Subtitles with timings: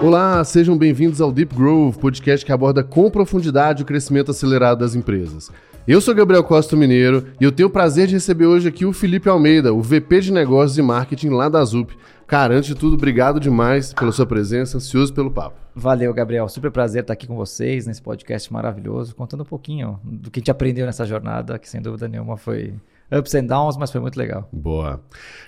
[0.00, 4.94] Olá, sejam bem-vindos ao Deep Growth, podcast que aborda com profundidade o crescimento acelerado das
[4.94, 5.50] empresas.
[5.88, 8.92] Eu sou Gabriel Costa Mineiro e eu tenho o prazer de receber hoje aqui o
[8.92, 11.92] Felipe Almeida, o VP de Negócios e Marketing lá da Zup.
[12.28, 15.56] Cara, antes de tudo, obrigado demais pela sua presença, ansioso pelo papo.
[15.74, 16.48] Valeu, Gabriel.
[16.48, 20.40] Super prazer estar aqui com vocês nesse podcast maravilhoso, contando um pouquinho do que a
[20.40, 22.72] gente aprendeu nessa jornada, que sem dúvida nenhuma foi
[23.10, 24.48] ups and downs, mas foi muito legal.
[24.52, 25.00] Boa.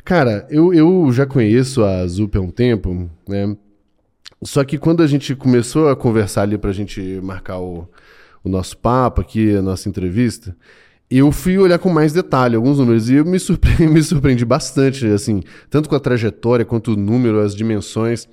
[0.04, 3.56] Cara, eu, eu já conheço a Zup há um tempo, né?
[4.42, 7.88] Só que quando a gente começou a conversar ali para a gente marcar o,
[8.42, 10.56] o nosso papo aqui, a nossa entrevista,
[11.10, 15.04] eu fui olhar com mais detalhe alguns números e eu me surpreendi, me surpreendi bastante,
[15.06, 18.28] assim, tanto com a trajetória quanto o número, as dimensões.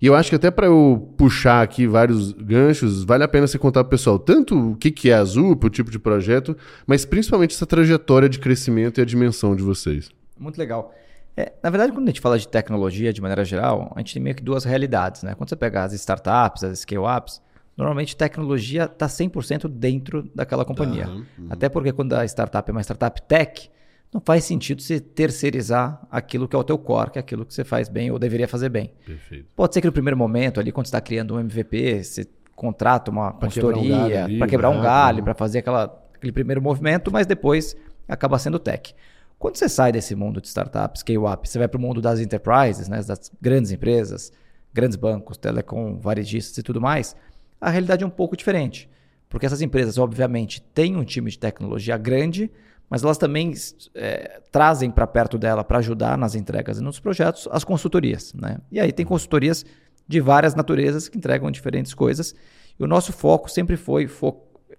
[0.00, 3.58] E eu acho que até para eu puxar aqui vários ganchos, vale a pena você
[3.58, 6.54] contar para o pessoal tanto o que, que é a Zup, o tipo de projeto,
[6.86, 10.10] mas principalmente essa trajetória de crescimento e a dimensão de vocês.
[10.38, 10.94] Muito legal.
[11.38, 14.20] É, na verdade, quando a gente fala de tecnologia de maneira geral, a gente tem
[14.20, 15.22] meio que duas realidades.
[15.22, 15.36] Né?
[15.36, 17.40] Quando você pega as startups, as scale-ups,
[17.76, 21.06] normalmente tecnologia está 100% dentro daquela companhia.
[21.06, 21.46] Uhum, uhum.
[21.48, 23.70] Até porque quando a startup é uma startup tech,
[24.12, 27.54] não faz sentido você terceirizar aquilo que é o teu core, que é aquilo que
[27.54, 28.92] você faz bem ou deveria fazer bem.
[29.06, 29.46] Perfeito.
[29.54, 33.12] Pode ser que no primeiro momento, ali quando você está criando um MVP, você contrata
[33.12, 35.84] uma pra consultoria um para quebrar um galho, para fazer aquela,
[36.16, 37.76] aquele primeiro movimento, mas depois
[38.08, 38.92] acaba sendo tech.
[39.38, 42.88] Quando você sai desse mundo de startups, scale-up, você vai para o mundo das enterprises,
[42.88, 44.32] né, das grandes empresas,
[44.72, 47.14] grandes bancos, telecom, varejistas e tudo mais,
[47.60, 48.90] a realidade é um pouco diferente.
[49.28, 52.50] Porque essas empresas, obviamente, têm um time de tecnologia grande,
[52.90, 53.52] mas elas também
[53.94, 58.32] é, trazem para perto dela, para ajudar nas entregas e nos projetos, as consultorias.
[58.34, 58.58] Né?
[58.72, 59.64] E aí tem consultorias
[60.06, 62.34] de várias naturezas que entregam diferentes coisas.
[62.78, 64.32] E o nosso foco sempre foi, fo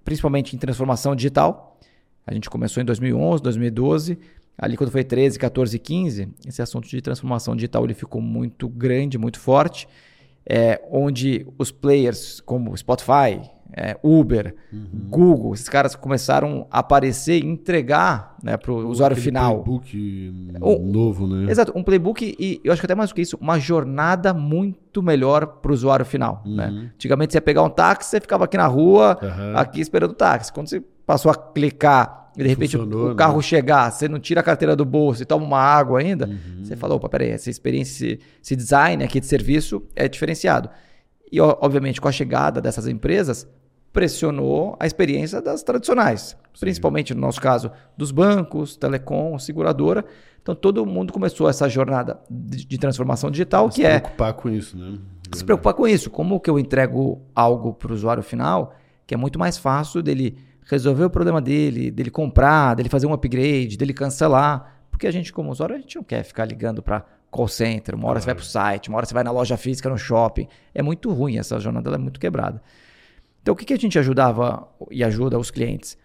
[0.04, 1.78] principalmente em transformação digital.
[2.26, 4.18] A gente começou em 2011, 2012
[4.60, 9.18] ali quando foi 13, 14, 15, esse assunto de transformação digital ele ficou muito grande,
[9.18, 9.88] muito forte,
[10.46, 13.40] é, onde os players como Spotify,
[13.72, 15.08] é, Uber, uhum.
[15.10, 19.60] Google, esses caras começaram a aparecer e entregar né, para o usuário final.
[19.60, 21.52] Um playbook novo, né?
[21.52, 25.02] Exato, um playbook e eu acho que até mais do que isso, uma jornada muito
[25.04, 26.42] melhor para o usuário final.
[26.46, 26.56] Uhum.
[26.56, 26.90] Né?
[26.96, 29.58] Antigamente você ia pegar um táxi, você ficava aqui na rua, uhum.
[29.58, 30.52] aqui esperando o táxi.
[30.52, 33.42] Quando você passou a clicar e de repente o, carro né?
[33.42, 36.64] chegar, você não tira a carteira do bolso e toma uma água ainda, uhum.
[36.64, 40.70] você fala, opa, peraí, essa experiência, esse design aqui de serviço é diferenciado.
[41.30, 43.46] E, obviamente, com a chegada dessas empresas,
[43.92, 46.62] pressionou a experiência das tradicionais, Sim.
[46.62, 50.06] principalmente no nosso caso, dos bancos, telecom, seguradora.
[50.42, 53.96] Então, todo mundo começou essa jornada de, de transformação digital, que é...
[53.96, 54.98] Se preocupar com isso, né?
[55.34, 56.10] Se preocupar com isso.
[56.10, 58.74] Como que eu entrego algo para o usuário final,
[59.06, 60.38] que é muito mais fácil dele
[60.70, 64.80] resolver o problema dele, dele comprar, dele fazer um upgrade, dele cancelar.
[64.92, 68.08] Porque a gente, como usuário, a gente não quer ficar ligando para call center, uma
[68.08, 70.48] hora você vai para o site, uma hora você vai na loja física, no shopping.
[70.74, 72.62] É muito ruim, essa jornada é muito quebrada.
[73.42, 75.98] Então, o que, que a gente ajudava e ajuda os clientes?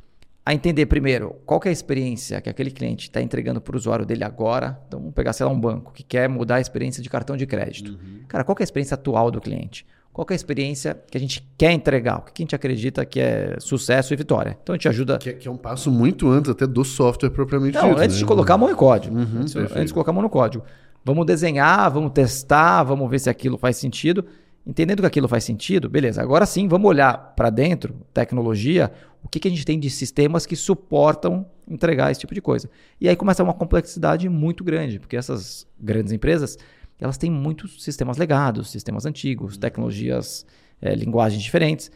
[0.47, 4.05] A entender primeiro qual é a experiência que aquele cliente está entregando para o usuário
[4.05, 4.79] dele agora.
[4.87, 7.47] Então, vamos pegar, sei lá, um banco que quer mudar a experiência de cartão de
[7.47, 7.93] crédito.
[7.93, 8.21] Uhum.
[8.29, 9.87] Cara, qual é a experiência atual do cliente?
[10.15, 13.19] Qual é a experiência que a gente quer entregar, o que a gente acredita que
[13.19, 14.57] é sucesso e vitória.
[14.63, 15.19] Então a gente ajuda.
[15.19, 18.01] Que, é, que é um passo muito antes até do software propriamente Não, dito.
[18.01, 18.21] Antes né?
[18.21, 19.17] de colocar a mão em código.
[19.17, 20.65] Uhum, antes, antes, de colocar a mão no código.
[21.05, 24.25] Vamos desenhar, vamos testar, vamos ver se aquilo faz sentido.
[24.65, 26.23] Entendendo que aquilo faz sentido, beleza.
[26.23, 30.47] Agora sim, vamos olhar para dentro, tecnologia, o que, que a gente tem de sistemas
[30.47, 32.71] que suportam entregar esse tipo de coisa.
[33.01, 36.57] E aí começa uma complexidade muito grande, porque essas grandes empresas
[37.01, 40.47] elas têm muitos sistemas legados, sistemas antigos, tecnologias,
[40.81, 41.91] é, linguagens diferentes.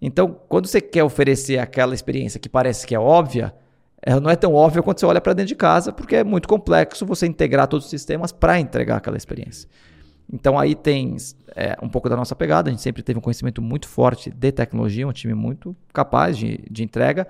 [0.00, 3.54] Então, quando você quer oferecer aquela experiência que parece que é óbvia,
[4.00, 6.48] ela não é tão óbvia quando você olha para dentro de casa, porque é muito
[6.48, 9.68] complexo você integrar todos os sistemas para entregar aquela experiência.
[10.32, 11.16] Então aí tem
[11.56, 14.52] é, um pouco da nossa pegada, a gente sempre teve um conhecimento muito forte de
[14.52, 17.26] tecnologia, um time muito capaz de, de entrega,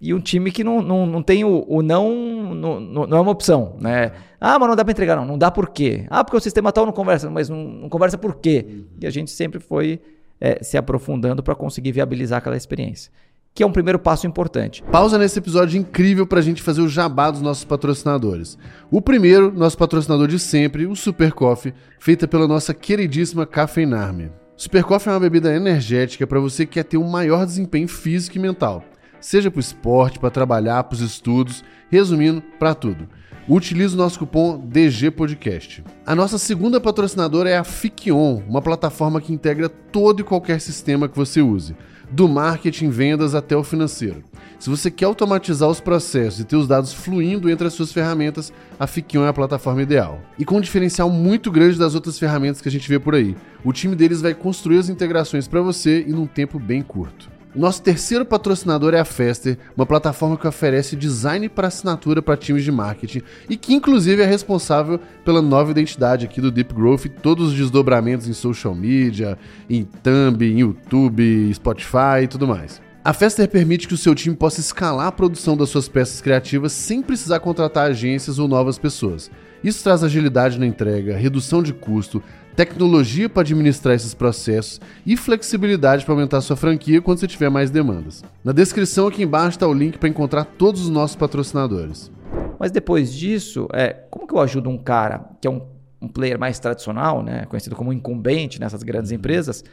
[0.00, 3.30] e um time que não, não, não tem o, o não, não, não é uma
[3.30, 4.12] opção, né?
[4.40, 5.26] Ah, mas não dá para entregar, não.
[5.26, 6.06] Não dá por quê?
[6.08, 8.64] Ah, porque o sistema tal não conversa, mas não, não conversa por quê?
[8.66, 8.84] Uhum.
[9.02, 10.00] E a gente sempre foi
[10.40, 13.12] é, se aprofundando para conseguir viabilizar aquela experiência.
[13.54, 14.82] Que é um primeiro passo importante.
[14.84, 18.56] Pausa nesse episódio incrível para a gente fazer o jabá dos nossos patrocinadores.
[18.90, 24.30] O primeiro, nosso patrocinador de sempre, o Super Coffee, feita pela nossa queridíssima Cafeinarme.
[24.56, 28.38] Super Coffee é uma bebida energética para você que quer ter um maior desempenho físico
[28.38, 28.82] e mental
[29.20, 33.08] seja para o esporte, para trabalhar, para os estudos, resumindo, para tudo.
[33.48, 35.82] Utilize o nosso cupom DG Podcast.
[36.06, 41.08] A nossa segunda patrocinadora é a Fikion, uma plataforma que integra todo e qualquer sistema
[41.08, 41.74] que você use,
[42.10, 44.22] do marketing, vendas até o financeiro.
[44.58, 48.52] Se você quer automatizar os processos e ter os dados fluindo entre as suas ferramentas,
[48.78, 50.20] a Fikion é a plataforma ideal.
[50.38, 53.34] E com um diferencial muito grande das outras ferramentas que a gente vê por aí.
[53.64, 57.39] O time deles vai construir as integrações para você e num tempo bem curto.
[57.54, 62.62] Nosso terceiro patrocinador é a Fester, uma plataforma que oferece design para assinatura para times
[62.62, 67.08] de marketing e que inclusive é responsável pela nova identidade aqui do Deep Growth e
[67.08, 69.36] todos os desdobramentos em social media,
[69.68, 72.80] em Thumb, em YouTube, Spotify e tudo mais.
[73.02, 76.72] A Fester permite que o seu time possa escalar a produção das suas peças criativas
[76.72, 79.28] sem precisar contratar agências ou novas pessoas.
[79.64, 82.22] Isso traz agilidade na entrega, redução de custo,
[82.60, 87.70] tecnologia para administrar esses processos e flexibilidade para aumentar sua franquia quando você tiver mais
[87.70, 88.22] demandas.
[88.44, 92.12] Na descrição aqui embaixo está o link para encontrar todos os nossos patrocinadores.
[92.58, 95.62] Mas depois disso, é, como que eu ajudo um cara que é um,
[96.02, 99.16] um player mais tradicional, né, conhecido como incumbente nessas grandes uhum.
[99.16, 99.64] empresas,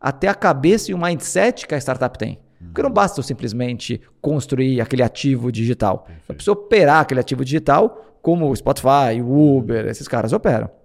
[0.00, 2.40] até a cabeça e o mindset que a startup tem?
[2.60, 6.08] Porque não basta eu simplesmente construir aquele ativo digital.
[6.28, 10.81] Eu preciso operar aquele ativo digital como o Spotify, o Uber, esses caras operam.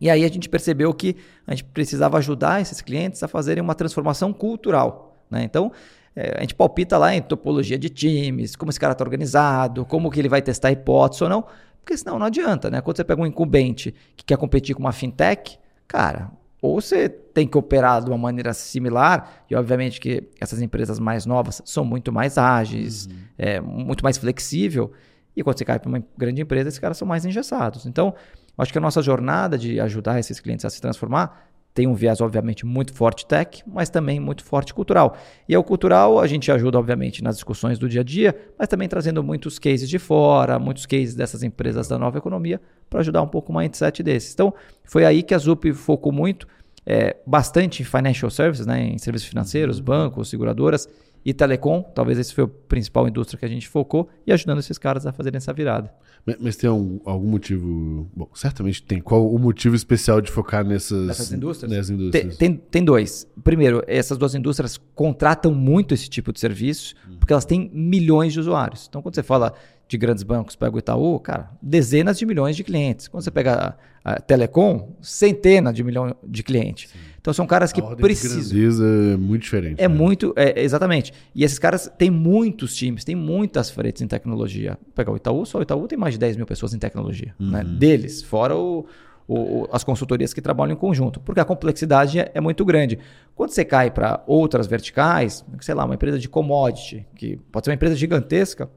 [0.00, 1.16] E aí a gente percebeu que
[1.46, 5.16] a gente precisava ajudar esses clientes a fazerem uma transformação cultural.
[5.30, 5.44] Né?
[5.44, 5.72] Então,
[6.14, 10.10] é, a gente palpita lá em topologia de times, como esse cara está organizado, como
[10.10, 11.44] que ele vai testar hipótese ou não,
[11.80, 12.70] porque senão não adianta.
[12.70, 12.80] Né?
[12.80, 16.30] Quando você pega um incumbente que quer competir com uma fintech, cara,
[16.60, 21.26] ou você tem que operar de uma maneira similar, e obviamente que essas empresas mais
[21.26, 23.12] novas são muito mais ágeis, uhum.
[23.36, 24.92] é, muito mais flexível,
[25.34, 27.86] e quando você cai para uma grande empresa, esses caras são mais engessados.
[27.86, 28.14] Então,
[28.56, 32.20] Acho que a nossa jornada de ajudar esses clientes a se transformar tem um viés,
[32.20, 35.16] obviamente, muito forte tech, mas também muito forte cultural.
[35.48, 38.88] E o cultural a gente ajuda, obviamente, nas discussões do dia a dia, mas também
[38.88, 42.60] trazendo muitos cases de fora, muitos cases dessas empresas da nova economia,
[42.90, 44.34] para ajudar um pouco o mindset desses.
[44.34, 44.52] Então,
[44.84, 46.46] foi aí que a ZUP focou muito,
[46.84, 50.86] é, bastante em financial services, né, em serviços financeiros, bancos, seguradoras,
[51.24, 54.76] e telecom, talvez esse foi a principal indústria que a gente focou, e ajudando esses
[54.78, 55.92] caras a fazerem essa virada.
[56.24, 58.08] Mas, mas tem algum, algum, motivo.
[58.14, 59.00] Bom, certamente tem.
[59.00, 61.70] Qual o motivo especial de focar nessas, nessas indústrias?
[61.70, 62.36] Nessas indústrias?
[62.36, 63.26] Tem, tem, tem, dois.
[63.42, 67.16] Primeiro, essas duas indústrias contratam muito esse tipo de serviço, uhum.
[67.18, 68.86] porque elas têm milhões de usuários.
[68.88, 69.52] Então, quando você fala
[69.88, 73.08] de grandes bancos, pega o Itaú, cara, dezenas de milhões de clientes.
[73.08, 76.90] Quando você pega a, a Telecom, centenas de milhões de clientes.
[76.90, 76.98] Sim.
[77.22, 78.84] Então são caras que precisam.
[78.84, 79.80] é muito diferente.
[79.80, 79.94] É né?
[79.94, 81.14] muito, é, exatamente.
[81.32, 84.76] E esses caras têm muitos times, têm muitas frentes em tecnologia.
[84.82, 87.32] Vou pegar o Itaú, só o Itaú tem mais de 10 mil pessoas em tecnologia.
[87.38, 87.46] Né?
[87.46, 87.52] Uhum.
[87.52, 87.78] Né?
[87.78, 88.84] Deles, fora o,
[89.28, 92.98] o, as consultorias que trabalham em conjunto, porque a complexidade é, é muito grande.
[93.36, 97.70] Quando você cai para outras verticais, sei lá, uma empresa de commodity, que pode ser
[97.70, 98.68] uma empresa gigantesca,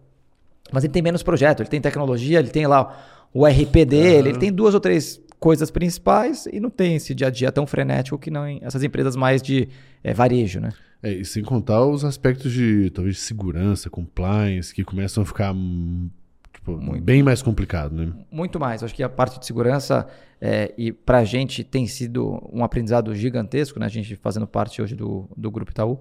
[0.71, 2.95] mas ele tem menos projeto, ele tem tecnologia, ele tem lá
[3.33, 4.35] o RP dele, uhum.
[4.35, 7.67] ele tem duas ou três coisas principais e não tem esse dia a dia tão
[7.67, 9.69] frenético que não essas empresas mais de
[10.03, 10.73] é, varejo, né?
[11.03, 15.53] É, e sem contar os aspectos de talvez segurança, compliance, que começam a ficar
[16.51, 18.11] tipo, bem mais complicado, né?
[18.31, 18.81] Muito mais.
[18.81, 20.07] Acho que a parte de segurança
[20.41, 23.85] é, e para a gente tem sido um aprendizado gigantesco, né?
[23.85, 25.99] A gente fazendo parte hoje do, do Grupo Itaú,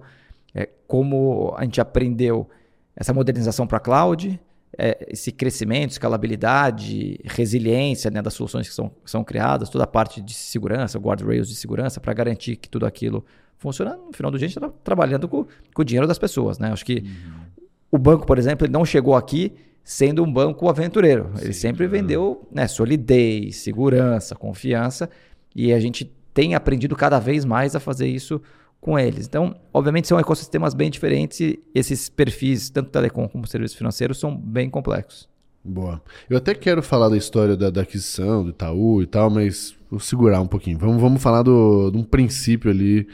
[0.55, 2.49] é, como a gente aprendeu
[2.95, 4.39] essa modernização para cloud,
[4.77, 10.21] é, esse crescimento, escalabilidade, resiliência né, das soluções que são, são criadas, toda a parte
[10.21, 13.25] de segurança, guardrails de segurança, para garantir que tudo aquilo
[13.57, 13.95] funciona.
[13.95, 16.59] No final do dia, a gente está trabalhando com, com, o dinheiro das pessoas.
[16.59, 16.71] Né?
[16.71, 17.65] Acho que uhum.
[17.91, 21.31] o banco, por exemplo, ele não chegou aqui sendo um banco aventureiro.
[21.35, 25.09] Sim, ele sempre vendeu né, solidez, segurança, confiança,
[25.55, 28.41] e a gente tem aprendido cada vez mais a fazer isso
[28.85, 29.25] com eles.
[29.25, 34.37] Então, obviamente, são ecossistemas bem diferentes e esses perfis, tanto telecom como serviços financeiros, são
[34.37, 35.27] bem complexos.
[35.63, 35.99] Boa.
[36.29, 39.99] Eu até quero falar da história da, da aquisição, do Itaú e tal, mas vou
[39.99, 40.77] segurar um pouquinho.
[40.77, 43.07] Vamos, vamos falar do, de um princípio ali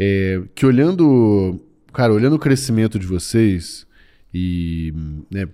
[0.00, 1.60] é, que olhando,
[1.92, 3.86] cara, olhando o crescimento de vocês
[4.34, 4.92] e
[5.30, 5.46] né,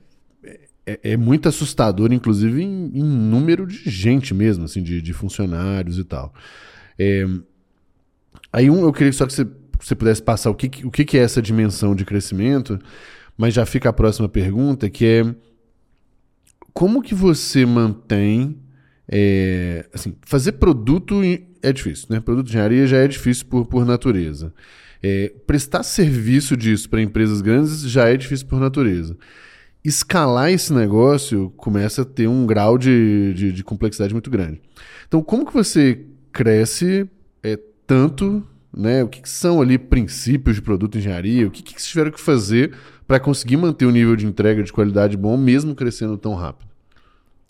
[0.87, 5.99] é, é, muito assustador, inclusive em, em, número de gente mesmo, assim, de, de funcionários
[5.99, 6.33] e tal.
[6.99, 7.26] É,
[8.52, 9.47] Aí, um, eu queria só que você,
[9.78, 12.78] você pudesse passar o, que, o que é essa dimensão de crescimento,
[13.37, 15.35] mas já fica a próxima pergunta, que é
[16.73, 18.59] como que você mantém.
[19.12, 21.21] É, assim, fazer produto
[21.62, 22.21] é difícil, né?
[22.21, 24.52] Produto de engenharia já é difícil por, por natureza.
[25.02, 29.16] É, prestar serviço disso para empresas grandes já é difícil por natureza.
[29.85, 34.61] Escalar esse negócio começa a ter um grau de, de, de complexidade muito grande.
[35.09, 37.09] Então, como que você cresce
[37.90, 39.02] tanto, né?
[39.02, 41.49] O que, que são ali princípios de produto engenharia?
[41.49, 42.73] O que, que vocês tiveram que fazer
[43.04, 46.70] para conseguir manter o nível de entrega de qualidade bom, mesmo crescendo tão rápido?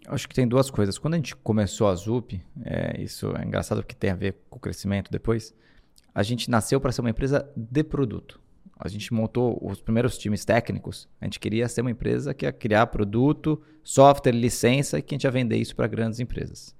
[0.08, 0.96] Acho que tem duas coisas.
[0.96, 4.56] Quando a gente começou a ZUP, é, isso é engraçado porque tem a ver com
[4.56, 5.52] o crescimento depois.
[6.14, 8.40] A gente nasceu para ser uma empresa de produto.
[8.78, 11.06] a gente montou os primeiros times técnicos.
[11.20, 15.16] A gente queria ser uma empresa que ia criar produto, software, licença e que a
[15.16, 16.74] gente ia vender isso para grandes empresas.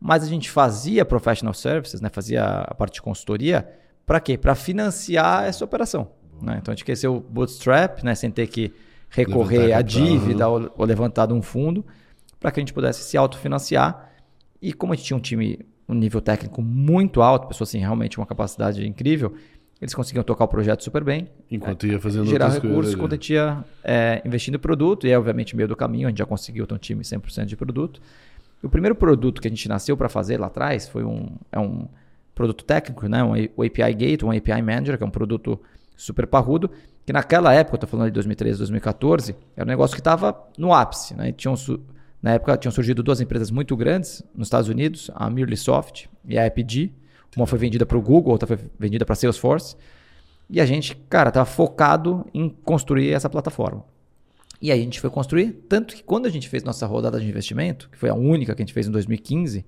[0.00, 2.10] Mas a gente fazia professional services, né?
[2.12, 3.68] fazia a parte de consultoria,
[4.04, 4.36] para quê?
[4.36, 6.10] Para financiar essa operação.
[6.42, 6.58] Né?
[6.60, 8.14] Então a gente o bootstrap, né?
[8.14, 8.72] sem ter que
[9.08, 11.84] recorrer à dívida ou, ou levantar de um fundo,
[12.38, 14.12] para que a gente pudesse se autofinanciar.
[14.60, 18.18] E como a gente tinha um time, um nível técnico muito alto, pessoas assim, realmente
[18.18, 19.34] uma capacidade incrível,
[19.80, 21.28] eles conseguiam tocar o projeto super bem.
[21.50, 23.20] Enquanto ia fazendo Gerar outras recursos enquanto a né?
[23.20, 25.06] gente ia é, investindo em produto.
[25.06, 27.56] E aí, obviamente, meio do caminho, a gente já conseguiu ter um time 100% de
[27.56, 28.00] produto.
[28.64, 31.86] O primeiro produto que a gente nasceu para fazer lá atrás foi um, é um
[32.34, 33.22] produto técnico, né?
[33.22, 35.60] um, API Gate, um API Manager, que é um produto
[35.96, 36.70] super parrudo,
[37.04, 41.14] que naquela época, estou falando de 2013, 2014, era um negócio que estava no ápice.
[41.14, 41.30] Né?
[41.32, 41.54] Tinham,
[42.22, 46.38] na época tinham surgido duas empresas muito grandes nos Estados Unidos, a Merely Soft e
[46.38, 46.92] a AppG.
[47.36, 49.76] Uma foi vendida para o Google, outra foi vendida para Salesforce.
[50.48, 53.84] E a gente, cara, estava focado em construir essa plataforma.
[54.60, 57.28] E aí a gente foi construir, tanto que quando a gente fez nossa rodada de
[57.28, 59.64] investimento, que foi a única que a gente fez em 2015,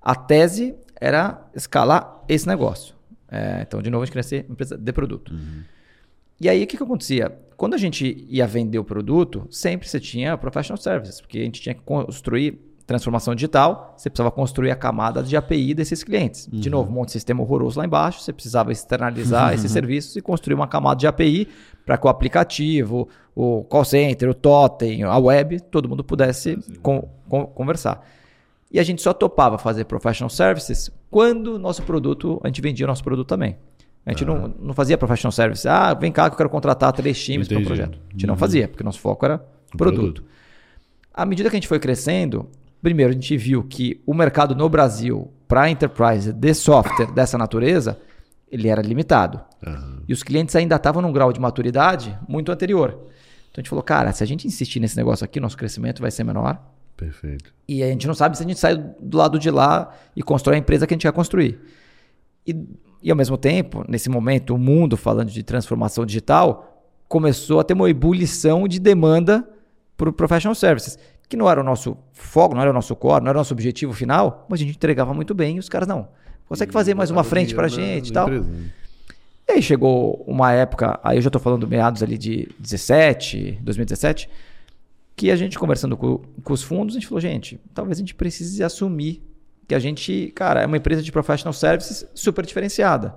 [0.00, 2.94] a tese era escalar esse negócio.
[3.28, 5.32] É, então, de novo, a gente queria ser empresa de produto.
[6.40, 7.36] E aí, o que, que acontecia?
[7.56, 11.60] Quando a gente ia vender o produto, sempre você tinha professional services, porque a gente
[11.60, 16.48] tinha que construir transformação digital, você precisava construir a camada de API desses clientes.
[16.50, 20.22] De novo, um monte de sistema horroroso lá embaixo, você precisava externalizar esses serviços e
[20.22, 21.48] construir uma camada de API
[21.84, 27.08] para que o aplicativo, o call center, o totem, a web, todo mundo pudesse con-
[27.28, 28.06] con- conversar.
[28.70, 32.86] E a gente só topava fazer professional services quando o nosso produto, a gente vendia
[32.86, 33.56] o nosso produto também.
[34.04, 35.66] A gente não, não fazia professional services.
[35.66, 37.74] Ah, vem cá que eu quero contratar três times para um Entendi.
[37.80, 37.98] projeto.
[38.08, 39.38] A gente não fazia, porque nosso foco era
[39.76, 39.96] produto.
[39.96, 40.24] produto.
[41.12, 42.48] À medida que a gente foi crescendo,
[42.86, 47.98] primeiro a gente viu que o mercado no Brasil para enterprise de software dessa natureza,
[48.48, 49.40] ele era limitado.
[49.66, 50.04] Aham.
[50.06, 52.90] E os clientes ainda estavam num grau de maturidade muito anterior.
[53.50, 56.12] Então a gente falou, cara, se a gente insistir nesse negócio aqui, nosso crescimento vai
[56.12, 56.62] ser menor.
[56.96, 57.52] Perfeito.
[57.66, 60.54] E a gente não sabe se a gente sai do lado de lá e constrói
[60.54, 61.58] a empresa que a gente quer construir.
[62.46, 62.54] E,
[63.02, 67.74] e ao mesmo tempo, nesse momento, o mundo falando de transformação digital começou a ter
[67.74, 69.44] uma ebulição de demanda
[69.96, 73.22] para o professional services, que não era o nosso foco, não era o nosso core,
[73.24, 75.88] não era o nosso objetivo final, mas a gente entregava muito bem e os caras
[75.88, 76.08] não.
[76.48, 78.28] Consegue fazer mais uma frente para a gente e tal.
[78.28, 78.44] Né?
[79.48, 84.28] E aí chegou uma época, aí eu já estou falando meados ali de 17, 2017,
[85.14, 88.14] que a gente conversando com, com os fundos, a gente falou, gente, talvez a gente
[88.14, 89.22] precise assumir
[89.66, 93.16] que a gente, cara, é uma empresa de professional services super diferenciada,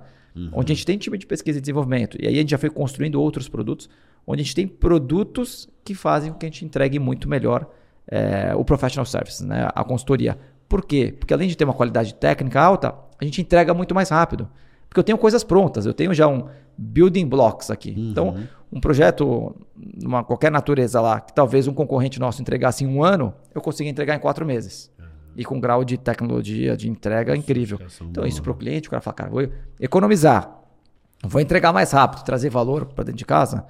[0.52, 2.16] onde a gente tem time de pesquisa e desenvolvimento.
[2.20, 3.88] E aí a gente já foi construindo outros produtos,
[4.26, 7.70] onde a gente tem produtos que fazem com que a gente entregue muito melhor
[8.10, 10.36] eh, o professional services, né, a consultoria.
[10.68, 11.14] Por quê?
[11.18, 14.48] Porque além de ter uma qualidade técnica alta, a gente entrega muito mais rápido.
[14.88, 17.94] Porque eu tenho coisas prontas, eu tenho já um building blocks aqui.
[17.96, 18.34] Então,
[18.72, 19.54] um projeto,
[20.02, 23.88] uma, qualquer natureza lá, que talvez um concorrente nosso entregasse em um ano, eu consigo
[23.88, 24.90] entregar em quatro meses.
[25.36, 27.78] E com um grau de tecnologia, de entrega incrível.
[28.10, 29.48] Então, isso para o cliente, o cara fala, cara, vou
[29.78, 30.60] economizar,
[31.22, 33.64] vou entregar mais rápido, trazer valor para dentro de casa,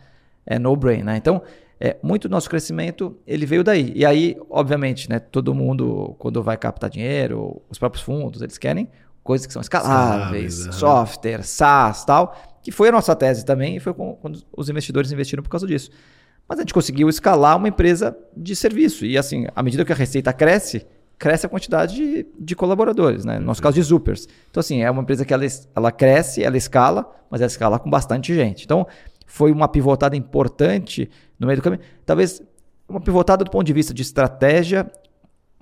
[0.47, 1.19] é no-brain, né?
[1.19, 1.43] Então,
[1.81, 3.91] é, muito do nosso crescimento, ele veio daí.
[3.95, 8.89] E aí, obviamente, né, todo mundo, quando vai captar dinheiro, os próprios fundos, eles querem
[9.25, 10.73] coisas que são escaláveis, aham.
[10.73, 15.43] software, SaaS tal, que foi a nossa tese também, e foi quando os investidores investiram
[15.43, 15.91] por causa disso.
[16.47, 19.07] Mas a gente conseguiu escalar uma empresa de serviço.
[19.07, 20.85] E assim, à medida que a receita cresce,
[21.17, 23.39] cresce a quantidade de, de colaboradores, né?
[23.39, 24.27] No nosso caso de Zoopers.
[24.51, 25.45] Então, assim, é uma empresa que ela,
[25.77, 28.65] ela cresce, ela escala, mas ela escala com bastante gente.
[28.65, 28.87] Então,
[29.31, 31.09] foi uma pivotada importante
[31.39, 31.81] no meio do caminho.
[32.05, 32.43] Talvez
[32.89, 34.91] uma pivotada do ponto de vista de estratégia,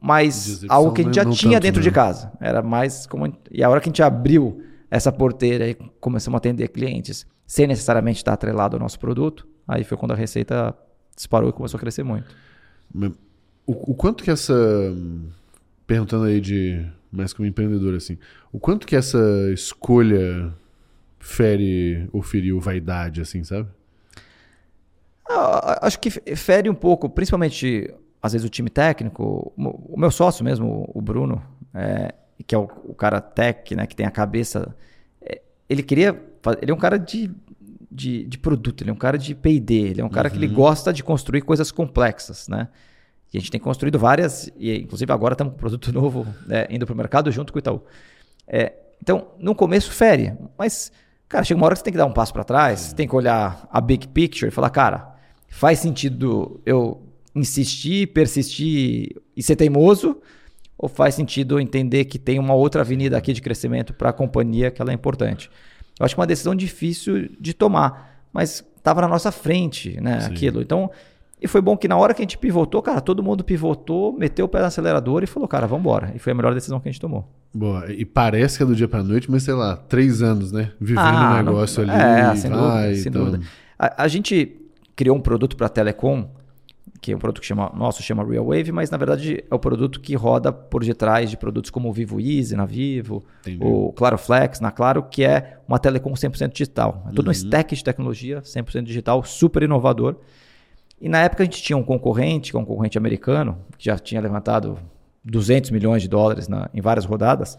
[0.01, 1.85] mas algo que a gente já não tinha tanto, dentro né?
[1.85, 2.33] de casa.
[2.41, 3.31] Era mais como.
[3.51, 7.67] E a hora que a gente abriu essa porteira e começamos a atender clientes sem
[7.67, 10.75] necessariamente estar atrelado ao nosso produto, aí foi quando a receita
[11.15, 12.27] disparou e começou a crescer muito.
[13.67, 14.55] O, o quanto que essa.
[15.87, 16.87] Perguntando aí de.
[17.13, 18.17] Mais como empreendedor, assim.
[18.51, 19.19] O quanto que essa
[19.53, 20.55] escolha
[21.19, 23.69] fere ou feriu vaidade, assim, sabe?
[25.29, 29.53] Ah, Acho que fere um pouco, principalmente, às vezes, o time técnico.
[29.57, 31.43] O meu sócio mesmo, o Bruno,
[31.75, 32.15] é,
[32.47, 34.75] que é o, o cara tech, né, que tem a cabeça.
[35.21, 36.21] é, ele queria.
[36.63, 37.31] Ele é um cara de,
[37.91, 40.47] de, de produto, ele é um cara de PD, ele é um cara que ele
[40.47, 42.69] gosta de construir coisas complexas, né?
[43.33, 46.67] E a gente tem construído várias, e inclusive agora estamos com um produto novo né,
[46.71, 47.83] indo para o mercado junto com o Itaú.
[48.47, 48.73] É,
[49.03, 50.91] então, no começo, fere, mas,
[51.29, 53.07] cara, chega uma hora que você tem que dar um passo para trás, você tem
[53.07, 55.15] que olhar a big picture e falar, cara,
[55.49, 57.03] faz sentido eu
[57.35, 60.21] insistir, persistir e ser teimoso,
[60.77, 64.13] ou faz sentido eu entender que tem uma outra avenida aqui de crescimento para a
[64.13, 65.51] companhia que ela é importante?
[65.99, 70.21] Eu acho que é uma decisão difícil de tomar, mas estava na nossa frente, né?
[70.21, 70.27] Sim.
[70.27, 70.63] Aquilo.
[70.63, 70.91] Então,
[71.41, 74.47] e foi bom que na hora que a gente pivotou, cara, todo mundo pivotou, meteu
[74.47, 76.13] o pé no acelerador e falou, cara, vamos embora.
[76.15, 77.29] E foi a melhor decisão que a gente tomou.
[77.55, 80.73] Boa, e parece que é do dia para noite, mas sei lá, três anos, né?
[80.81, 81.95] Vivendo ah, o negócio não...
[81.95, 82.03] ali.
[82.03, 83.25] É, sem vai, dúvida, sem então...
[83.25, 83.45] dúvida.
[83.79, 84.57] A, a, gente
[84.97, 86.29] criou um produto para telecom,
[87.01, 89.59] que é um produto que chama, nosso chama Real Wave, mas na verdade é o
[89.59, 93.59] produto que roda por detrás de produtos como o Vivo Easy na Vivo, Entendi.
[93.63, 97.05] o Claro Flex na Claro, que é uma telecom 100% digital.
[97.07, 97.31] É todo uhum.
[97.31, 100.17] um stack de tecnologia 100% digital, super inovador.
[101.01, 103.99] E na época a gente tinha um concorrente, que é um concorrente americano, que já
[103.99, 104.79] tinha levantado
[105.25, 107.59] 200 milhões de dólares na, em várias rodadas.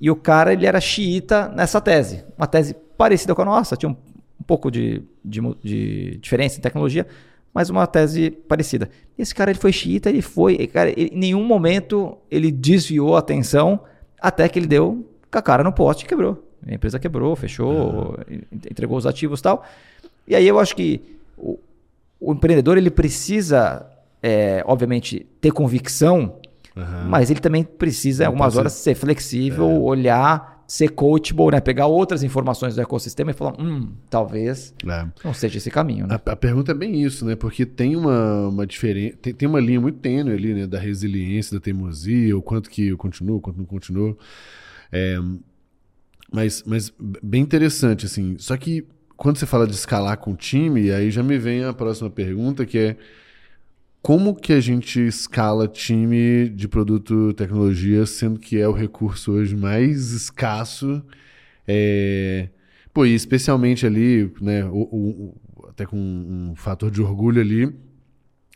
[0.00, 3.90] E o cara ele era xiita nessa tese, uma tese parecida com a nossa, tinha
[3.90, 3.96] um,
[4.40, 7.06] um pouco de, de, de, diferença em tecnologia,
[7.52, 8.88] mas uma tese parecida.
[9.18, 13.14] E esse cara ele foi xiita, ele foi, cara, ele, em nenhum momento ele desviou
[13.14, 13.80] a atenção
[14.20, 16.46] até que ele deu com a cara no poste e quebrou.
[16.66, 18.42] A empresa quebrou, fechou, uhum.
[18.52, 19.64] entregou os ativos e tal.
[20.26, 21.00] E aí eu acho que
[21.36, 21.58] o,
[22.20, 23.86] o empreendedor ele precisa,
[24.22, 26.36] é, obviamente, ter convicção,
[26.76, 27.08] uhum.
[27.08, 29.78] mas ele também precisa, algumas horas, ser flexível, é.
[29.78, 31.60] olhar, ser coachable, né?
[31.60, 35.06] pegar outras informações do ecossistema e falar, hum, talvez é.
[35.24, 36.06] não seja esse caminho.
[36.06, 36.20] Né?
[36.24, 37.34] A, a, pergunta é bem isso, né?
[37.34, 40.66] Porque tem uma, uma diferença, tem, tem, uma linha muito tênue ali, né?
[40.66, 44.16] Da resiliência, da teimosia, o quanto que eu continuo, o quanto não continuo.
[44.92, 45.18] É,
[46.32, 48.36] mas, mas bem interessante, assim.
[48.38, 48.86] Só que
[49.20, 52.64] quando você fala de escalar com o time, aí já me vem a próxima pergunta,
[52.64, 52.96] que é
[54.00, 59.54] como que a gente escala time de produto tecnologia, sendo que é o recurso hoje
[59.54, 61.02] mais escasso,
[61.68, 62.48] é...
[62.94, 67.70] pô, e especialmente ali, né, o, o, até com um fator de orgulho ali,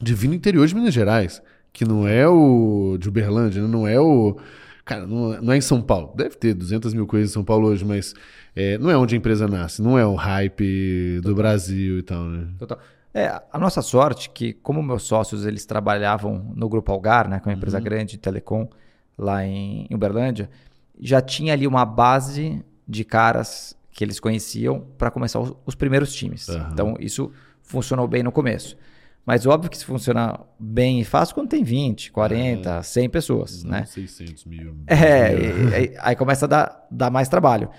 [0.00, 1.42] de vir interior de Minas Gerais,
[1.75, 4.38] que não é o de Uberlândia, né, não é o...
[4.83, 6.14] Cara, não, não é em São Paulo.
[6.14, 8.14] Deve ter 200 mil coisas em São Paulo hoje, mas
[8.56, 12.25] é, não é onde a empresa nasce, não é o hype do Brasil e tal,
[12.25, 12.49] né?
[12.58, 12.78] Total.
[13.12, 17.49] É, a nossa sorte que, como meus sócios eles trabalhavam no Grupo Algar, né, que
[17.49, 17.84] é uma empresa uhum.
[17.84, 18.68] grande de telecom
[19.16, 20.50] lá em, Uberlândia,
[20.99, 26.12] já tinha ali uma base de caras que eles conheciam para começar os, os, primeiros
[26.12, 26.48] times.
[26.48, 26.68] Uhum.
[26.72, 27.31] Então, isso
[27.62, 28.76] funcionou bem no começo.
[29.24, 32.83] Mas óbvio que isso funciona bem e fácil quando tem 20, 40, é.
[32.83, 33.85] 100 pessoas, né?
[33.87, 34.76] 600 mil.
[34.87, 37.70] É, e, aí, aí, começa a dar, dar mais trabalho.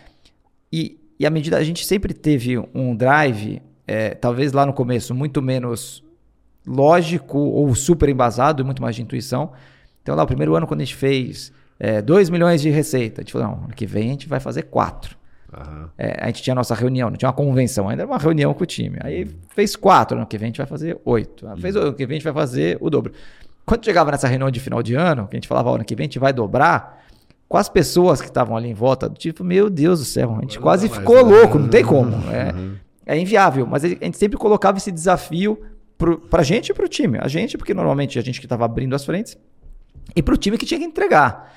[0.75, 5.15] E, e à medida a gente sempre teve um drive, é, talvez lá no começo,
[5.15, 6.03] muito menos
[6.67, 9.53] lógico ou super embasado, muito mais de intuição.
[10.03, 13.23] Então, lá, o primeiro ano, quando a gente fez é, 2 milhões de receita, a
[13.23, 15.15] gente falou: não, ano que vem a gente vai fazer 4.
[15.55, 15.87] Uhum.
[15.97, 18.53] É, a gente tinha a nossa reunião, não tinha uma convenção, ainda era uma reunião
[18.53, 18.97] com o time.
[18.99, 21.45] Aí fez 4, ano que vem a gente vai fazer 8.
[21.45, 21.57] Uhum.
[21.57, 23.13] Fez ano que vem a gente vai fazer o dobro.
[23.65, 26.03] Quando chegava nessa reunião de final de ano, que a gente falava, ano que vem
[26.03, 27.04] a gente vai dobrar,
[27.47, 30.59] com as pessoas que estavam ali em volta, tipo, meu Deus do céu, a gente
[30.59, 31.33] quase ficou mais, né?
[31.33, 32.11] louco, não tem como.
[32.31, 32.75] É, uhum.
[33.05, 35.59] é inviável, mas a gente sempre colocava esse desafio
[36.29, 37.17] para a gente e para o time.
[37.21, 39.37] A gente, porque normalmente a gente que estava abrindo as frentes,
[40.15, 41.53] e para o time que tinha que entregar.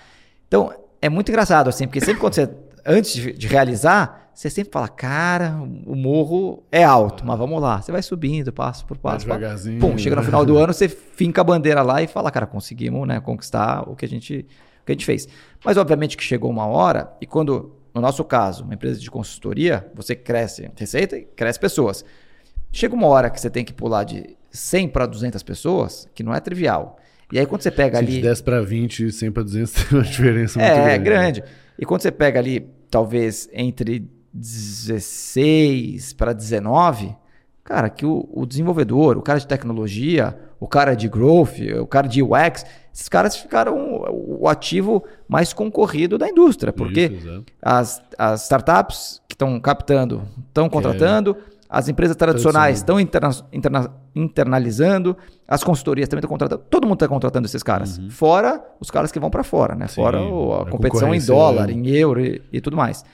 [0.46, 2.50] Então, é muito engraçado, assim, porque sempre quando você,
[2.84, 7.82] antes de, de realizar, você sempre fala, cara, o morro é alto, mas vamos lá.
[7.82, 9.26] Você vai subindo, passo por passo.
[9.26, 9.80] devagarzinho.
[9.80, 13.06] Pum, chega no final do ano, você finca a bandeira lá e fala, cara, conseguimos
[13.06, 14.46] né, conquistar o que a gente
[14.88, 15.28] que a gente fez.
[15.64, 19.86] Mas obviamente que chegou uma hora e quando, no nosso caso, uma empresa de consultoria,
[19.94, 22.04] você cresce receita e cresce pessoas.
[22.72, 26.34] Chega uma hora que você tem que pular de 100 para 200 pessoas, que não
[26.34, 26.98] é trivial.
[27.30, 28.12] E aí quando você pega Se ali...
[28.16, 30.92] De 10 para 20, 100 para 200 tem uma diferença muito é, grande.
[30.92, 31.44] É, grande.
[31.78, 37.14] E quando você pega ali, talvez entre 16 para 19,
[37.62, 42.08] cara, que o, o desenvolvedor, o cara de tecnologia, o cara de growth, o cara
[42.08, 42.64] de UX,
[42.98, 49.36] esses caras ficaram o ativo mais concorrido da indústria, porque Isso, as, as startups que
[49.36, 51.52] estão captando estão contratando, é.
[51.70, 57.06] as empresas tradicionais estão interna, interna, internalizando, as consultorias também estão contratando, todo mundo está
[57.06, 58.10] contratando esses caras, uhum.
[58.10, 59.86] fora os caras que vão para fora, né?
[59.86, 61.72] Sim, fora a, a competição em dólar, é.
[61.74, 63.04] em euro e, e, tudo mais.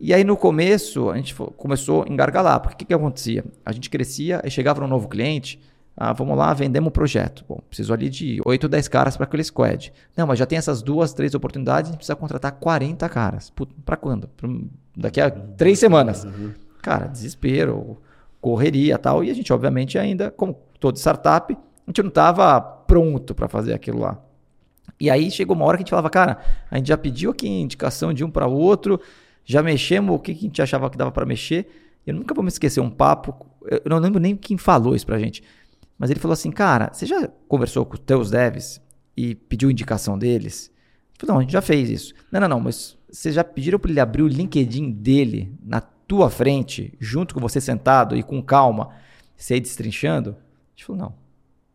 [0.00, 3.44] E aí no começo a gente começou a engargalar, porque o que, que acontecia?
[3.64, 5.60] A gente crescia e chegava um novo cliente,
[6.00, 7.44] ah, vamos lá, vendemos um projeto.
[7.48, 9.92] Bom, preciso ali de 8, 10 caras para aquele squad.
[10.16, 13.52] Não, mas já tem essas duas, três oportunidades, a gente precisa contratar 40 caras.
[13.84, 14.28] Para quando?
[14.28, 14.48] Pra,
[14.96, 16.24] daqui a três semanas.
[16.80, 17.98] Cara, desespero,
[18.40, 19.24] correria tal.
[19.24, 23.74] E a gente, obviamente, ainda, como todo startup, a gente não estava pronto para fazer
[23.74, 24.22] aquilo lá.
[25.00, 26.38] E aí chegou uma hora que a gente falava, cara,
[26.70, 29.00] a gente já pediu aqui indicação de um para o outro,
[29.44, 31.68] já mexemos o que a gente achava que dava para mexer.
[32.06, 33.34] Eu nunca vou me esquecer um papo,
[33.68, 35.42] eu não lembro nem quem falou isso pra gente.
[35.98, 38.80] Mas ele falou assim, cara, você já conversou com os teus devs
[39.16, 40.70] e pediu indicação deles?
[41.14, 42.14] Eu falei, não, a gente já fez isso.
[42.30, 46.30] Não, não, não, mas vocês já pediram para ele abrir o LinkedIn dele na tua
[46.30, 48.90] frente, junto com você sentado e com calma,
[49.36, 51.14] você ir destrinchando, a gente falou, não,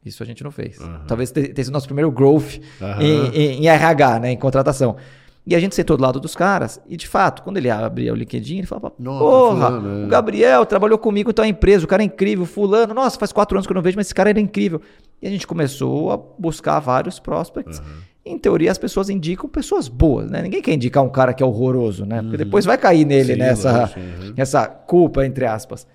[0.06, 0.80] isso a gente não fez.
[0.80, 1.06] Uhum.
[1.08, 3.02] Talvez tenha sido o nosso primeiro growth uhum.
[3.02, 4.98] em, em, em, RH, né, em contratação.
[5.46, 8.16] E a gente sentou do lado dos caras, e de fato, quando ele abria o
[8.16, 10.06] LinkedIn, ele falava: Porra, fulano, é.
[10.06, 13.58] o Gabriel trabalhou comigo então é empresa, o cara é incrível, Fulano, nossa, faz quatro
[13.58, 14.80] anos que eu não vejo, mas esse cara era incrível.
[15.22, 17.80] E a gente começou a buscar vários prospects.
[17.80, 17.86] Uhum.
[18.26, 20.42] Em teoria, as pessoas indicam pessoas boas, né?
[20.42, 22.22] Ninguém quer indicar um cara que é horroroso, né?
[22.22, 22.44] Porque uhum.
[22.44, 24.34] depois vai cair nele, Sim, nessa uhum.
[24.38, 25.86] essa culpa, entre aspas.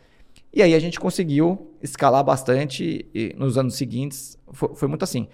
[0.53, 5.27] E aí a gente conseguiu escalar bastante e nos anos seguintes foi, foi muito assim.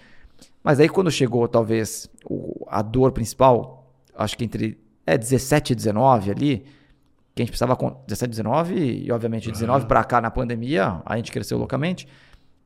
[0.63, 3.84] Mas aí quando chegou, talvez, o, a dor principal,
[4.17, 6.65] acho que entre é, 17 e 19 ali,
[7.35, 8.75] que a gente precisava, 17 e 19
[9.07, 9.89] e obviamente 19 uhum.
[9.89, 12.07] para cá na pandemia, a gente cresceu loucamente,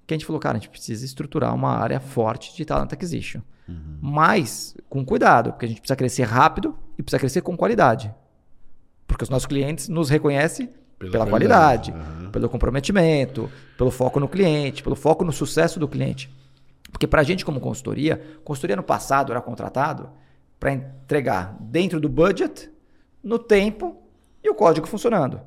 [0.06, 3.40] que a gente falou, cara, a gente precisa estruturar uma área forte de talent acquisition.
[3.68, 3.98] Uhum.
[4.00, 8.12] Mas com cuidado, porque a gente precisa crescer rápido e precisa crescer com qualidade.
[9.06, 12.30] Porque os nossos clientes nos reconhecem pela, pela qualidade, uhum.
[12.30, 16.30] pelo comprometimento, pelo foco no cliente, pelo foco no sucesso do cliente.
[16.90, 20.10] Porque para a gente como consultoria, consultoria no passado era contratado
[20.58, 22.70] para entregar dentro do budget,
[23.22, 24.02] no tempo
[24.42, 25.40] e o código funcionando.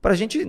[0.00, 0.46] Para a gente,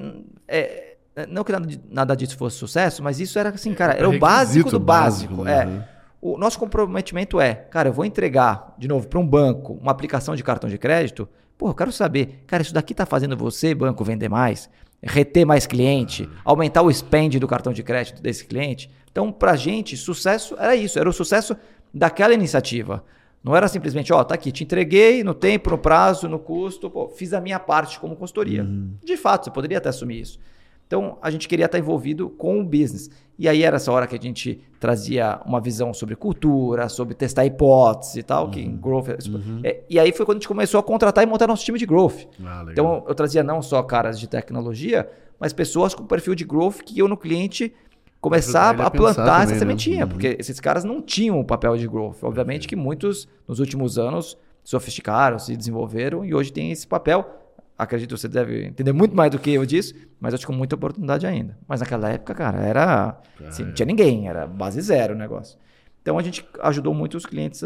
[0.47, 4.17] é, não que nada, nada, disso fosse sucesso, mas isso era assim, cara, era o
[4.17, 5.35] básico do básico.
[5.37, 5.85] básico né?
[5.87, 5.91] é.
[6.21, 10.35] O nosso comprometimento é, cara, eu vou entregar, de novo, para um banco, uma aplicação
[10.35, 11.27] de cartão de crédito.
[11.57, 14.69] Pô, eu quero saber, cara, isso daqui está fazendo você, banco, vender mais,
[15.01, 18.89] reter mais cliente, aumentar o spend do cartão de crédito desse cliente.
[19.11, 21.57] Então, para a gente, sucesso era isso, era o sucesso
[21.93, 23.03] daquela iniciativa.
[23.43, 27.07] Não era simplesmente, ó, tá aqui, te entreguei no tempo, no prazo, no custo, pô,
[27.09, 28.63] fiz a minha parte como consultoria.
[28.63, 28.93] Uhum.
[29.03, 30.39] De fato, você poderia até assumir isso.
[30.85, 33.09] Então, a gente queria estar envolvido com o business.
[33.39, 37.45] E aí era essa hora que a gente trazia uma visão sobre cultura, sobre testar
[37.45, 38.51] hipóteses e tal, uhum.
[38.51, 39.07] que em growth.
[39.07, 39.61] É uhum.
[39.63, 41.85] É, e aí foi quando a gente começou a contratar e montar nosso time de
[41.85, 42.27] growth.
[42.43, 46.81] Ah, então, eu trazia não só caras de tecnologia, mas pessoas com perfil de growth
[46.83, 47.73] que iam no cliente
[48.21, 49.59] começar a, a plantar essa né?
[49.59, 50.11] sementinha, né?
[50.11, 52.17] porque esses caras não tinham o papel de growth.
[52.21, 57.39] Obviamente que muitos, nos últimos anos, sofisticaram, se desenvolveram e hoje tem esse papel.
[57.77, 60.57] Acredito que você deve entender muito mais do que eu disso, mas acho que com
[60.57, 61.57] muita oportunidade ainda.
[61.67, 63.19] Mas naquela época, cara, era.
[63.47, 65.57] Assim, não tinha ninguém, era base zero o negócio.
[65.99, 67.63] Então a gente ajudou muito os clientes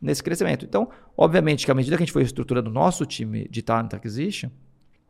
[0.00, 0.64] nesse crescimento.
[0.64, 3.92] Então, obviamente que à medida que a gente foi estruturando o nosso time de talent
[3.92, 4.50] acquisition,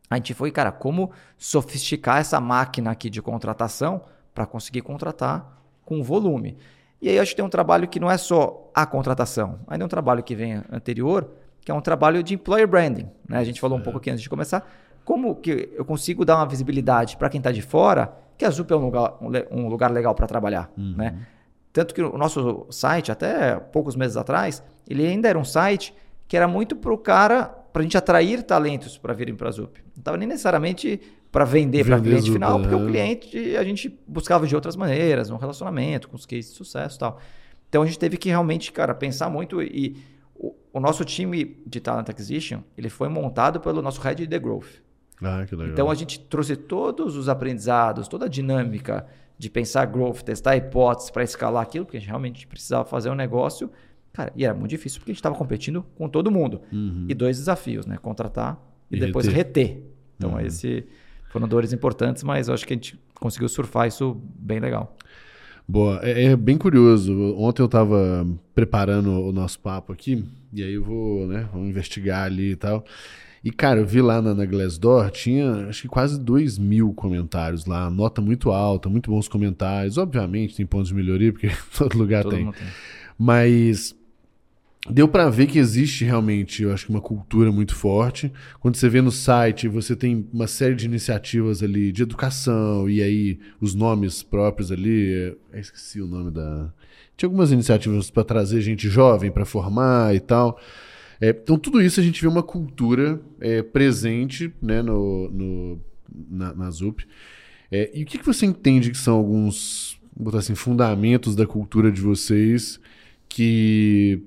[0.09, 4.01] a gente foi, cara, como sofisticar essa máquina aqui de contratação
[4.37, 6.59] para conseguir contratar com volume.
[7.01, 9.87] E aí a gente tem um trabalho que não é só a contratação, ainda é
[9.87, 11.27] um trabalho que vem anterior,
[11.59, 13.09] que é um trabalho de employer branding.
[13.27, 13.39] Né?
[13.39, 14.69] A gente falou um pouco aqui antes de começar.
[15.03, 18.71] Como que eu consigo dar uma visibilidade para quem está de fora que a Zup
[18.71, 19.17] é um lugar,
[19.49, 20.71] um lugar legal para trabalhar?
[20.77, 20.93] Uhum.
[20.95, 21.17] Né?
[21.73, 25.95] Tanto que o nosso site, até poucos meses atrás, ele ainda era um site
[26.27, 29.51] que era muito para o cara, para a gente atrair talentos para virem para a
[29.51, 29.79] Zup.
[29.95, 31.01] Não estava nem necessariamente
[31.37, 32.91] para vender, para cliente final, porque o é.
[32.91, 36.99] cliente a gente buscava de outras maneiras, um relacionamento, com os cases de sucesso e
[36.99, 37.19] tal.
[37.69, 39.97] Então a gente teve que realmente, cara, pensar muito e
[40.33, 44.81] o, o nosso time de Talent Acquisition, ele foi montado pelo nosso Head de Growth.
[45.21, 45.73] Ah, que legal.
[45.73, 49.05] Então a gente trouxe todos os aprendizados, toda a dinâmica
[49.37, 53.15] de pensar growth, testar hipóteses para escalar aquilo, porque a gente realmente precisava fazer um
[53.15, 53.69] negócio.
[54.11, 56.61] Cara, e era muito difícil porque a gente estava competindo com todo mundo.
[56.73, 57.05] Uhum.
[57.07, 57.95] E dois desafios, né?
[58.01, 59.67] Contratar e, e depois reter.
[59.67, 59.83] reter.
[60.17, 60.39] Então, uhum.
[60.39, 60.87] esse
[61.29, 64.95] foram dores importantes, mas eu acho que a gente conseguiu surfar isso bem legal.
[65.67, 67.13] Boa, é, é bem curioso.
[67.37, 72.23] Ontem eu estava preparando o nosso papo aqui, e aí eu vou, né, vou investigar
[72.23, 72.85] ali e tal.
[73.43, 77.65] E, cara, eu vi lá na, na Glassdoor, tinha acho que quase 2 mil comentários
[77.65, 79.97] lá, nota muito alta, muito bons comentários.
[79.97, 82.51] Obviamente tem pontos de melhoria, porque todo lugar todo tem.
[82.51, 82.67] tem.
[83.17, 83.95] Mas
[84.89, 88.31] deu para ver que existe realmente, eu acho que uma cultura muito forte.
[88.59, 93.01] Quando você vê no site, você tem uma série de iniciativas ali de educação e
[93.01, 96.71] aí os nomes próprios ali, eu é, esqueci o nome da
[97.15, 100.59] tinha algumas iniciativas para trazer gente jovem para formar e tal.
[101.19, 105.81] É, então tudo isso a gente vê uma cultura é, presente né, no, no
[106.29, 107.05] na, na ZUP.
[107.71, 111.91] É, e o que, que você entende que são alguns, botar assim, fundamentos da cultura
[111.91, 112.79] de vocês
[113.27, 114.23] que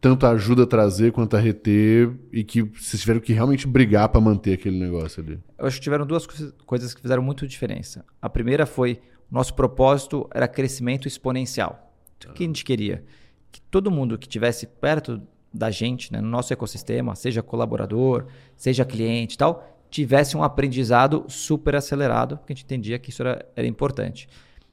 [0.00, 4.20] tanto ajuda a trazer quanto a reter e que vocês tiveram que realmente brigar para
[4.20, 5.38] manter aquele negócio ali?
[5.58, 6.26] Eu acho que tiveram duas
[6.64, 8.04] coisas que fizeram muito diferença.
[8.20, 11.94] A primeira foi nosso propósito era crescimento exponencial.
[12.26, 13.04] O que a gente queria?
[13.52, 18.84] Que todo mundo que estivesse perto da gente, né, no nosso ecossistema, seja colaborador, seja
[18.84, 23.44] cliente e tal, tivesse um aprendizado super acelerado, porque a gente entendia que isso era,
[23.56, 24.28] era importante.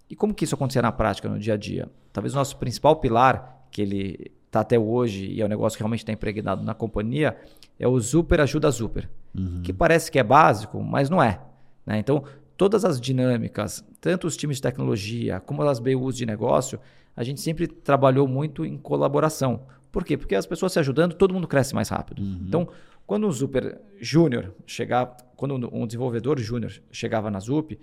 [0.09, 1.89] E como que isso acontecia na prática, no dia a dia?
[2.13, 5.83] Talvez o nosso principal pilar, que ele está até hoje e é um negócio que
[5.83, 7.37] realmente está impregnado na companhia,
[7.79, 9.09] é o Super Ajuda Super.
[9.35, 9.61] uhum.
[9.61, 11.39] que parece que é básico, mas não é.
[11.85, 11.99] Né?
[11.99, 12.23] Então,
[12.55, 16.79] todas as dinâmicas, tanto os times de tecnologia como as BUs de negócio,
[17.15, 19.61] a gente sempre trabalhou muito em colaboração.
[19.91, 20.17] Por quê?
[20.17, 22.21] Porque as pessoas se ajudando, todo mundo cresce mais rápido.
[22.21, 22.43] Uhum.
[22.47, 22.67] Então,
[23.05, 27.79] quando um super júnior chegava, quando um desenvolvedor júnior chegava na Zup,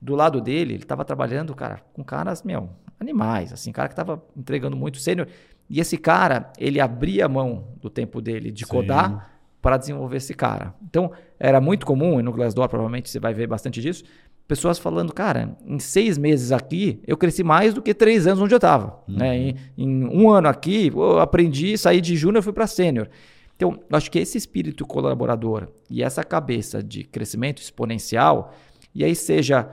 [0.00, 2.68] do lado dele, ele estava trabalhando, cara, com caras, meu,
[3.00, 5.28] animais, assim, cara que estava entregando muito sênior.
[5.68, 10.34] E esse cara, ele abria a mão do tempo dele de codar para desenvolver esse
[10.34, 10.74] cara.
[10.82, 14.04] Então, era muito comum, e no Glassdoor provavelmente você vai ver bastante disso,
[14.46, 18.52] pessoas falando, cara, em seis meses aqui, eu cresci mais do que três anos onde
[18.52, 19.02] eu estava.
[19.08, 19.16] Uhum.
[19.16, 19.36] Né?
[19.36, 23.08] Em, em, um ano aqui, eu aprendi, saí de júnior e fui para sênior.
[23.56, 28.52] Então, eu acho que esse espírito colaborador e essa cabeça de crescimento exponencial,
[28.94, 29.66] e aí seja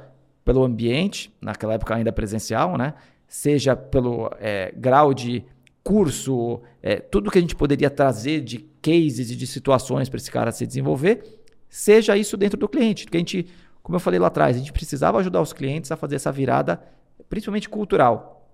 [0.45, 2.93] pelo ambiente, naquela época ainda presencial, né?
[3.31, 5.45] seja pelo é, grau de
[5.83, 10.31] curso, é, tudo que a gente poderia trazer de cases e de situações para esse
[10.31, 13.05] cara se desenvolver, seja isso dentro do cliente.
[13.05, 13.47] Porque a gente,
[13.81, 16.81] como eu falei lá atrás, a gente precisava ajudar os clientes a fazer essa virada,
[17.29, 18.47] principalmente cultural.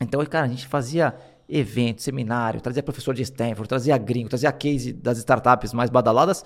[0.00, 1.14] Então, cara, a gente fazia
[1.48, 6.44] evento, seminário, trazia professor de Stanford, trazia gringo, trazia case das startups mais badaladas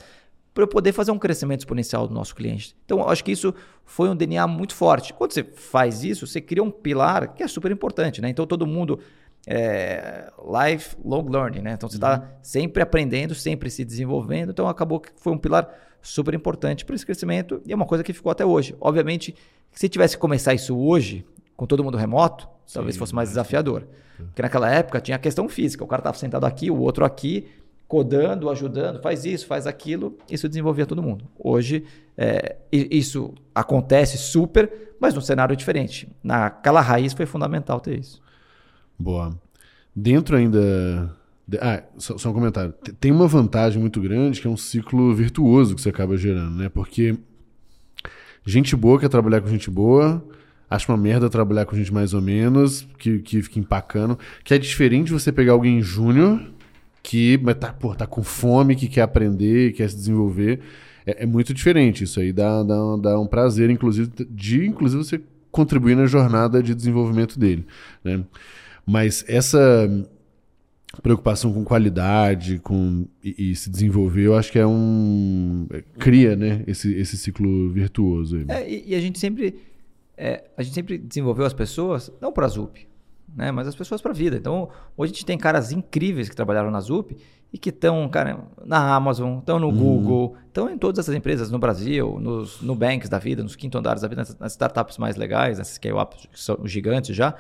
[0.53, 2.75] para eu poder fazer um crescimento exponencial do nosso cliente.
[2.87, 5.13] Então, acho que isso foi um DNA muito forte.
[5.13, 8.31] Quando você faz isso, você cria um pilar que é super importante, né?
[8.31, 8.99] Então, todo mundo
[9.47, 11.73] é, lifelong learning, né?
[11.75, 12.27] Então você está uhum.
[12.43, 14.51] sempre aprendendo, sempre se desenvolvendo.
[14.51, 15.69] Então acabou que foi um pilar
[16.03, 18.75] super importante para esse crescimento e é uma coisa que ficou até hoje.
[18.81, 19.35] Obviamente,
[19.73, 21.25] se tivesse que começar isso hoje,
[21.57, 23.87] com todo mundo remoto, Sim, talvez fosse mais desafiador.
[24.17, 27.49] Porque naquela época tinha a questão física, o cara estava sentado aqui, o outro aqui,
[27.87, 31.27] codando, ajudando, faz isso, faz aquilo, isso desenvolvia todo mundo.
[31.39, 31.85] Hoje,
[32.17, 36.09] é, isso acontece super, mas num cenário diferente.
[36.23, 38.21] Naquela raiz foi fundamental ter isso.
[38.99, 39.39] Boa.
[39.95, 41.15] Dentro ainda.
[41.61, 42.73] Ah, só, só, um comentário.
[43.01, 46.69] Tem uma vantagem muito grande que é um ciclo virtuoso que você acaba gerando, né?
[46.69, 47.17] Porque
[48.45, 50.25] gente boa quer trabalhar com gente boa,
[50.69, 54.19] acha uma merda trabalhar com gente mais ou menos, que, que fica empacando.
[54.45, 56.41] Que é diferente você pegar alguém júnior
[57.03, 60.61] que tá, pô, tá com fome, que quer aprender, quer se desenvolver.
[61.07, 62.03] É, é muito diferente.
[62.03, 65.21] Isso aí dá, dá, dá um prazer, inclusive, de inclusive você
[65.53, 67.65] contribuir na jornada de desenvolvimento dele.
[68.03, 68.25] Né?
[68.87, 69.89] Mas essa
[71.03, 76.37] preocupação com qualidade, com e, e, se desenvolver, eu acho que é um é, cria,
[76.37, 78.45] né, esse, esse ciclo virtuoso.
[78.49, 79.61] É, e, e, a gente sempre
[80.17, 82.89] é, a gente sempre desenvolveu as pessoas não para a ZUP,
[83.35, 84.37] né, mas as pessoas para a vida.
[84.37, 87.17] Então hoje a gente tem caras incríveis que trabalharam na ZUP
[87.53, 88.11] e que estão,
[88.65, 89.77] na Amazon, estão no uhum.
[89.77, 94.03] Google, estão em todas essas empresas no Brasil, nos Nubanks da vida, nos quinto andares
[94.03, 97.35] da vida, nas, nas startups mais legais, nessas scale-ups que são gigantes já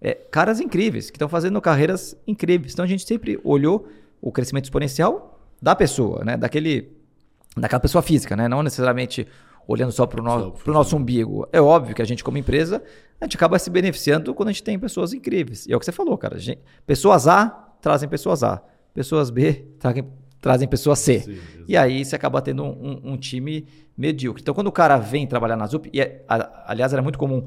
[0.00, 2.72] é, caras incríveis, que estão fazendo carreiras incríveis.
[2.72, 3.88] Então a gente sempre olhou
[4.20, 6.36] o crescimento exponencial da pessoa, né?
[6.36, 6.92] Daquele,
[7.56, 8.48] daquela pessoa física, né?
[8.48, 9.26] Não necessariamente
[9.66, 11.48] olhando só para o no, nosso umbigo.
[11.52, 12.82] É óbvio que a gente, como empresa,
[13.20, 15.66] a gente acaba se beneficiando quando a gente tem pessoas incríveis.
[15.66, 16.38] E é o que você falou, cara.
[16.38, 17.48] Gente, pessoas A
[17.80, 18.62] trazem pessoas A.
[18.94, 20.04] Pessoas B trazem,
[20.40, 21.20] trazem pessoas C.
[21.20, 24.40] Sim, e aí você acaba tendo um, um, um, time medíocre.
[24.40, 26.24] Então, quando o cara vem trabalhar na ZUP, e é,
[26.66, 27.46] aliás, era muito comum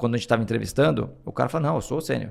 [0.00, 2.30] quando a gente estava entrevistando, o cara fala, não, eu sou sênior.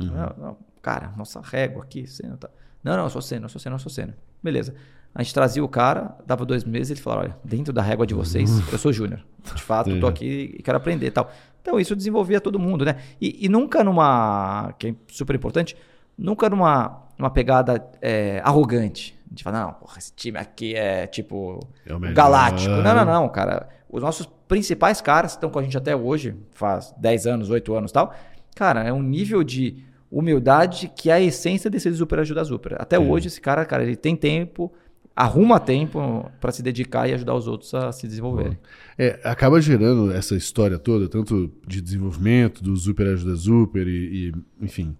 [0.00, 0.08] Uhum.
[0.08, 2.36] Não, não, cara, nossa régua aqui, sênior.
[2.36, 2.50] Tá.
[2.82, 4.16] Não, não, eu sou sênior, eu sou sênior, eu sou sênior.
[4.42, 4.74] Beleza.
[5.14, 8.14] A gente trazia o cara, dava dois meses ele falava, olha, dentro da régua de
[8.14, 8.64] vocês, uhum.
[8.72, 9.24] eu sou júnior.
[9.54, 11.30] De fato, eu tô aqui e quero aprender e tal.
[11.62, 12.96] Então, isso desenvolvia todo mundo, né?
[13.20, 15.76] E, e nunca numa, que é super importante,
[16.16, 19.18] nunca numa uma pegada é, arrogante.
[19.30, 22.74] De falar, não, porra, esse time aqui é tipo é galáctico.
[22.74, 23.68] Não, não, não, cara.
[23.88, 27.92] Os nossos principais caras estão com a gente até hoje, faz 10 anos, 8 anos
[27.92, 28.12] e tal.
[28.56, 29.76] Cara, é um nível de
[30.10, 32.74] humildade que é a essência desse super ajuda super.
[32.82, 32.98] Até é.
[32.98, 34.72] hoje esse cara, cara, ele tem tempo,
[35.14, 38.58] arruma tempo para se dedicar e ajudar os outros a se desenvolverem.
[38.98, 44.34] É, acaba gerando essa história toda, tanto de desenvolvimento, do super ajuda super e, e
[44.60, 44.96] enfim,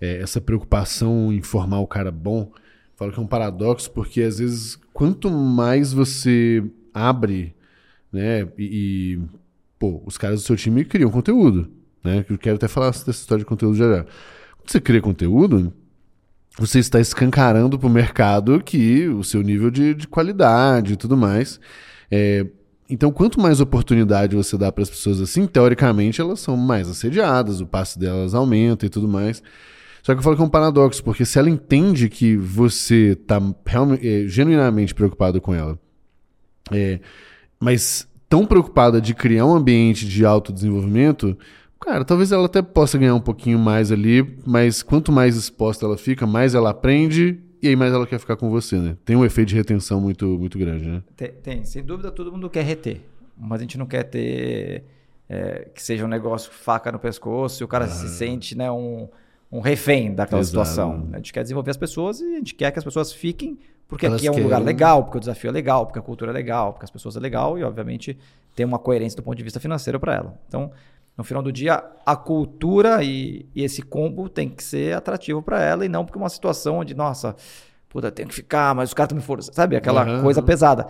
[0.00, 2.50] é, essa preocupação em formar o cara bom.
[2.96, 7.54] Falo que é um paradoxo, porque às vezes quanto mais você abre
[8.12, 8.48] né?
[8.58, 9.20] E, e,
[9.78, 11.70] pô, os caras do seu time criam conteúdo,
[12.02, 12.24] né?
[12.28, 14.04] Eu quero até falar dessa história de conteúdo já já.
[14.04, 15.72] Quando você cria conteúdo,
[16.58, 21.16] você está escancarando para o mercado que o seu nível de, de qualidade e tudo
[21.16, 21.60] mais.
[22.10, 22.46] É,
[22.90, 27.60] então, quanto mais oportunidade você dá para as pessoas assim, teoricamente elas são mais assediadas,
[27.60, 29.42] o passe delas aumenta e tudo mais.
[30.02, 33.38] Só que eu falo que é um paradoxo, porque se ela entende que você está
[34.02, 35.78] é, genuinamente preocupado com ela,
[36.72, 36.98] é,
[37.60, 41.36] mas tão preocupada de criar um ambiente de autodesenvolvimento,
[41.80, 45.96] cara, talvez ela até possa ganhar um pouquinho mais ali, mas quanto mais exposta ela
[45.96, 48.96] fica, mais ela aprende e aí mais ela quer ficar com você, né?
[49.04, 51.02] Tem um efeito de retenção muito, muito grande, né?
[51.16, 51.64] Tem, tem.
[51.64, 53.00] sem dúvida todo mundo quer reter,
[53.36, 54.84] mas a gente não quer ter
[55.28, 57.88] é, que seja um negócio faca no pescoço e o cara ah.
[57.88, 59.08] se sente né, um,
[59.50, 60.66] um refém daquela Exato.
[60.66, 61.08] situação.
[61.12, 63.58] A gente quer desenvolver as pessoas e a gente quer que as pessoas fiquem
[63.88, 64.44] porque Elas aqui é um querem...
[64.44, 67.16] lugar legal, porque o desafio é legal, porque a cultura é legal, porque as pessoas
[67.16, 68.18] é legal e, obviamente,
[68.54, 70.38] tem uma coerência do ponto de vista financeiro para ela.
[70.46, 70.70] Então,
[71.16, 75.62] no final do dia, a cultura e, e esse combo tem que ser atrativo para
[75.62, 77.34] ela e não porque uma situação onde, nossa,
[77.88, 79.74] puta, tenho que ficar, mas os caras estão me forçando, sabe?
[79.74, 80.22] Aquela uhum.
[80.22, 80.86] coisa pesada.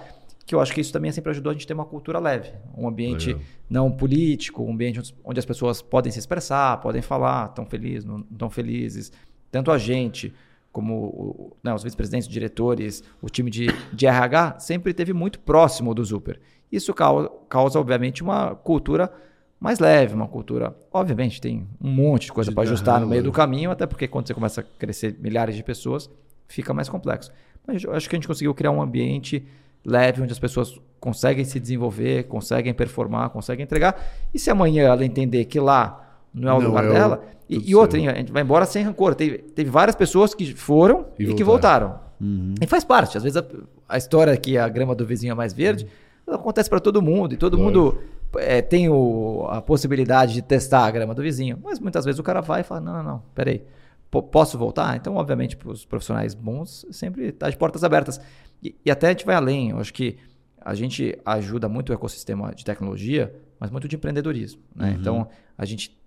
[0.49, 2.51] Que eu acho que isso também sempre ajudou a gente a ter uma cultura leve,
[2.75, 3.43] um ambiente Legal.
[3.69, 8.21] não político, um ambiente onde as pessoas podem se expressar, podem falar, estão felizes, não
[8.21, 9.13] estão felizes.
[9.51, 10.33] Tanto a gente,
[10.73, 16.03] como né, os vice-presidentes, diretores, o time de, de RH, sempre teve muito próximo do
[16.03, 16.41] Super.
[16.73, 19.13] Isso causa, causa obviamente, uma cultura
[19.61, 20.75] mais leve, uma cultura.
[20.91, 24.27] Obviamente, tem um monte de coisa para ajustar no meio do caminho, até porque quando
[24.27, 26.09] você começa a crescer milhares de pessoas,
[26.47, 27.31] fica mais complexo.
[27.67, 29.47] Mas eu acho que a gente conseguiu criar um ambiente
[29.89, 34.01] leve, onde as pessoas conseguem se desenvolver, conseguem performar, conseguem entregar.
[34.33, 37.23] E se amanhã ela entender que lá não é o não lugar é dela.
[37.35, 37.39] O...
[37.49, 39.15] E, e outra, a gente vai embora sem rancor.
[39.15, 41.99] Teve, teve várias pessoas que foram e, e que voltaram.
[42.21, 42.55] Uhum.
[42.61, 43.17] E faz parte.
[43.17, 43.45] Às vezes a,
[43.89, 45.87] a, história que a grama do vizinho é mais verde
[46.27, 46.35] uhum.
[46.35, 47.33] acontece para todo mundo.
[47.33, 47.99] E todo mundo
[48.37, 51.59] é, tem o, a possibilidade de testar a grama do vizinho.
[51.63, 53.63] Mas muitas vezes o cara vai e fala: não, não, não, peraí.
[54.11, 54.97] Posso voltar?
[54.97, 58.21] Então, obviamente, para os profissionais bons, sempre está de portas abertas.
[58.63, 59.71] E, e até a gente vai além.
[59.71, 60.17] Eu acho que
[60.61, 64.61] a gente ajuda muito o ecossistema de tecnologia, mas muito de empreendedorismo.
[64.75, 64.91] Né?
[64.91, 64.97] Uhum.
[64.97, 65.99] Então, a gente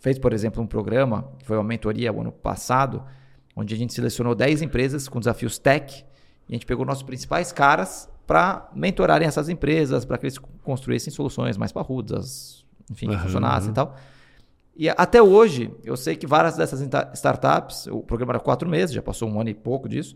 [0.00, 3.02] fez, por exemplo, um programa, que foi uma mentoria o ano passado,
[3.56, 6.04] onde a gente selecionou 10 empresas com desafios tech,
[6.48, 11.12] e a gente pegou nossos principais caras para mentorarem essas empresas, para que eles construíssem
[11.12, 13.18] soluções mais parrudas, enfim, uhum.
[13.18, 13.96] funcionassem e tal.
[14.78, 16.80] E até hoje, eu sei que várias dessas
[17.14, 20.14] startups, o programa era quatro meses, já passou um ano e pouco disso,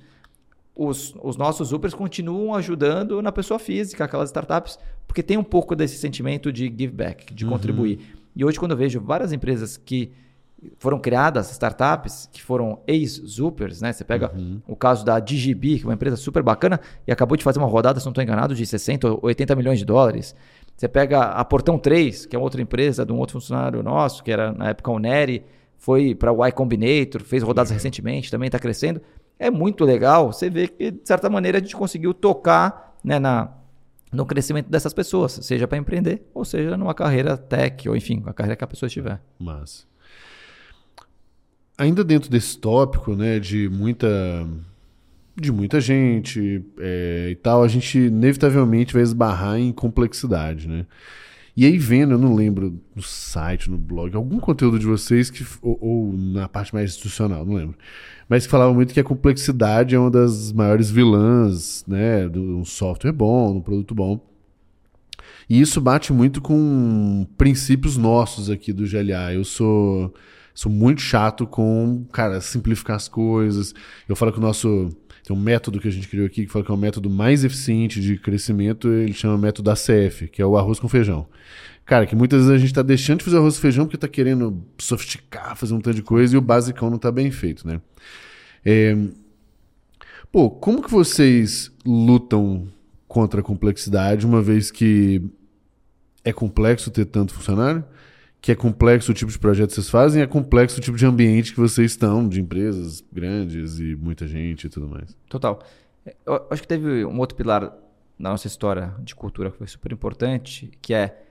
[0.75, 5.75] os, os nossos Upers continuam ajudando na pessoa física, aquelas startups, porque tem um pouco
[5.75, 7.51] desse sentimento de give back, de uhum.
[7.51, 8.17] contribuir.
[8.37, 10.13] E hoje, quando eu vejo várias empresas que
[10.79, 13.93] foram criadas, startups, que foram ex-Zupers, né?
[13.93, 14.63] Você pega uhum.
[14.69, 17.67] o caso da DigiB, que é uma empresa super bacana, e acabou de fazer uma
[17.67, 20.37] rodada, se não estou enganado, de 60 ou 80 milhões de dólares.
[20.83, 24.33] Você pega a Portão 3, que é outra empresa de um outro funcionário nosso, que
[24.33, 25.45] era na época o Neri,
[25.79, 27.77] foi para o Y Combinator, fez rodadas uhum.
[27.77, 29.01] recentemente, também está crescendo.
[29.39, 33.53] É muito legal você vê que, de certa maneira, a gente conseguiu tocar né, na,
[34.11, 38.33] no crescimento dessas pessoas, seja para empreender, ou seja numa carreira tech, ou enfim, a
[38.33, 39.21] carreira que a pessoa estiver.
[39.39, 39.87] Mas
[41.79, 44.09] ainda dentro desse tópico, né, de muita
[45.37, 50.87] de muita gente é, e tal, a gente inevitavelmente vai esbarrar em complexidade, né?
[51.55, 55.45] E aí vendo, eu não lembro no site, no blog, algum conteúdo de vocês que
[55.61, 57.77] ou, ou na parte mais institucional, não lembro,
[58.29, 62.65] mas que falava muito que a complexidade é uma das maiores vilãs, né, de um
[62.65, 64.21] software bom, de um produto bom.
[65.49, 69.35] E isso bate muito com princípios nossos aqui do GLA.
[69.35, 70.15] Eu sou
[70.55, 73.75] sou muito chato com, cara, simplificar as coisas.
[74.09, 74.89] Eu falo que o nosso.
[75.33, 77.43] Tem um método que a gente criou aqui que fala que é o método mais
[77.43, 81.27] eficiente de crescimento, ele chama método ACF, que é o arroz com feijão.
[81.87, 84.09] Cara, que muitas vezes a gente está deixando de fazer arroz com feijão porque está
[84.09, 87.81] querendo sofisticar, fazer um tanto de coisa e o basicão não está bem feito, né?
[88.63, 88.95] É...
[90.31, 92.69] Pô, como que vocês lutam
[93.09, 95.23] contra a complexidade, uma vez que
[96.23, 97.83] é complexo ter tanto funcionário?
[98.43, 101.07] Que é complexo o tipo de projeto que vocês fazem, é complexo o tipo de
[101.07, 105.17] ambiente que vocês estão, de empresas grandes e muita gente e tudo mais.
[105.29, 105.63] Total.
[106.27, 107.73] Eu acho que teve um outro pilar
[108.19, 111.23] na nossa história de cultura que foi super importante, que é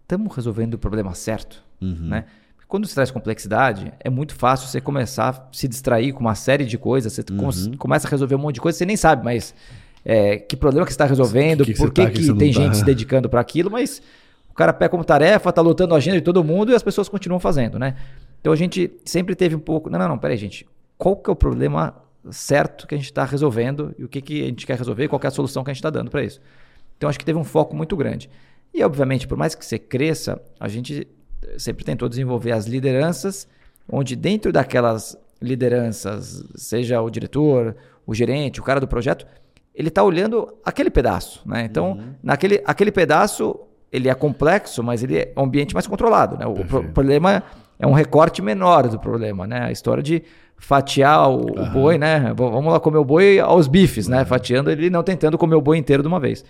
[0.00, 2.08] estamos resolvendo o problema certo, uhum.
[2.08, 2.24] né?
[2.66, 6.64] Quando você traz complexidade, é muito fácil você começar a se distrair com uma série
[6.64, 7.76] de coisas, você uhum.
[7.76, 9.54] começa a resolver um monte de coisa, você nem sabe, mas
[10.02, 12.50] é, que problema que você está resolvendo, que que por que, tá, que, que tem
[12.50, 12.74] gente tá?
[12.74, 14.00] se dedicando para aquilo, mas
[14.54, 17.08] o cara pega como tarefa, tá lutando a agenda de todo mundo e as pessoas
[17.08, 17.96] continuam fazendo, né?
[18.40, 19.90] Então a gente sempre teve um pouco.
[19.90, 20.64] Não, não, não, peraí, gente.
[20.96, 21.92] Qual que é o problema
[22.30, 25.20] certo que a gente está resolvendo e o que, que a gente quer resolver, qual
[25.24, 26.40] é a solução que a gente está dando para isso?
[26.96, 28.30] Então acho que teve um foco muito grande.
[28.72, 31.04] E obviamente, por mais que você cresça, a gente
[31.58, 33.48] sempre tentou desenvolver as lideranças,
[33.90, 37.74] onde dentro daquelas lideranças, seja o diretor,
[38.06, 39.26] o gerente, o cara do projeto,
[39.74, 41.64] ele está olhando aquele pedaço, né?
[41.64, 42.14] Então, uhum.
[42.22, 43.58] naquele aquele pedaço,
[43.94, 46.36] ele é complexo, mas ele é um ambiente mais controlado.
[46.36, 46.44] Né?
[46.44, 47.44] O pro problema
[47.78, 49.46] é um recorte menor do problema.
[49.46, 49.60] Né?
[49.60, 50.22] A história de
[50.56, 51.62] fatiar o, uhum.
[51.62, 52.32] o boi, né?
[52.36, 54.12] Vamos lá comer o boi aos bifes, uhum.
[54.12, 54.24] né?
[54.24, 56.44] Fatiando ele não tentando comer o boi inteiro de uma vez.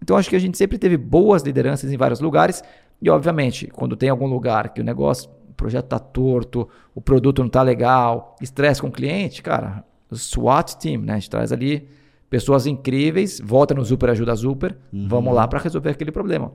[0.00, 2.62] Então acho que a gente sempre teve boas lideranças em vários lugares
[3.00, 7.40] e obviamente quando tem algum lugar que o negócio, o projeto está torto, o produto
[7.40, 9.82] não está legal, estresse com o cliente, cara,
[10.12, 11.14] SWAT team, né?
[11.14, 11.88] A gente traz ali
[12.28, 15.08] pessoas incríveis, volta no Super Ajuda Super, uhum.
[15.08, 16.52] vamos lá para resolver aquele problema.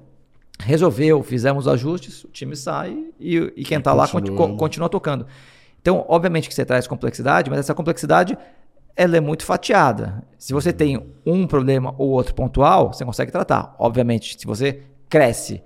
[0.61, 4.57] Resolveu, fizemos ajustes, o time sai e, e quem está lá continua.
[4.57, 5.25] continua tocando.
[5.81, 8.37] Então, obviamente que você traz complexidade, mas essa complexidade
[8.95, 10.21] ela é muito fatiada.
[10.37, 13.73] Se você tem um problema ou outro pontual, você consegue tratar.
[13.79, 15.63] Obviamente, se você cresce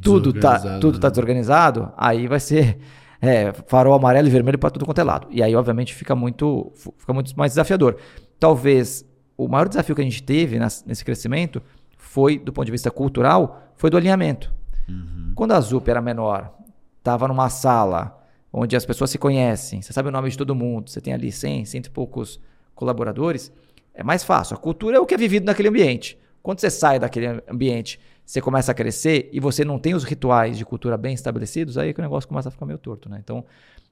[0.00, 1.10] tudo está tudo tá né?
[1.10, 2.78] desorganizado, aí vai ser
[3.20, 5.26] é, farol amarelo e vermelho para tudo quanto é lado.
[5.30, 7.96] E aí, obviamente, fica muito, fica muito mais desafiador.
[8.38, 9.04] Talvez
[9.36, 11.62] o maior desafio que a gente teve nesse crescimento
[11.96, 14.52] foi, do ponto de vista cultural, foi do alinhamento.
[14.88, 15.32] Uhum.
[15.34, 16.52] Quando a ZUP era menor,
[16.98, 18.20] estava numa sala
[18.52, 21.32] onde as pessoas se conhecem, você sabe o nome de todo mundo, você tem ali
[21.32, 22.40] 100, cento e poucos
[22.74, 23.52] colaboradores,
[23.92, 24.54] é mais fácil.
[24.54, 26.18] A cultura é o que é vivido naquele ambiente.
[26.42, 30.56] Quando você sai daquele ambiente, você começa a crescer e você não tem os rituais
[30.56, 33.18] de cultura bem estabelecidos, aí que o negócio começa a ficar meio torto, né?
[33.22, 33.44] Então,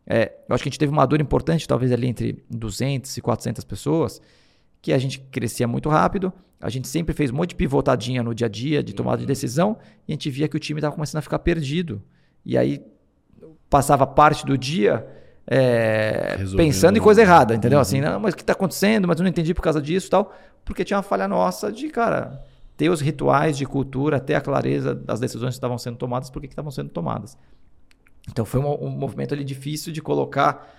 [0.06, 3.20] é, eu acho que a gente teve uma dor importante, talvez ali entre 200 e
[3.20, 4.20] 400 pessoas,
[4.80, 6.32] que a gente crescia muito rápido,
[6.62, 9.26] a gente sempre fez um monte de pivotadinha no dia a dia, de tomada de
[9.26, 12.00] decisão, e a gente via que o time estava começando a ficar perdido.
[12.46, 12.80] E aí
[13.68, 15.04] passava parte do dia
[15.46, 17.78] é, pensando em coisa errada, entendeu?
[17.78, 17.82] Uhum.
[17.82, 19.08] Assim, não, mas o que está acontecendo?
[19.08, 20.32] Mas eu não entendi por causa disso tal.
[20.64, 22.40] Porque tinha uma falha nossa de, cara,
[22.76, 26.40] ter os rituais de cultura, ter a clareza das decisões que estavam sendo tomadas, por
[26.40, 27.36] que estavam sendo tomadas.
[28.30, 30.72] Então foi um, um, movimento ali difícil de colocar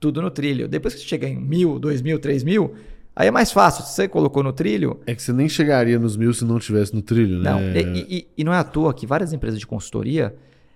[0.00, 0.66] tudo no trilho.
[0.66, 2.74] Depois que você chega em mil, dois mil, três mil,
[3.18, 3.84] aí é mais fácil.
[3.84, 5.00] Se você colocou no trilho.
[5.06, 7.50] É que você nem chegaria nos mil se não tivesse no trilho, né?
[7.50, 10.34] Não, e, e, e não é à toa que várias empresas de consultoria,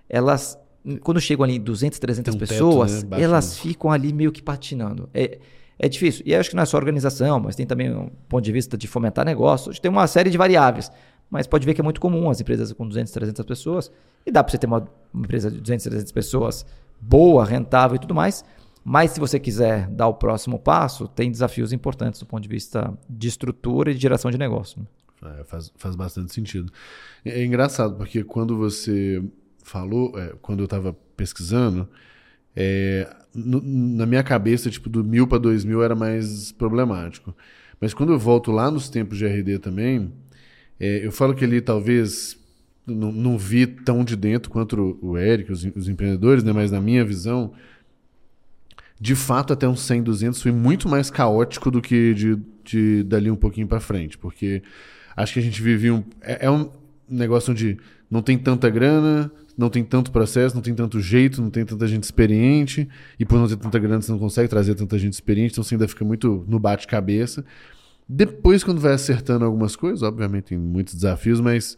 [0.08, 0.58] elas
[1.00, 3.22] quando chegam ali 200, 300 um pessoas, teto, né?
[3.22, 5.08] elas ficam ali meio que patinando.
[5.14, 5.38] É,
[5.78, 6.24] é difícil.
[6.26, 8.88] E acho que não é só organização, mas tem também um ponto de vista de
[8.88, 9.78] fomentar negócios.
[9.78, 10.90] Tem uma série de variáveis.
[11.30, 13.90] Mas pode ver que é muito comum as empresas com 200, 300 pessoas.
[14.26, 16.66] E dá para você ter uma, uma empresa de 200, 300 pessoas
[17.00, 18.44] boa, rentável e tudo mais.
[18.84, 22.92] Mas se você quiser dar o próximo passo, tem desafios importantes do ponto de vista
[23.08, 24.86] de estrutura e de geração de negócio.
[25.24, 26.72] É, faz, faz bastante sentido.
[27.24, 29.22] É, é engraçado, porque quando você
[29.62, 31.88] falou, é, quando eu estava pesquisando,
[32.56, 37.34] é, no, na minha cabeça, tipo, do mil para dois mil era mais problemático.
[37.80, 40.12] Mas quando eu volto lá nos tempos de RD também,
[40.78, 42.38] é, eu falo que ali talvez
[42.86, 46.52] não, não, vi tão de dentro quanto o Eric, os, os, empreendedores, né?
[46.52, 47.52] mas na minha visão,
[49.02, 53.32] de fato, até uns 100, 200 foi muito mais caótico do que de, de dali
[53.32, 54.62] um pouquinho para frente, porque
[55.16, 56.04] acho que a gente vivia um.
[56.20, 56.70] É, é um
[57.10, 57.78] negócio onde
[58.08, 59.28] não tem tanta grana,
[59.58, 62.88] não tem tanto processo, não tem tanto jeito, não tem tanta gente experiente,
[63.18, 65.74] e por não ter tanta grana você não consegue trazer tanta gente experiente, então você
[65.74, 67.44] ainda fica muito no bate-cabeça.
[68.08, 71.76] Depois, quando vai acertando algumas coisas, obviamente tem muitos desafios, mas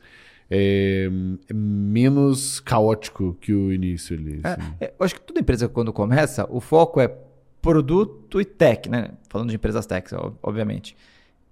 [0.50, 1.08] é,
[1.48, 4.40] é menos caótico que o início ali.
[4.44, 4.74] É, assim.
[4.80, 7.12] É, eu acho que toda empresa, quando começa, o foco é
[7.60, 9.10] produto e tech, né?
[9.28, 10.08] Falando de empresas tech,
[10.42, 10.96] obviamente.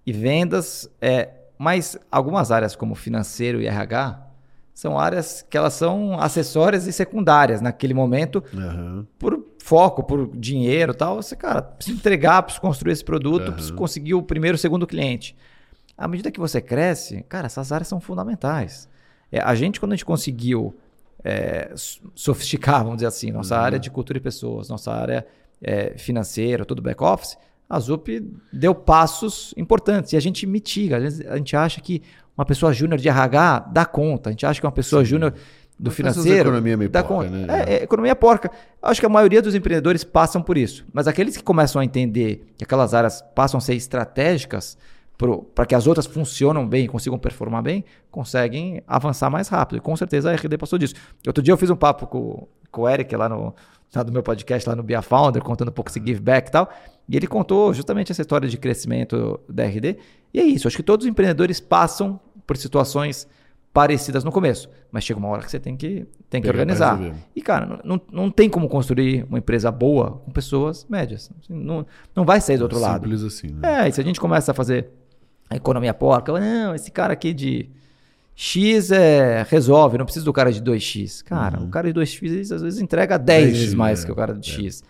[0.04, 4.32] E vendas, é, mas algumas áreas como financeiro e RH,
[4.74, 9.06] são áreas que elas são acessórias e secundárias naquele momento, uhum.
[9.18, 11.16] por foco, por dinheiro tal.
[11.16, 13.52] Você, cara, precisa entregar, precisa construir esse produto, uhum.
[13.52, 15.36] precisa conseguir o primeiro, o segundo cliente.
[15.96, 18.88] À medida que você cresce, cara, essas áreas são fundamentais.
[19.30, 20.74] É, a gente, quando a gente conseguiu
[21.24, 21.72] é,
[22.14, 23.62] sofisticar, vamos dizer assim, nossa uhum.
[23.62, 25.26] área de cultura e pessoas, nossa área
[25.60, 27.36] é, financeira, todo back-office,
[27.68, 28.22] a ZUP
[28.52, 30.98] deu passos importantes e a gente mitiga.
[30.98, 32.02] Às vezes a gente acha que
[32.36, 34.28] uma pessoa júnior de RH dá conta.
[34.28, 35.32] A gente acha que uma pessoa júnior
[35.78, 36.50] do Mas financeiro.
[36.50, 37.46] Economia meio dá porca, conta.
[37.46, 37.64] Né?
[37.66, 38.50] É, é, economia porca.
[38.82, 40.84] Acho que a maioria dos empreendedores passam por isso.
[40.92, 44.76] Mas aqueles que começam a entender que aquelas áreas passam a ser estratégicas
[45.54, 49.78] para que as outras funcionam bem e consigam performar bem, conseguem avançar mais rápido.
[49.78, 50.94] E com certeza a RD passou disso.
[51.26, 53.54] Outro dia eu fiz um papo com, com o Eric lá no,
[53.94, 56.52] lá do meu podcast, lá no Bia Founder, contando um pouco esse give back e
[56.52, 56.70] tal.
[57.08, 59.98] E ele contou justamente essa história de crescimento da RD.
[60.32, 63.28] E é isso, acho que todos os empreendedores passam por situações
[63.72, 67.00] parecidas no começo, mas chega uma hora que você tem que, tem que organizar.
[67.34, 71.30] E, cara, não, não tem como construir uma empresa boa com pessoas médias.
[71.42, 73.02] Assim, não, não vai sair do outro lado.
[73.02, 73.86] Simples assim, né?
[73.86, 74.90] É, e se a gente começa a fazer
[75.52, 77.68] a economia porca, não, esse cara aqui de
[78.34, 81.22] X é, resolve, não precisa do cara de 2X.
[81.22, 81.66] Cara, uhum.
[81.66, 84.50] o cara de 2X às vezes entrega 10 vezes mais é, que o cara de
[84.50, 84.54] é.
[84.54, 84.82] X.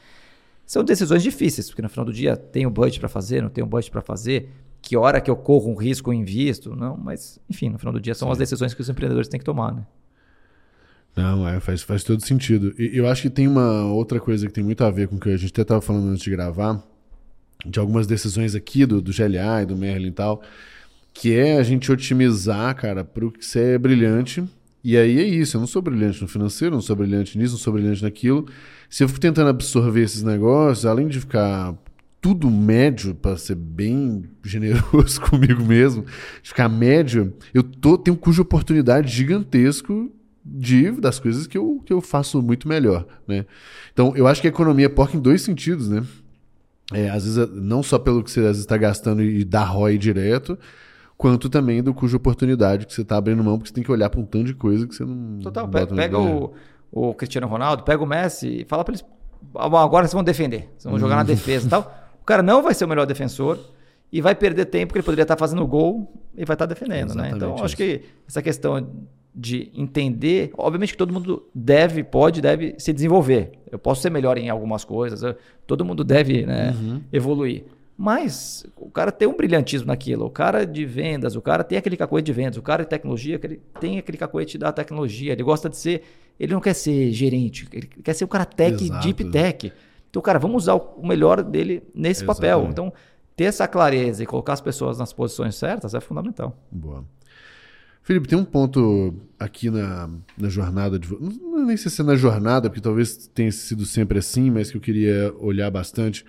[0.65, 3.63] São decisões difíceis, porque no final do dia tem o budget para fazer, não tem
[3.63, 4.49] o budget para fazer
[4.81, 8.01] que hora que eu corro um risco eu invisto, não, mas enfim, no final do
[8.01, 8.33] dia são Sim.
[8.33, 9.87] as decisões que os empreendedores têm que tomar, né?
[11.15, 12.75] Não, é, faz, faz todo sentido.
[12.79, 15.21] E eu acho que tem uma outra coisa que tem muito a ver com o
[15.21, 16.83] que a gente até estava falando antes de gravar,
[17.65, 20.43] de algumas decisões aqui do, do GLA e do Merlin e tal,
[21.13, 24.43] que é a gente otimizar, cara, para o que você é brilhante.
[24.85, 27.61] E aí é isso, eu não sou brilhante no financeiro, não sou brilhante nisso, não
[27.61, 28.47] sou brilhante naquilo.
[28.91, 31.75] Se eu fico tentando absorver esses negócios, além de ficar
[32.21, 36.05] tudo médio, para ser bem generoso comigo mesmo,
[36.43, 40.11] ficar médio, eu tô, tenho um de oportunidade gigantesco
[40.45, 43.47] de, das coisas que eu, que eu faço muito melhor, né?
[43.93, 46.03] Então, eu acho que a economia é porca em dois sentidos, né?
[46.93, 50.59] É, às vezes, não só pelo que você está gastando e dá ROI direto,
[51.17, 54.11] quanto também do cujo oportunidade que você está abrindo mão, porque você tem que olhar
[54.11, 55.39] para um tanto de coisa que você não.
[55.41, 56.53] Total, pega, pega o,
[56.91, 59.05] o Cristiano Ronaldo, pega o Messi e fala para eles:
[59.55, 61.99] agora vocês vão defender, vocês vão jogar na defesa e tal.
[62.23, 63.59] O cara não vai ser o melhor defensor
[64.13, 67.33] e vai perder tempo porque ele poderia estar fazendo gol e vai estar defendendo, né?
[67.35, 68.89] Então, acho que essa questão
[69.35, 73.53] de entender, obviamente que todo mundo deve, pode, deve se desenvolver.
[73.71, 75.35] Eu posso ser melhor em algumas coisas, eu,
[75.67, 77.01] todo mundo deve né, uhum.
[77.13, 77.65] evoluir.
[77.97, 80.27] Mas o cara tem um brilhantismo naquilo.
[80.27, 83.39] O cara de vendas, o cara tem aquele cacoete de vendas, o cara de tecnologia,
[83.43, 85.33] ele tem aquele cacoete da tecnologia.
[85.33, 86.03] Ele gosta de ser.
[86.41, 89.07] Ele não quer ser gerente, ele quer ser o cara tech, Exato.
[89.07, 89.73] deep tech.
[90.11, 92.37] Então, cara, vamos usar o melhor dele nesse Exato.
[92.41, 92.67] papel.
[92.69, 92.93] Então,
[93.37, 96.57] ter essa clareza e colocar as pessoas nas posições certas é fundamental.
[96.71, 97.05] Boa.
[98.03, 101.09] Felipe, tem um ponto aqui na, na jornada de.
[101.11, 104.77] Não nem sei se é na jornada, porque talvez tenha sido sempre assim, mas que
[104.77, 106.25] eu queria olhar bastante.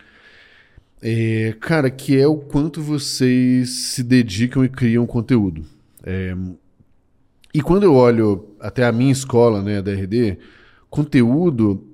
[1.01, 5.65] É, cara, que é o quanto vocês se dedicam e criam conteúdo.
[6.03, 6.35] É,
[7.53, 10.37] e quando eu olho até a minha escola, né, a DRD,
[10.89, 11.87] conteúdo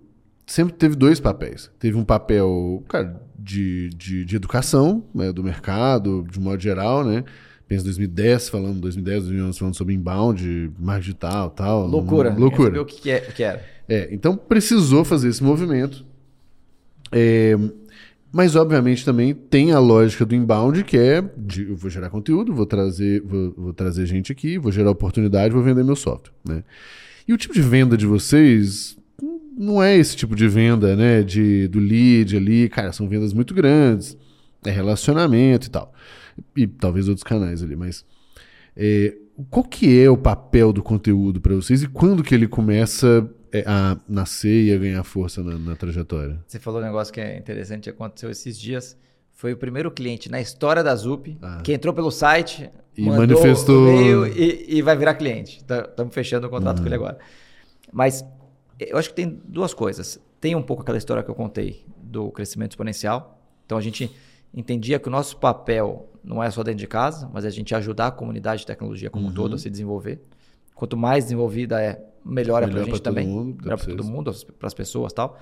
[0.46, 1.72] sempre teve dois papéis.
[1.80, 7.24] Teve um papel, cara, de, de, de educação, né, do mercado, de modo geral, né?
[7.70, 11.86] Pensa 2010 falando, 2010, 2011 falando sobre inbound, marketing digital tal.
[11.86, 12.34] Loucura.
[12.36, 12.82] Loucura.
[12.82, 13.64] o que, é, que era.
[13.88, 16.04] É, então precisou fazer esse movimento.
[17.12, 17.56] É,
[18.32, 22.54] mas obviamente também tem a lógica do inbound, que é de, eu vou gerar conteúdo,
[22.54, 26.34] vou trazer, vou, vou, trazer gente aqui, vou gerar oportunidade, vou vender meu software.
[26.44, 26.64] Né?
[27.28, 28.98] E o tipo de venda de vocês
[29.56, 31.22] não é esse tipo de venda, né?
[31.22, 34.18] De, do lead ali, cara, são vendas muito grandes,
[34.66, 35.94] é relacionamento e tal
[36.56, 38.06] e talvez outros canais ali, mas
[38.76, 39.16] é,
[39.50, 43.64] qual que é o papel do conteúdo para vocês e quando que ele começa é,
[43.66, 46.40] a nascer e a ganhar força na, na, trajetória?
[46.48, 48.98] Você falou um negócio que é interessante, aconteceu esses dias.
[49.34, 51.62] Foi o primeiro cliente na história da Zup ah.
[51.64, 55.60] que entrou pelo site e manifestou e, e, vai virar cliente.
[55.60, 56.84] Estamos tá, fechando o contrato uhum.
[56.84, 57.18] com ele agora.
[57.92, 58.26] Mas
[58.78, 60.20] eu acho que tem duas coisas.
[60.42, 63.42] Tem um pouco aquela história que eu contei do crescimento exponencial.
[63.66, 64.14] Então a gente
[64.54, 67.74] entendia que o nosso papel não é só dentro de casa, mas é a gente
[67.76, 69.32] ajudar a comunidade de tecnologia como uhum.
[69.32, 70.22] um todo a se desenvolver.
[70.76, 73.28] Quanto mais desenvolvida é, melhor, melhor é para a gente também.
[73.28, 75.38] Mundo, melhor para todo mundo, para as pessoas tal.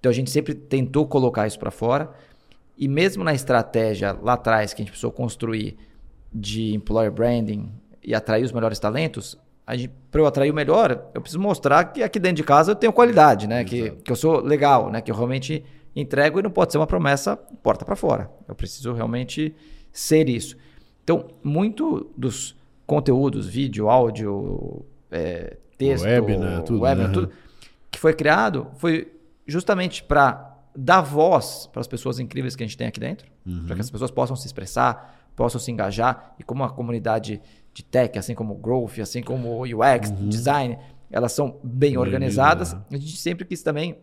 [0.00, 2.10] Então a gente sempre tentou colocar isso para fora.
[2.76, 5.76] E mesmo na estratégia lá atrás que a gente precisou construir
[6.32, 7.70] de employer branding
[8.02, 9.38] e atrair os melhores talentos,
[10.10, 12.92] para eu atrair o melhor, eu preciso mostrar que aqui dentro de casa eu tenho
[12.92, 13.64] qualidade, né?
[13.64, 15.00] Que, que eu sou legal, né?
[15.00, 15.64] Que eu realmente
[15.94, 18.30] entrego e não pode ser uma promessa porta para fora.
[18.48, 19.54] Eu preciso realmente
[19.92, 20.56] ser isso.
[21.04, 26.62] Então, muito dos conteúdos, vídeo, áudio, é, texto, web, né?
[26.64, 27.08] tudo, web, né?
[27.08, 27.30] tudo
[27.90, 29.12] que foi criado foi
[29.46, 33.66] justamente para dar voz para as pessoas incríveis que a gente tem aqui dentro, uhum.
[33.66, 37.40] para que as pessoas possam se expressar, possam se engajar e como a comunidade
[37.74, 40.28] de tech, assim como growth, assim como UX, uhum.
[40.28, 40.78] design,
[41.10, 42.72] elas são bem, bem organizadas.
[42.72, 42.80] Né?
[42.92, 43.98] A gente sempre quis também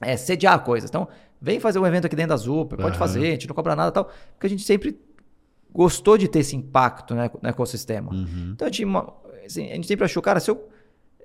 [0.00, 0.88] é, sediar coisas.
[0.88, 1.06] Então,
[1.40, 3.92] vem fazer um evento aqui dentro da Zupa, pode fazer, a gente não cobra nada
[3.92, 4.98] tal, porque a gente sempre
[5.72, 8.12] gostou de ter esse impacto né, no ecossistema.
[8.12, 8.52] Uhum.
[8.54, 8.86] Então, a gente,
[9.46, 10.68] assim, a gente sempre achou, cara, se eu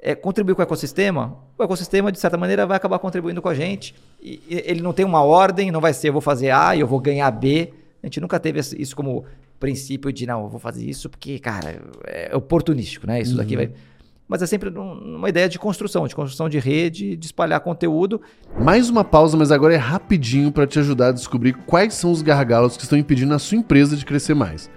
[0.02, 3.54] é, contribuir com o ecossistema, o ecossistema, de certa maneira, vai acabar contribuindo com a
[3.54, 3.96] gente.
[4.22, 6.88] E, ele não tem uma ordem, não vai ser eu vou fazer A e eu
[6.88, 7.74] vou ganhar B.
[8.02, 9.24] A gente nunca teve isso como
[9.60, 13.22] princípio de, não, eu vou fazer isso porque, cara, é oportunístico, né?
[13.22, 13.38] Isso uhum.
[13.38, 13.72] daqui vai
[14.28, 18.22] mas é sempre uma ideia de construção, de construção de rede, de espalhar conteúdo.
[18.60, 22.22] Mais uma pausa, mas agora é rapidinho para te ajudar a descobrir quais são os
[22.22, 24.70] gargalos que estão impedindo a sua empresa de crescer mais.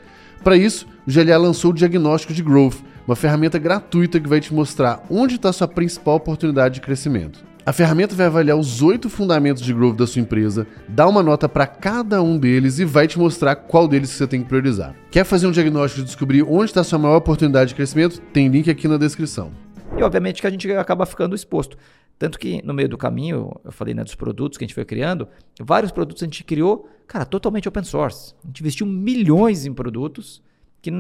[0.43, 2.77] Para isso, o GLA lançou o Diagnóstico de Growth,
[3.07, 7.45] uma ferramenta gratuita que vai te mostrar onde está sua principal oportunidade de crescimento.
[7.67, 11.49] A ferramenta vai avaliar os oito fundamentos de growth da sua empresa, dá uma nota
[11.49, 14.95] para cada um deles e vai te mostrar qual deles você tem que priorizar.
[15.11, 18.21] Quer fazer um diagnóstico e descobrir onde está a sua maior oportunidade de crescimento?
[18.33, 19.51] Tem link aqui na descrição.
[19.99, 21.77] E obviamente que a gente acaba ficando exposto.
[22.17, 24.85] Tanto que no meio do caminho, eu falei né, dos produtos que a gente foi
[24.85, 25.27] criando,
[25.61, 28.33] vários produtos a gente criou, cara, totalmente open source.
[28.45, 30.41] A gente investiu milhões em produtos
[30.81, 30.93] que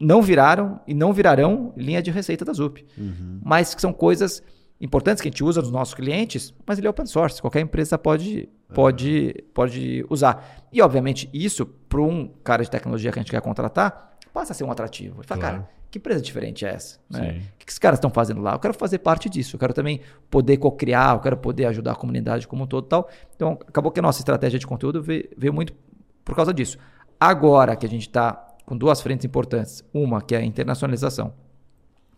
[0.00, 2.86] não viraram e não virarão linha de receita da ZUP.
[2.96, 3.40] Uhum.
[3.44, 4.42] Mas que são coisas
[4.80, 7.98] importantes que a gente usa nos nossos clientes, mas ele é open source, qualquer empresa
[7.98, 10.66] pode, pode, pode usar.
[10.72, 14.54] E, obviamente, isso, para um cara de tecnologia que a gente quer contratar, passa a
[14.54, 15.22] ser um atrativo.
[15.24, 15.56] Fala, Claro.
[15.56, 16.98] cara, que empresa diferente é essa?
[17.10, 17.42] Né?
[17.54, 18.52] O que que esses caras estão fazendo lá?
[18.52, 19.56] Eu quero fazer parte disso.
[19.56, 20.00] Eu quero também
[20.30, 23.08] poder co-criar, eu quero poder ajudar a comunidade como um todo e tal.
[23.34, 25.74] Então, acabou que a nossa estratégia de conteúdo veio, veio muito
[26.24, 26.78] por causa disso.
[27.18, 29.82] Agora que a gente está com duas frentes importantes.
[29.94, 31.32] Uma, que é a internacionalização.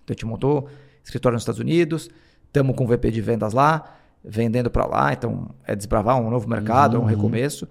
[0.02, 0.68] Então, a gente montou
[1.04, 2.10] escritório nos Estados Unidos,
[2.50, 5.12] estamos com VP de vendas lá, vendendo para lá.
[5.12, 7.66] Então, é desbravar um novo mercado, é um recomeço.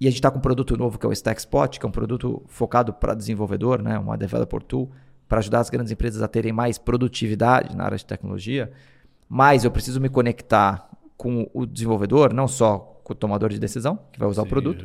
[0.00, 1.92] E a gente está com um produto novo que é o StackSpot, que é um
[1.92, 3.98] produto focado para desenvolvedor, né?
[3.98, 4.90] uma developer tool,
[5.28, 8.72] para ajudar as grandes empresas a terem mais produtividade na área de tecnologia.
[9.28, 13.98] Mas eu preciso me conectar com o desenvolvedor, não só com o tomador de decisão,
[14.12, 14.84] que vai usar o produto,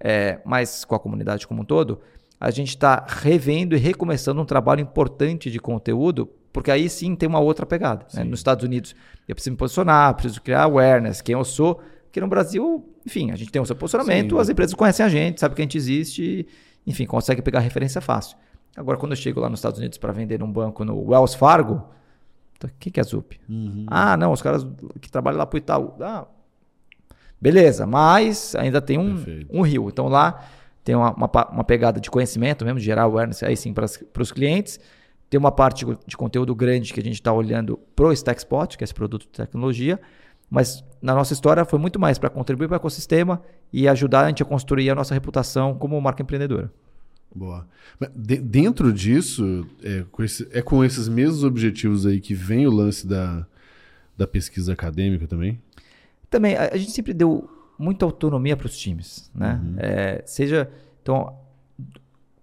[0.00, 2.00] é, mas com a comunidade como um todo,
[2.40, 7.28] a gente está revendo e recomeçando um trabalho importante de conteúdo, porque aí sim tem
[7.28, 8.06] uma outra pegada.
[8.14, 8.22] né?
[8.22, 8.94] Nos Estados Unidos,
[9.26, 11.82] eu preciso me posicionar, preciso criar awareness, quem eu sou.
[12.08, 14.40] Aqui no Brasil, enfim, a gente tem o seu posicionamento, Sim.
[14.40, 16.46] as empresas conhecem a gente, sabem que a gente existe,
[16.86, 18.36] enfim, consegue pegar referência fácil.
[18.76, 21.82] Agora, quando eu chego lá nos Estados Unidos para vender num banco no Wells Fargo,
[22.62, 23.34] o que, que é Zup?
[23.88, 24.64] Ah, não, os caras
[25.00, 25.92] que trabalham lá pro Itaú.
[26.00, 26.24] Ah,
[27.40, 29.48] beleza, mas ainda tem um, Perfeito.
[29.52, 29.88] um rio.
[29.88, 30.40] Então lá
[30.84, 33.86] tem uma, uma, uma pegada de conhecimento mesmo, de gerar awareness aí sim para
[34.22, 34.78] os clientes.
[35.34, 38.86] Tem uma parte de, conteúdo grande que a gente está olhando pro StackSpot, que é
[38.86, 40.00] esse produto de tecnologia.
[40.48, 44.28] Mas na nossa história foi muito mais para contribuir para o ecossistema e ajudar a
[44.28, 46.70] gente a construir a nossa reputação como marca empreendedora.
[47.34, 47.66] Boa.
[47.98, 52.64] Mas de- dentro disso, é com, esse- é com esses mesmos objetivos aí que vem
[52.68, 53.44] o lance da,
[54.16, 55.60] da pesquisa acadêmica também?
[56.30, 59.60] Também, a, a gente sempre deu muita autonomia para os times, né?
[59.78, 60.70] É, seja,
[61.02, 61.36] então,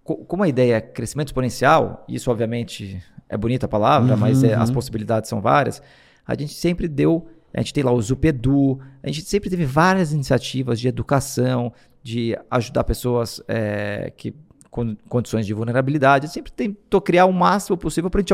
[0.04, 4.70] como a ideia é crescimento exponencial, isso obviamente é bonita a palavra, mas é, as
[4.70, 5.80] possibilidades são várias,
[6.26, 10.12] a gente sempre deu, a gente tem lá o Zupedu, a gente sempre teve várias
[10.12, 11.72] iniciativas de educação,
[12.02, 14.34] de ajudar pessoas é, que
[14.70, 18.32] com condições de vulnerabilidade, a gente sempre tentou criar o máximo possível para a gente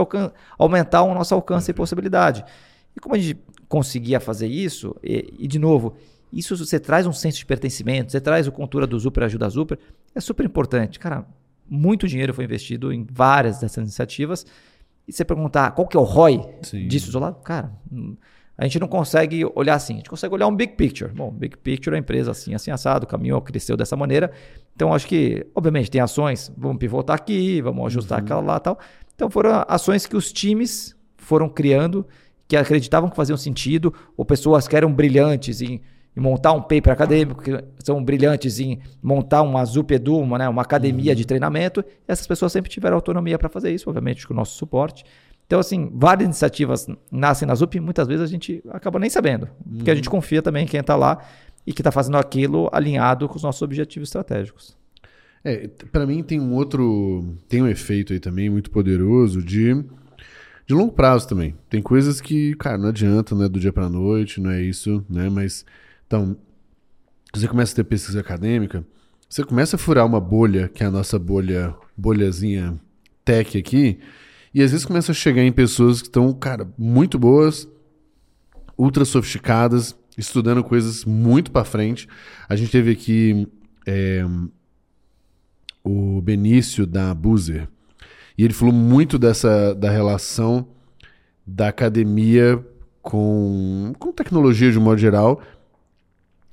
[0.57, 2.45] aumentar o nosso alcance e possibilidade.
[2.97, 5.97] E como a gente conseguia fazer isso, e, e, de novo,
[6.33, 9.51] isso você traz um senso de pertencimento, você traz o cultura do Super ajuda a
[9.51, 9.81] Super,
[10.15, 10.99] é super importante.
[11.01, 11.27] Cara,
[11.69, 14.47] muito dinheiro foi investido em várias dessas iniciativas.
[15.07, 16.87] E você perguntar qual que é o ROI Sim.
[16.87, 17.73] disso isolado, cara,
[18.59, 21.13] a gente não consegue olhar assim, a gente consegue olhar um big picture.
[21.13, 24.33] Bom, big picture é a empresa assim, assim, assado, caminhou, cresceu dessa maneira.
[24.75, 28.79] Então, acho que, obviamente, tem ações, vamos pivotar aqui, vamos ajustar aquela lá e tal.
[29.15, 32.07] Então, foram ações que os times foram criando,
[32.49, 35.81] que acreditavam que faziam sentido, ou pessoas que eram brilhantes em,
[36.19, 40.63] em montar um paper acadêmico, que são brilhantes em montar uma Zupedu, uma, né, uma
[40.63, 41.85] academia de treinamento.
[42.09, 45.05] Essas pessoas sempre tiveram autonomia para fazer isso, obviamente, com o nosso suporte.
[45.47, 49.49] Então, assim, várias iniciativas nascem na ZUP e muitas vezes a gente acaba nem sabendo.
[49.77, 51.25] Porque a gente confia também em quem está lá
[51.65, 54.77] e que está fazendo aquilo alinhado com os nossos objetivos estratégicos.
[55.45, 59.85] É, para mim tem um outro, tem um efeito aí também muito poderoso de
[60.69, 61.55] de longo prazo também.
[61.71, 65.03] Tem coisas que, cara, não adianta, não é do dia pra noite, não é isso,
[65.09, 65.31] né?
[65.31, 65.65] Mas
[66.09, 66.39] então,
[67.35, 68.83] você começa a ter pesquisa acadêmica,
[69.29, 72.81] você começa a furar uma bolha, que é a nossa bolha, bolhazinha
[73.27, 73.99] tech aqui,
[74.55, 77.69] e às vezes começa a chegar em pessoas que estão, cara, muito boas,
[78.77, 82.09] ultra sofisticadas, estudando coisas muito pra frente.
[82.49, 83.47] A gente teve aqui
[83.87, 84.25] é,
[85.85, 87.69] o Benício da Buzer.
[88.37, 90.69] E ele falou muito dessa da relação
[91.47, 92.65] da academia
[93.03, 95.43] com, com tecnologia de um modo geral,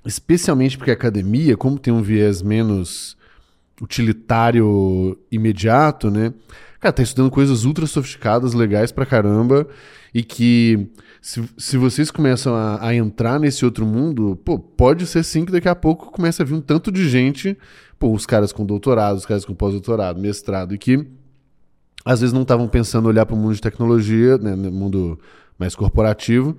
[0.06, 3.18] especialmente porque a academia, como tem um viés menos
[3.82, 6.34] utilitário imediato, né?
[6.80, 9.68] Cara, tá estudando coisas ultra sofisticadas, legais pra caramba,
[10.14, 10.88] e que
[11.22, 15.52] se, se vocês começam a, a entrar nesse outro mundo, pô, pode ser sim que
[15.52, 17.58] daqui a pouco comece a vir um tanto de gente,
[17.98, 21.08] pô, os caras com doutorado, os caras com pós-doutorado, mestrado, e que
[22.06, 25.20] às vezes não estavam pensando olhar para o mundo de tecnologia, né, no mundo
[25.58, 26.56] mais corporativo,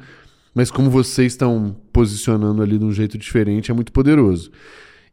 [0.57, 4.51] mas como vocês estão posicionando ali de um jeito diferente, é muito poderoso.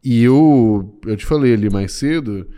[0.02, 2.48] E eu, eu te falei ali mais cedo,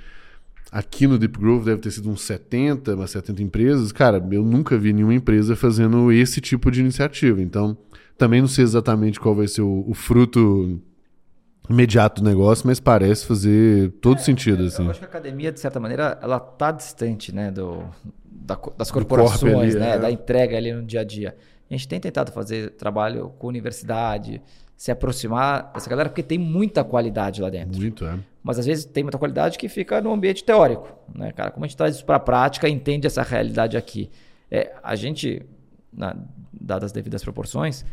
[0.70, 3.90] aqui no Deep Growth deve ter sido uns 70, umas 70 empresas.
[3.90, 7.42] Cara, eu nunca vi nenhuma empresa fazendo esse tipo de iniciativa.
[7.42, 7.76] Então,
[8.16, 10.80] também não sei exatamente qual vai ser o, o fruto
[11.68, 14.84] imediato do negócio, mas parece fazer todo sentido, assim.
[14.84, 17.82] Eu acho que a academia, de certa maneira, ela tá distante, né, do,
[18.30, 19.98] da das corpo corporações, ali, né, é.
[19.98, 21.34] da entrega ali no dia a dia.
[21.68, 24.40] A gente tem tentado fazer trabalho com universidade,
[24.76, 27.80] se aproximar dessa galera, porque tem muita qualidade lá dentro.
[27.80, 28.18] Muito, é.
[28.42, 31.50] Mas às vezes tem muita qualidade que fica no ambiente teórico, né, cara?
[31.50, 34.10] Como a gente traz isso para a prática, entende essa realidade aqui.
[34.50, 35.44] É, a gente,
[35.92, 36.16] na,
[36.52, 37.84] dadas as devidas proporções,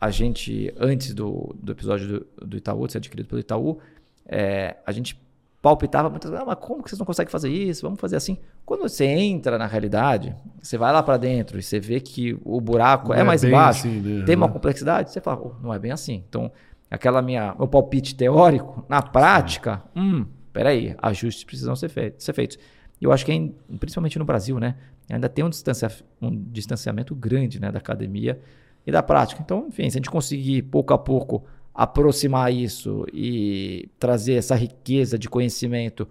[0.00, 2.06] a gente, antes do, do episódio
[2.36, 3.78] do, do Itaú, de ser adquirido pelo Itaú,
[4.26, 5.20] é, a gente
[5.68, 7.82] palpitava muitas vezes, ah, mas como que vocês não conseguem fazer isso?
[7.82, 8.38] Vamos fazer assim.
[8.64, 12.60] Quando você entra na realidade, você vai lá para dentro e você vê que o
[12.60, 14.24] buraco é, é, mais baixo, assim, né?
[14.24, 16.24] tem uma complexidade, você fala, oh, não é bem assim.
[16.28, 16.50] Então,
[16.90, 20.00] aquela minha meu palpite teórico, na prática, Sim.
[20.00, 22.58] hum, peraí, ajustes precisam ser, feitos, ser feitos.
[23.00, 24.74] E eu acho que, é principalmente no Brasil, né,
[25.10, 25.90] ainda tem um, distancia,
[26.20, 28.40] um distanciamento grande né, da academia
[28.86, 29.42] e da prática.
[29.44, 31.44] Então, enfim, se a gente conseguir pouco a pouco
[31.78, 36.08] aproximar isso e trazer essa riqueza de conhecimento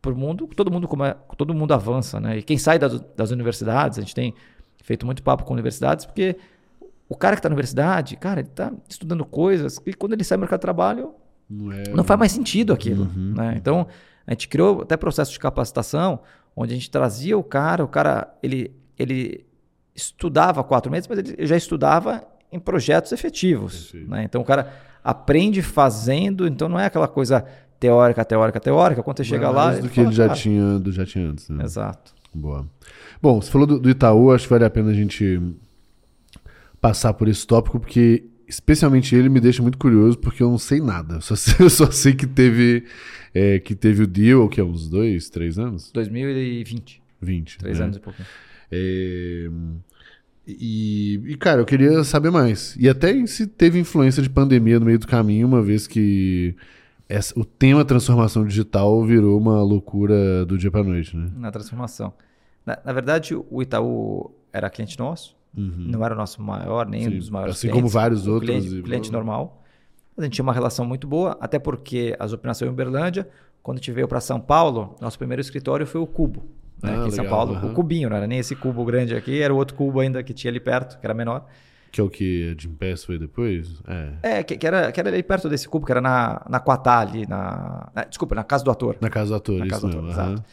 [0.00, 0.88] para o mundo, todo mundo,
[1.36, 2.38] todo mundo avança, né?
[2.38, 4.34] E quem sai das, das universidades, a gente tem
[4.82, 6.38] feito muito papo com universidades, porque
[7.06, 10.38] o cara que está na universidade, cara, ele está estudando coisas que quando ele sai
[10.38, 11.12] do mercado de trabalho,
[11.50, 11.82] não, é...
[11.90, 13.02] não faz mais sentido aquilo.
[13.02, 13.34] Uhum.
[13.36, 13.56] Né?
[13.58, 13.86] Então,
[14.26, 16.20] a gente criou até processo de capacitação,
[16.56, 19.44] onde a gente trazia o cara, o cara, ele, ele
[19.94, 23.92] estudava quatro meses, mas ele já estudava em projetos efetivos.
[23.92, 24.24] Né?
[24.24, 27.44] Então, o cara aprende fazendo, então não é aquela coisa
[27.78, 29.02] teórica, teórica, teórica.
[29.02, 29.66] Quando você chega lá.
[29.66, 31.48] Mais do que ele já, tinha, do, já tinha antes.
[31.48, 31.64] Né?
[31.64, 32.14] Exato.
[32.34, 32.66] Boa.
[33.20, 35.40] Bom, você falou do, do Itaú, acho que vale a pena a gente
[36.80, 40.80] passar por esse tópico, porque especialmente ele me deixa muito curioso, porque eu não sei
[40.80, 41.16] nada.
[41.16, 42.84] Eu só sei, eu só sei que teve
[43.34, 45.90] é, que teve o deal, que é uns dois, três anos?
[45.92, 47.02] 2020.
[47.20, 47.58] 20.
[47.58, 47.84] Três né?
[47.84, 48.22] anos e pouco.
[48.72, 49.48] É,
[50.58, 52.76] e, e, cara, eu queria saber mais.
[52.78, 56.56] E até se teve influência de pandemia no meio do caminho, uma vez que
[57.08, 61.30] essa, o tema transformação digital virou uma loucura do dia para noite, né?
[61.36, 62.12] Na transformação.
[62.64, 65.72] Na, na, verdade, o Itaú era cliente nosso, uhum.
[65.76, 67.82] não era o nosso maior, nem Sim, um dos maiores assim clientes.
[67.82, 68.48] como vários outros.
[68.48, 68.82] Cliente, e...
[68.82, 69.62] cliente normal.
[70.16, 73.28] A gente tinha uma relação muito boa, até porque as operações em Uberlândia,
[73.62, 76.44] quando a gente veio para São Paulo, nosso primeiro escritório foi o Cubo.
[76.82, 77.72] Né, ah, aqui em São Paulo, uhum.
[77.72, 80.32] o cubinho, não era nem esse cubo grande aqui, era o outro cubo ainda que
[80.32, 81.46] tinha ali perto, que era menor.
[81.92, 83.82] Que é o que a Jim Pass foi depois?
[84.22, 86.60] É, é que, que, era, que era ali perto desse cubo, que era na, na
[86.60, 88.96] Quatá ali, na, na, Desculpa, na casa do ator.
[89.00, 90.00] Na casa do ator, na isso mesmo.
[90.00, 90.44] Ator, exato.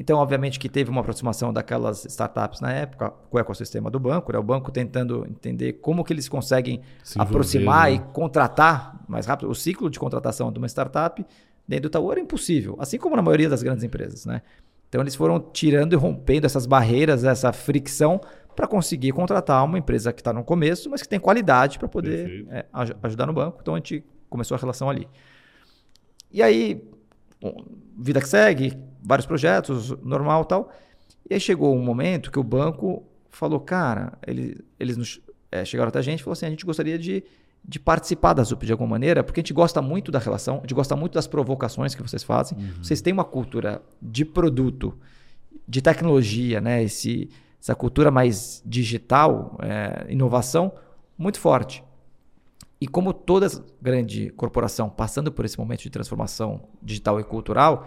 [0.00, 4.32] Então, obviamente que teve uma aproximação daquelas startups na época com o ecossistema do banco,
[4.32, 4.38] né?
[4.38, 8.10] o banco tentando entender como que eles conseguem Se aproximar envolver, né?
[8.10, 9.50] e contratar mais rápido.
[9.50, 11.22] O ciclo de contratação de uma startup
[11.68, 14.24] dentro do Itaú era impossível, assim como na maioria das grandes empresas.
[14.24, 14.40] Né?
[14.90, 18.20] Então, eles foram tirando e rompendo essas barreiras, essa fricção
[18.54, 22.44] para conseguir contratar uma empresa que está no começo, mas que tem qualidade para poder
[22.50, 22.66] é,
[23.02, 23.60] ajudar no banco.
[23.62, 25.08] Então, a gente começou a relação ali.
[26.32, 26.84] E aí,
[27.96, 30.72] vida que segue, vários projetos, normal tal.
[31.28, 35.20] E aí chegou um momento que o banco falou, cara, ele, eles nos,
[35.52, 37.22] é, chegaram até a gente e falou assim, a gente gostaria de,
[37.64, 40.60] de participar da ZUP de alguma maneira, porque a gente gosta muito da relação, a
[40.60, 42.58] gente gosta muito das provocações que vocês fazem.
[42.58, 42.82] Uhum.
[42.82, 44.96] Vocês têm uma cultura de produto,
[45.68, 46.82] de tecnologia, né?
[46.82, 47.30] Esse,
[47.60, 50.72] essa cultura mais digital, é, inovação,
[51.16, 51.84] muito forte.
[52.80, 53.46] E como toda
[53.80, 57.86] grande corporação passando por esse momento de transformação digital e cultural,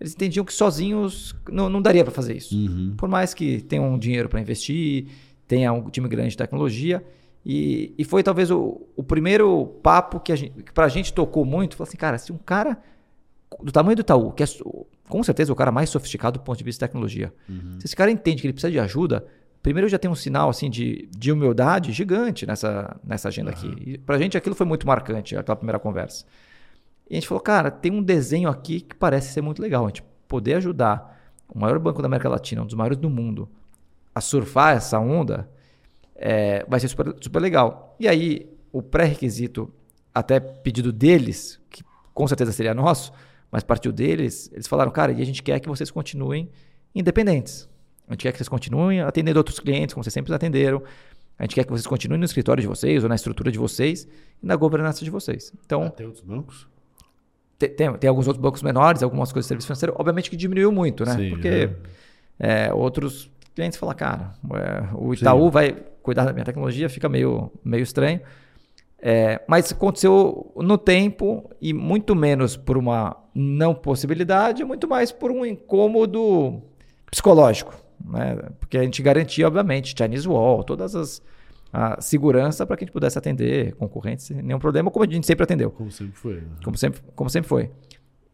[0.00, 2.56] eles entendiam que sozinhos não, não daria para fazer isso.
[2.56, 2.94] Uhum.
[2.96, 5.08] Por mais que tenham um dinheiro para investir,
[5.48, 7.04] tenha um time grande de tecnologia.
[7.50, 11.76] E, e foi talvez o, o primeiro papo que, que para a gente tocou muito.
[11.76, 12.76] Falou assim, cara, se um cara
[13.62, 14.46] do tamanho do Itaú, que é
[15.08, 17.80] com certeza o cara mais sofisticado do ponto de vista de tecnologia, uhum.
[17.80, 19.26] se esse cara entende que ele precisa de ajuda,
[19.62, 23.56] primeiro já tem um sinal assim de, de humildade gigante nessa, nessa agenda uhum.
[23.56, 23.92] aqui.
[23.92, 26.26] E pra gente aquilo foi muito marcante, aquela primeira conversa.
[27.08, 29.86] E a gente falou, cara, tem um desenho aqui que parece ser muito legal.
[29.86, 31.18] A gente poder ajudar
[31.48, 33.48] o maior banco da América Latina, um dos maiores do mundo,
[34.14, 35.48] a surfar essa onda,
[36.18, 37.96] é, vai ser super, super legal.
[37.98, 39.72] E aí, o pré-requisito,
[40.12, 43.12] até pedido deles, que com certeza seria nosso,
[43.50, 46.50] mas partiu deles, eles falaram, cara, e a gente quer que vocês continuem
[46.94, 47.68] independentes.
[48.08, 50.82] A gente quer que vocês continuem atendendo outros clientes, como vocês sempre atenderam.
[51.38, 54.08] A gente quer que vocês continuem no escritório de vocês, ou na estrutura de vocês,
[54.42, 55.52] e na governança de vocês.
[55.64, 56.66] Então, ah, tem outros bancos?
[57.58, 59.94] Tem, tem, tem, alguns outros bancos menores, algumas coisas de serviço financeiro.
[59.96, 61.16] Obviamente que diminuiu muito, né?
[61.16, 62.66] Sim, Porque é.
[62.68, 65.50] É, outros clientes falam, cara, é, o Itaú Sim.
[65.50, 68.20] vai cuidar da minha tecnologia, fica meio, meio estranho.
[69.00, 75.30] É, mas aconteceu no tempo e muito menos por uma não possibilidade, muito mais por
[75.30, 76.62] um incômodo
[77.10, 78.36] psicológico né?
[78.58, 81.22] Porque a gente garantia, obviamente, Chinese Wall, todas as
[81.70, 85.26] a segurança para que a gente pudesse atender concorrentes sem nenhum problema, como a gente
[85.26, 85.70] sempre atendeu.
[85.70, 86.36] Como sempre foi.
[86.36, 86.48] Né?
[86.64, 87.70] Como, sempre, como sempre foi.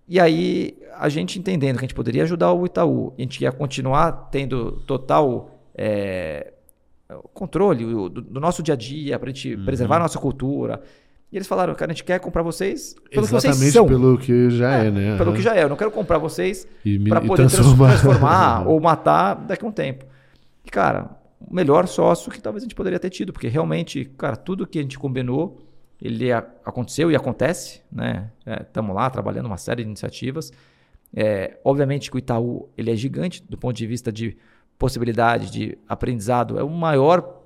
[0.06, 3.50] E aí, a gente entendendo que a gente poderia ajudar o Itaú, a gente ia
[3.50, 6.52] continuar tendo total é,
[7.32, 9.64] controle do, do, nosso dia a dia, para a gente uhum.
[9.64, 10.82] preservar a nossa cultura,
[11.32, 13.86] e eles falaram, cara, a gente quer comprar vocês pelo Exatamente que vocês são.
[13.86, 15.16] pelo que já é, é né?
[15.16, 15.36] Pelo uhum.
[15.36, 15.64] que já é.
[15.64, 16.64] Eu não quero comprar vocês
[17.08, 20.04] para poder transformar, transformar ou matar daqui a um tempo.
[20.64, 24.36] E, cara, o melhor sócio que talvez a gente poderia ter tido, porque realmente, cara,
[24.36, 25.58] tudo que a gente combinou,
[26.04, 28.30] ele aconteceu e acontece, né?
[28.60, 30.52] Estamos é, lá trabalhando uma série de iniciativas.
[31.16, 34.36] É, obviamente que o Itaú ele é gigante do ponto de vista de
[34.78, 36.58] possibilidade de aprendizado.
[36.58, 37.42] É o maior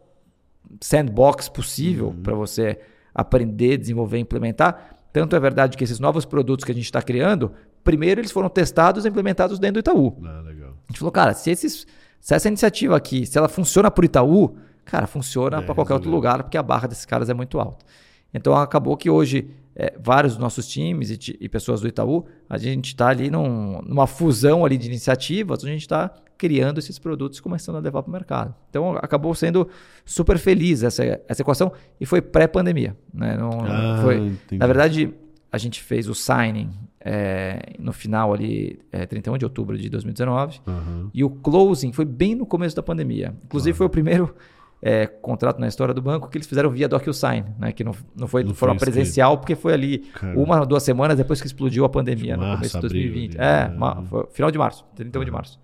[0.81, 2.23] sandbox possível uhum.
[2.23, 2.81] para você
[3.15, 4.97] aprender, desenvolver, implementar.
[5.13, 7.53] Tanto é verdade que esses novos produtos que a gente está criando,
[7.85, 10.19] primeiro eles foram testados e implementados dentro do Itaú.
[10.25, 11.87] Ah, a gente falou, cara, se, esses,
[12.21, 15.95] se essa iniciativa aqui, se ela funciona para o Itaú, cara, funciona é, para qualquer
[15.95, 17.85] outro lugar, porque a barra desses caras é muito alta.
[18.33, 22.59] Então acabou que hoje é, vários dos nossos times e, e, pessoas do Itaú, a
[22.59, 26.99] gente está ali num, numa fusão ali de iniciativas, onde a gente está criando esses
[26.99, 28.55] produtos e começando a levar para o mercado.
[28.71, 29.69] Então acabou sendo
[30.05, 32.97] super feliz essa, essa equação e foi pré-pandemia.
[33.15, 33.37] Né?
[33.37, 35.15] Não, ah, foi, na verdade,
[35.51, 36.71] a gente fez o signing
[37.01, 41.11] é, no final ali, é, 31 de outubro de 2019, uhum.
[41.15, 43.35] e o closing foi bem no começo da pandemia.
[43.45, 43.79] Inclusive uhum.
[43.79, 44.35] foi o primeiro
[44.81, 47.73] é, contrato na história do banco que eles fizeram via DocuSign, né?
[47.73, 50.41] que não, não foi de forma presencial, porque foi ali Caramba.
[50.41, 53.41] uma ou duas semanas depois que explodiu a pandemia, no começo de 2020.
[53.41, 54.25] Abril, é, né?
[54.31, 55.25] final de março, 31 uhum.
[55.25, 55.61] de março.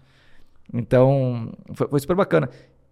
[0.73, 2.49] Então, foi, foi super bacana.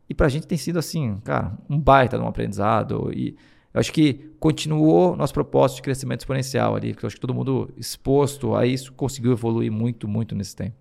[0.08, 3.10] E para a gente tem sido assim, cara, um baita de um aprendizado.
[3.14, 3.36] E
[3.72, 7.34] eu acho que continuou nosso propósito de crescimento exponencial ali, porque eu acho que todo
[7.34, 10.76] mundo exposto a isso conseguiu evoluir muito, muito nesse tempo.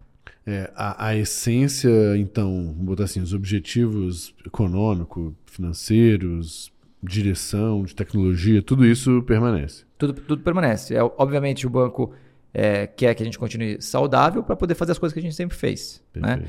[0.46, 6.72] É, a, a, essência, então, botar assim, os objetivos econômicos, financeiros,
[7.04, 9.84] direção, de tecnologia, tudo isso permanece.
[9.98, 10.96] Tudo, tudo permanece.
[10.96, 12.14] É, obviamente, o banco
[12.54, 15.36] é, quer que a gente continue saudável para poder fazer as coisas que a gente
[15.36, 16.04] sempre fez.
[16.16, 16.44] Né?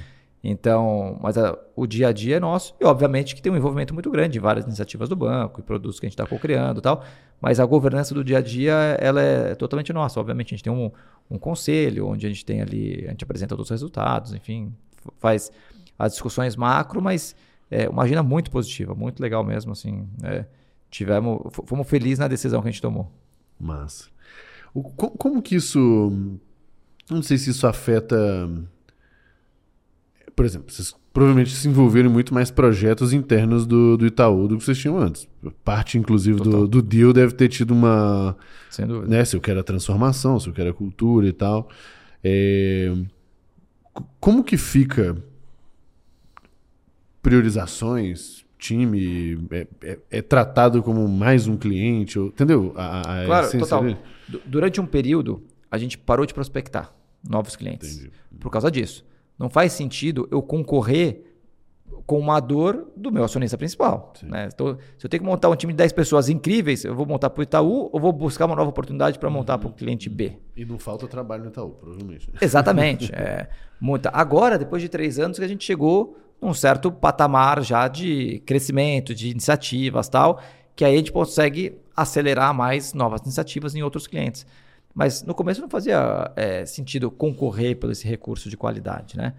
[0.44, 3.94] Então, mas a, o dia a dia é nosso e, obviamente, que tem um envolvimento
[3.94, 6.82] muito grande em várias iniciativas do banco e produtos que a gente está co-criando e
[6.82, 7.04] tal.
[7.40, 10.18] Mas a governança do dia a dia, ela é totalmente nossa.
[10.18, 10.90] Obviamente, a gente tem um,
[11.30, 14.74] um conselho onde a gente tem ali, a gente apresenta todos os resultados, enfim,
[15.18, 15.52] faz
[15.96, 17.36] as discussões macro, mas
[17.70, 20.08] é uma agenda muito positiva, muito legal mesmo, assim.
[20.24, 20.44] É,
[20.90, 23.10] tivemos, fomos felizes na decisão que a gente tomou.
[23.60, 24.10] Massa.
[24.74, 26.38] O, como que isso,
[27.08, 28.48] não sei se isso afeta
[30.34, 34.56] por exemplo, vocês provavelmente se envolveram em muito mais projetos internos do, do Itaú do
[34.56, 35.28] que vocês tinham antes.
[35.64, 38.36] Parte, inclusive, do, do deal deve ter tido uma.
[38.70, 39.08] Sem dúvida.
[39.08, 41.68] Né, se eu quero a transformação, se eu quero a cultura e tal.
[42.24, 42.92] É,
[44.18, 45.16] como que fica
[47.20, 52.72] priorizações, time, é, é, é, tratado como mais um cliente, entendeu?
[52.76, 53.82] A, a claro, total.
[53.82, 53.98] Dele?
[54.46, 56.92] Durante um período, a gente parou de prospectar
[57.28, 57.96] novos clientes.
[57.96, 58.12] Entendi.
[58.40, 59.04] Por causa disso.
[59.42, 61.24] Não faz sentido eu concorrer
[62.06, 64.12] com uma dor do meu acionista principal.
[64.22, 64.48] Né?
[64.54, 67.28] Então, se eu tenho que montar um time de 10 pessoas incríveis, eu vou montar
[67.28, 69.58] para o Itaú ou vou buscar uma nova oportunidade para montar uhum.
[69.58, 70.38] para o cliente B.
[70.56, 72.30] E não falta trabalho no Itaú, provavelmente.
[72.40, 73.12] Exatamente.
[73.12, 73.48] é,
[73.80, 74.10] muita.
[74.10, 79.12] Agora, depois de três anos, que a gente chegou num certo patamar já de crescimento,
[79.12, 80.40] de iniciativas tal,
[80.76, 84.46] que aí a gente consegue acelerar mais novas iniciativas em outros clientes.
[84.94, 89.34] Mas no começo não fazia é, sentido concorrer pelo esse recurso de qualidade, né?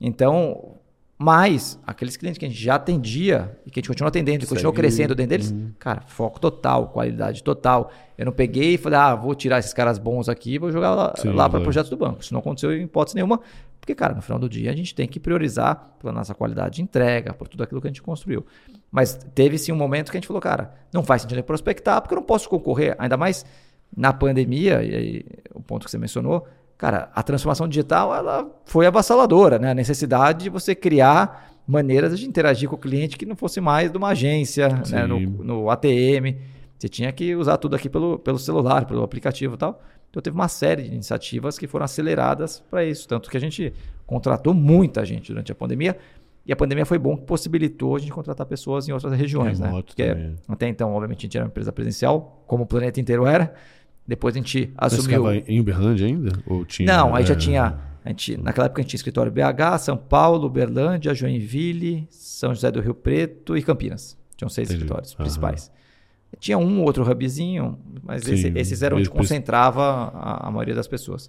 [0.00, 0.76] Então,
[1.18, 4.46] mas aqueles clientes que a gente já atendia e que a gente continua atendendo e
[4.46, 5.72] continuou crescendo dentro deles, uhum.
[5.76, 7.90] cara, foco total, qualidade total.
[8.16, 10.94] Eu não peguei e falei, ah, vou tirar esses caras bons aqui e vou jogar
[10.94, 12.20] lá, lá para projetos do banco.
[12.20, 13.40] Isso não aconteceu em hipótese nenhuma,
[13.80, 16.82] porque, cara, no final do dia a gente tem que priorizar pela nossa qualidade de
[16.82, 18.46] entrega, por tudo aquilo que a gente construiu.
[18.88, 22.14] Mas teve sim um momento que a gente falou, cara, não faz sentido prospectar, porque
[22.14, 23.44] eu não posso concorrer, ainda mais
[23.96, 25.24] na pandemia, e aí,
[25.54, 29.70] o ponto que você mencionou, cara, a transformação digital ela foi avassaladora, né?
[29.70, 33.90] A necessidade de você criar maneiras de interagir com o cliente que não fosse mais
[33.90, 35.06] de uma agência, né?
[35.06, 36.38] no, no, ATM.
[36.78, 39.82] Você tinha que usar tudo aqui pelo, pelo celular, pelo aplicativo e tal.
[40.08, 43.06] Então teve uma série de iniciativas que foram aceleradas para isso.
[43.06, 43.74] Tanto que a gente
[44.06, 45.98] contratou muita gente durante a pandemia.
[46.46, 49.70] E a pandemia foi bom que possibilitou a gente contratar pessoas em outras regiões, né?
[49.84, 50.16] Porque
[50.48, 53.52] até então, obviamente, a gente era uma empresa presencial, como o planeta inteiro era.
[54.08, 55.24] Depois a gente assumiu.
[55.24, 56.32] Mas em Uberlândia ainda?
[56.46, 57.26] Ou tinha, Não, aí é...
[57.26, 57.78] já tinha.
[58.02, 62.70] A gente, naquela época a gente tinha escritório BH, São Paulo, Uberlândia, Joinville, São José
[62.70, 64.16] do Rio Preto e Campinas.
[64.34, 64.84] Tinham seis Entendi.
[64.84, 65.18] escritórios uhum.
[65.18, 65.70] principais.
[66.38, 70.88] Tinha um outro hubzinho, mas Sim, esse, esses eram onde concentrava a, a, maioria das
[70.88, 71.28] pessoas.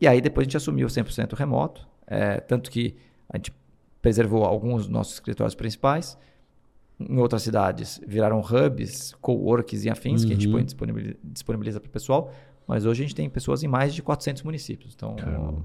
[0.00, 2.94] E aí depois a gente assumiu 100% remoto, é, tanto que
[3.28, 3.52] a gente
[4.00, 6.16] preservou alguns dos nossos escritórios principais
[6.98, 10.28] em outras cidades viraram hubs, co-works e afins uhum.
[10.28, 11.12] que a gente uhum.
[11.22, 12.32] disponibiliza para o pessoal.
[12.66, 14.92] Mas hoje a gente tem pessoas em mais de 400 municípios.
[14.96, 15.14] Então,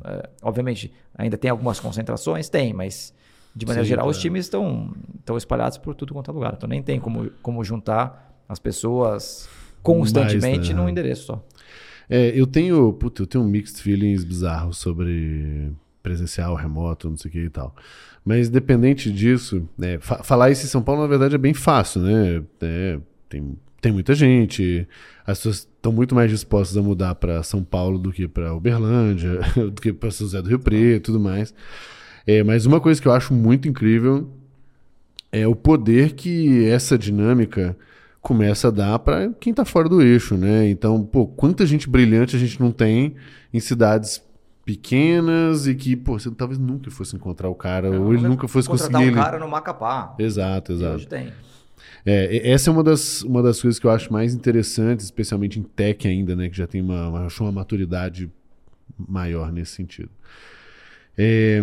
[0.03, 2.47] é, obviamente, ainda tem algumas concentrações?
[2.47, 3.13] Tem, mas
[3.55, 4.93] de maneira Sim, geral, os times estão,
[5.35, 6.53] espalhados por tudo quanto é lugar.
[6.55, 9.49] Então, nem tem como, como juntar as pessoas
[9.81, 10.75] constantemente mais, né?
[10.75, 11.45] num endereço só.
[12.07, 15.71] É, eu tenho, puta, eu tenho mixed feelings bizarros sobre
[16.03, 17.75] presencial, remoto, não sei o que e tal.
[18.23, 22.01] Mas independente disso, né, fa falar isso em São Paulo, na verdade, é bem fácil,
[22.01, 22.43] né?
[22.61, 24.87] É, tem tem muita gente,
[25.25, 29.39] as pessoas estão muito mais dispostas a mudar para São Paulo do que para Uberlândia,
[29.73, 31.51] do que para São José do Rio Preto e tudo mais.
[32.27, 34.29] É, mas uma coisa que eu acho muito incrível
[35.31, 37.75] é o poder que essa dinâmica
[38.21, 40.69] começa a dar para quem está fora do eixo, né?
[40.69, 43.15] Então, pô, quanta gente brilhante a gente não tem
[43.51, 44.21] em cidades
[44.65, 48.47] pequenas e que, pô, você talvez nunca fosse encontrar o cara, não, ou ele nunca
[48.47, 48.95] fosse conseguir.
[48.95, 49.15] um ele...
[49.15, 50.15] cara no Macapá.
[50.19, 50.95] Exato, exato.
[50.95, 51.33] hoje tem.
[52.05, 55.63] É, essa é uma das, uma das coisas que eu acho mais interessantes, especialmente em
[55.63, 56.49] tech ainda, né?
[56.49, 58.31] Que já tem uma, uma, uma maturidade
[58.97, 60.09] maior nesse sentido.
[61.17, 61.61] É...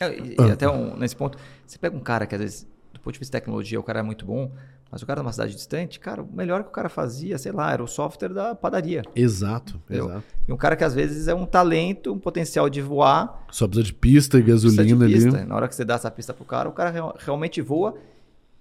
[0.00, 0.52] É, e, ah.
[0.52, 3.36] até um, nesse ponto, você pega um cara que às vezes, do ponto de vista
[3.36, 4.52] de tecnologia, o cara é muito bom,
[4.94, 7.72] mas o cara numa cidade distante, cara, o melhor que o cara fazia, sei lá,
[7.72, 9.02] era o software da padaria.
[9.16, 10.06] Exato, entendeu?
[10.06, 10.24] exato.
[10.46, 13.44] E um cara que às vezes é um talento, um potencial de voar.
[13.50, 15.38] Só precisa de pista e gasolina pista.
[15.38, 15.48] ali.
[15.48, 17.96] Na hora que você dá essa pista pro cara, o cara realmente voa.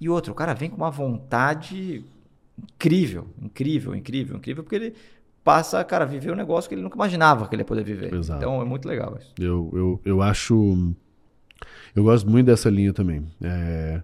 [0.01, 2.03] E outro, o cara vem com uma vontade
[2.57, 4.95] incrível, incrível, incrível, incrível, porque ele
[5.43, 8.11] passa, cara, a viver um negócio que ele nunca imaginava que ele ia poder viver.
[8.11, 8.39] Exato.
[8.39, 9.35] Então é muito legal isso.
[9.39, 10.95] Eu, eu, eu acho.
[11.95, 13.23] Eu gosto muito dessa linha também.
[13.39, 14.01] É,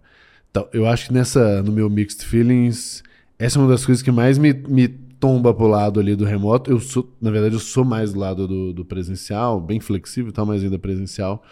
[0.74, 3.04] eu acho que nessa, no meu Mixed Feelings,
[3.38, 6.72] essa é uma das coisas que mais me, me tomba pro lado ali do remoto.
[6.72, 10.34] Eu sou, na verdade, eu sou mais do lado do, do presencial, bem flexível e
[10.34, 11.43] tal, mas ainda presencial.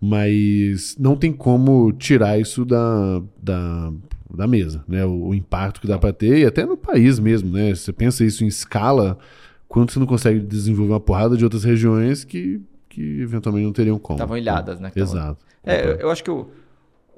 [0.00, 3.92] Mas não tem como tirar isso da, da,
[4.32, 5.04] da mesa, né?
[5.04, 7.74] O, o impacto que dá para ter, e até no país mesmo, né?
[7.74, 9.18] Você pensa isso em escala,
[9.66, 13.98] quanto você não consegue desenvolver uma porrada de outras regiões que, que eventualmente não teriam
[13.98, 14.18] como.
[14.18, 14.92] Estavam ilhadas, né?
[14.94, 15.44] Exato.
[15.64, 16.48] É, eu acho que o,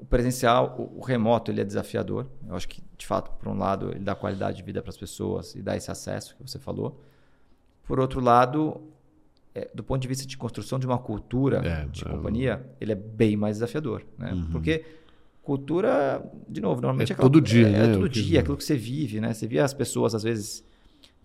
[0.01, 2.25] o presencial, o, o, remoto, ele é desafiador.
[2.47, 4.97] Eu acho que, de fato, por um lado, ele dá qualidade de vida para as
[4.97, 6.99] pessoas e dá esse acesso que você falou.
[7.83, 8.81] Por outro lado,
[9.53, 12.93] é, do ponto de vista de construção de uma cultura é, de é companhia, ele
[12.93, 14.03] é bem mais desafiador.
[14.17, 14.33] Né?
[14.33, 14.49] Uhum.
[14.51, 14.83] Porque
[15.43, 17.91] cultura, de novo, normalmente é, é todo dia, é, né?
[17.91, 19.33] É todo dia, aquilo que você vive, né?
[19.33, 20.63] Você vê as pessoas, às vezes,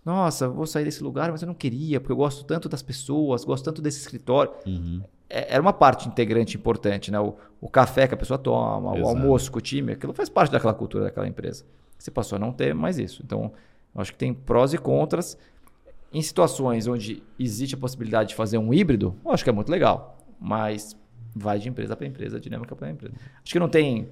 [0.05, 3.43] nossa, vou sair desse lugar, mas eu não queria, porque eu gosto tanto das pessoas,
[3.43, 4.51] gosto tanto desse escritório.
[4.65, 5.01] Uhum.
[5.29, 7.19] É, era uma parte integrante importante, né?
[7.19, 9.05] O, o, café que a pessoa toma, Exato.
[9.05, 11.65] o almoço com o time, aquilo faz parte daquela cultura daquela empresa.
[11.97, 13.21] Você passou a não ter mais isso.
[13.25, 13.51] Então,
[13.93, 15.37] eu acho que tem prós e contras.
[16.13, 19.69] Em situações onde existe a possibilidade de fazer um híbrido, eu acho que é muito
[19.69, 20.17] legal.
[20.39, 20.95] Mas
[21.35, 23.13] vai de empresa para empresa, dinâmica para empresa.
[23.43, 24.07] Acho que não tem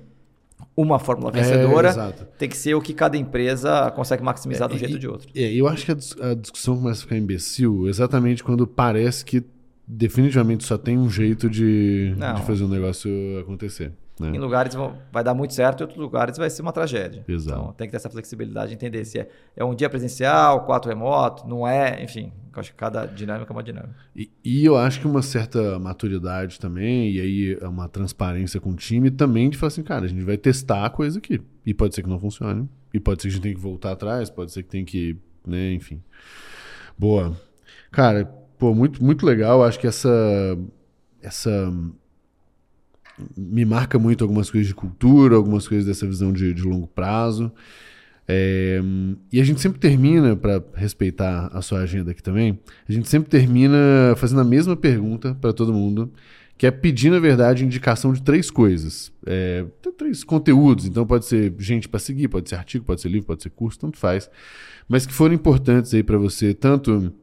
[0.76, 1.89] uma fórmula é, vencedora.
[1.89, 4.99] É, tem que ser o que cada empresa consegue maximizar é, de um jeito ou
[4.99, 5.30] de outro.
[5.36, 9.43] É, eu acho que a, a, discussão começa a ficar imbecil exatamente quando parece que
[9.88, 13.09] definitivamente só tem um jeito de, de fazer um negócio
[13.39, 13.93] acontecer.
[14.19, 14.29] Né?
[14.29, 14.73] Em lugares
[15.11, 17.23] vai dar muito certo, em outros lugares vai ser uma tragédia.
[17.27, 17.59] Exato.
[17.59, 21.47] Então tem que ter essa flexibilidade, entender se é, é um dia presencial, quatro remoto,
[21.47, 22.31] não é, enfim.
[22.53, 23.93] Acho que cada dinâmica é uma dinâmica.
[24.15, 28.69] E, e, eu acho que uma certa maturidade também, e aí é uma transparência com
[28.69, 31.41] o time também de falar assim, cara, a gente vai testar a coisa aqui.
[31.65, 32.69] E pode ser que não funcione.
[32.93, 35.17] E pode ser que a gente tenha que voltar atrás, pode ser que tem que,
[35.45, 36.01] né, enfim.
[36.97, 37.36] Boa.
[37.91, 38.33] Cara,
[38.66, 39.63] pô, muito, muito legal.
[39.63, 40.57] Acho que essa.
[41.22, 41.72] Essa
[43.38, 47.51] me marca muito algumas coisas de cultura, algumas coisas dessa visão de, de longo prazo.
[48.28, 48.82] É,
[49.32, 52.59] e a gente sempre termina, para respeitar a sua agenda aqui também,
[52.89, 56.11] a gente sempre termina fazendo a mesma pergunta para todo mundo,
[56.57, 59.11] que é pedir, na verdade, indicação de três coisas.
[59.26, 59.66] É,
[59.97, 63.41] três conteúdos, então pode ser gente para seguir, pode ser artigo, pode ser livro, pode
[63.41, 64.30] ser curso, tanto faz.
[64.88, 67.13] Mas que foram importantes aí para você, tanto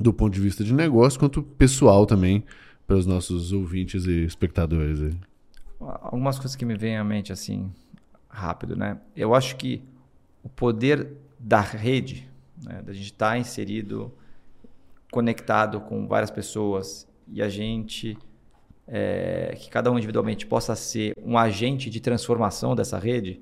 [0.00, 2.44] do ponto de vista de negócio, quanto pessoal também,
[2.86, 5.00] para os nossos ouvintes e espectadores.
[5.00, 5.16] Aí.
[5.80, 7.70] Algumas coisas que me vêm à mente assim,
[8.28, 8.98] rápido, né?
[9.14, 9.82] Eu acho que
[10.42, 12.28] o poder da rede,
[12.62, 14.12] né, da gente estar tá inserido,
[15.10, 18.16] conectado com várias pessoas e a gente,
[18.86, 23.40] é, que cada um individualmente possa ser um agente de transformação dessa rede,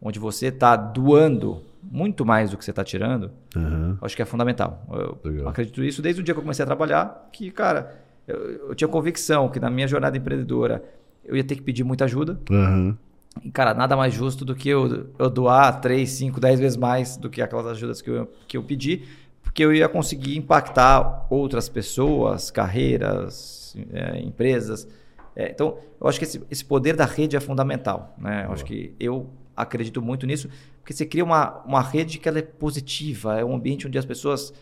[0.00, 3.96] onde você está doando muito mais do que você está tirando, uhum.
[4.00, 4.86] acho que é fundamental.
[4.90, 5.48] Eu Legal.
[5.48, 8.88] acredito isso desde o dia que eu comecei a trabalhar, que, cara, eu, eu, tinha
[8.88, 10.82] convicção que na minha jornada empreendedora
[11.24, 12.38] eu ia ter que pedir muita ajuda.
[12.50, 12.96] Uhum.
[13.42, 17.16] E, cara, nada mais justo do que eu, eu doar 3, 5, 10 vezes mais
[17.16, 19.04] do que aquelas ajudas que eu, que eu pedi,
[19.42, 24.86] porque eu ia conseguir impactar outras pessoas, carreiras, é, empresas.
[25.34, 28.14] É, então, eu acho que esse, esse, poder da rede é fundamental.
[28.18, 28.44] Né?
[28.46, 30.48] Eu acho que eu acredito muito nisso,
[30.80, 34.04] porque você cria uma, uma rede que ela é positiva, é um ambiente onde as
[34.04, 34.52] pessoas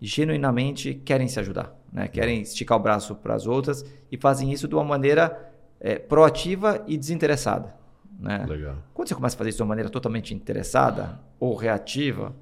[0.00, 2.08] genuinamente querem se ajudar, né?
[2.08, 6.84] querem esticar o braço para as outras e fazem isso de uma maneira é, proativa
[6.86, 7.74] e desinteressada.
[8.18, 8.44] Né?
[8.46, 8.76] Legal.
[8.94, 12.34] Quando você começa a fazer isso de uma maneira totalmente interessada ou reativa,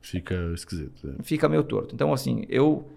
[0.00, 1.16] fica esquisito.
[1.18, 1.22] É.
[1.22, 1.94] Fica meio torto.
[1.94, 2.88] Então, assim, eu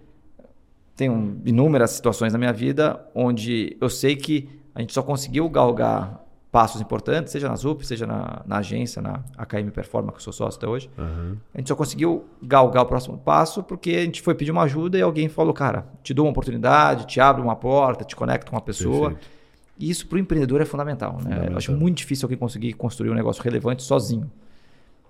[0.96, 6.23] tenho inúmeras situações na minha vida onde eu sei que a gente só conseguiu galgar
[6.54, 10.32] passos importantes, seja na ZUP, seja na, na agência, na AKM Performa, que eu sou
[10.32, 10.88] sócio até hoje.
[10.96, 11.36] Aham.
[11.52, 14.96] A gente só conseguiu galgar o próximo passo porque a gente foi pedir uma ajuda
[14.96, 18.54] e alguém falou, cara, te dou uma oportunidade, te abre uma porta, te conecta com
[18.54, 19.10] uma pessoa.
[19.10, 19.28] Perfeito.
[19.76, 21.14] E isso para o empreendedor é fundamental.
[21.14, 21.22] Né?
[21.22, 21.50] Fundamental.
[21.50, 24.30] Eu acho muito difícil alguém conseguir construir um negócio relevante sozinho.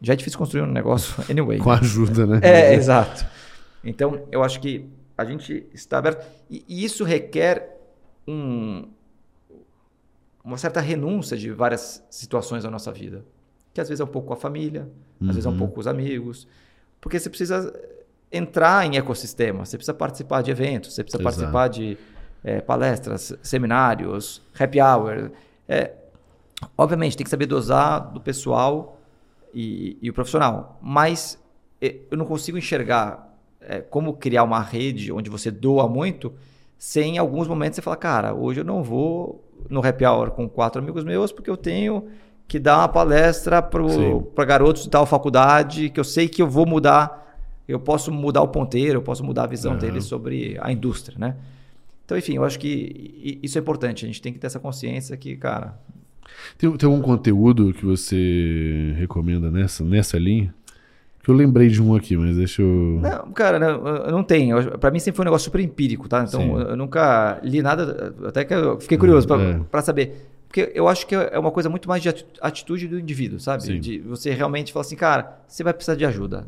[0.00, 1.58] Já é difícil construir um negócio anyway.
[1.58, 2.40] Com a ajuda, né?
[2.42, 3.26] É, exato.
[3.84, 4.88] Então, eu acho que
[5.18, 6.26] a gente está aberto.
[6.48, 7.78] E, e isso requer
[8.26, 8.86] um-
[10.44, 13.24] uma certa renúncia de várias situações da nossa vida.
[13.72, 14.88] Que às vezes é um pouco com a família,
[15.20, 16.46] às vezes é um pouco com os amigos.
[17.00, 17.72] Porque você precisa
[18.30, 21.52] entrar em ecossistema, você precisa participar de eventos, você precisa Exato.
[21.52, 21.98] participar de
[22.44, 25.30] eh, palestras, seminários, happy hour.
[25.68, 25.92] É,
[26.76, 29.00] obviamente, tem que saber dosar do pessoal
[29.52, 30.78] e, e o profissional.
[30.80, 31.38] Mas
[31.80, 36.32] eh, eu não consigo enxergar eh, como criar uma rede onde você doa muito,
[36.78, 40.48] sem em alguns momentos você falar, cara, hoje eu não vou no happy hour com
[40.48, 42.04] quatro amigos meus porque eu tenho
[42.46, 46.66] que dar uma palestra para garotos de tal faculdade que eu sei que eu vou
[46.66, 49.80] mudar, eu posso mudar o ponteiro, eu posso mudar a visão Aham.
[49.80, 51.36] deles sobre a indústria, né?
[52.04, 54.04] Então, enfim, eu acho que isso é importante.
[54.04, 55.80] A gente tem que ter essa consciência que, cara,
[56.58, 60.54] Tem, tem algum conteúdo que você recomenda nessa, nessa linha?
[61.24, 63.00] Que eu lembrei de um aqui, mas deixa eu.
[63.00, 64.58] Não, cara, não, eu não tenho.
[64.58, 66.22] Eu- Pra mim sempre foi um negócio super empírico, tá?
[66.28, 66.52] Então Sim.
[66.68, 69.58] eu nunca li nada, até que eu fiquei curioso pra É.
[69.70, 70.28] pra saber.
[70.46, 73.62] Porque eu acho que é uma coisa muito mais de ati- atitude do indivíduo, sabe?
[73.64, 73.80] Sim.
[73.80, 76.46] De você realmente falar assim, cara, você vai precisar de ajuda.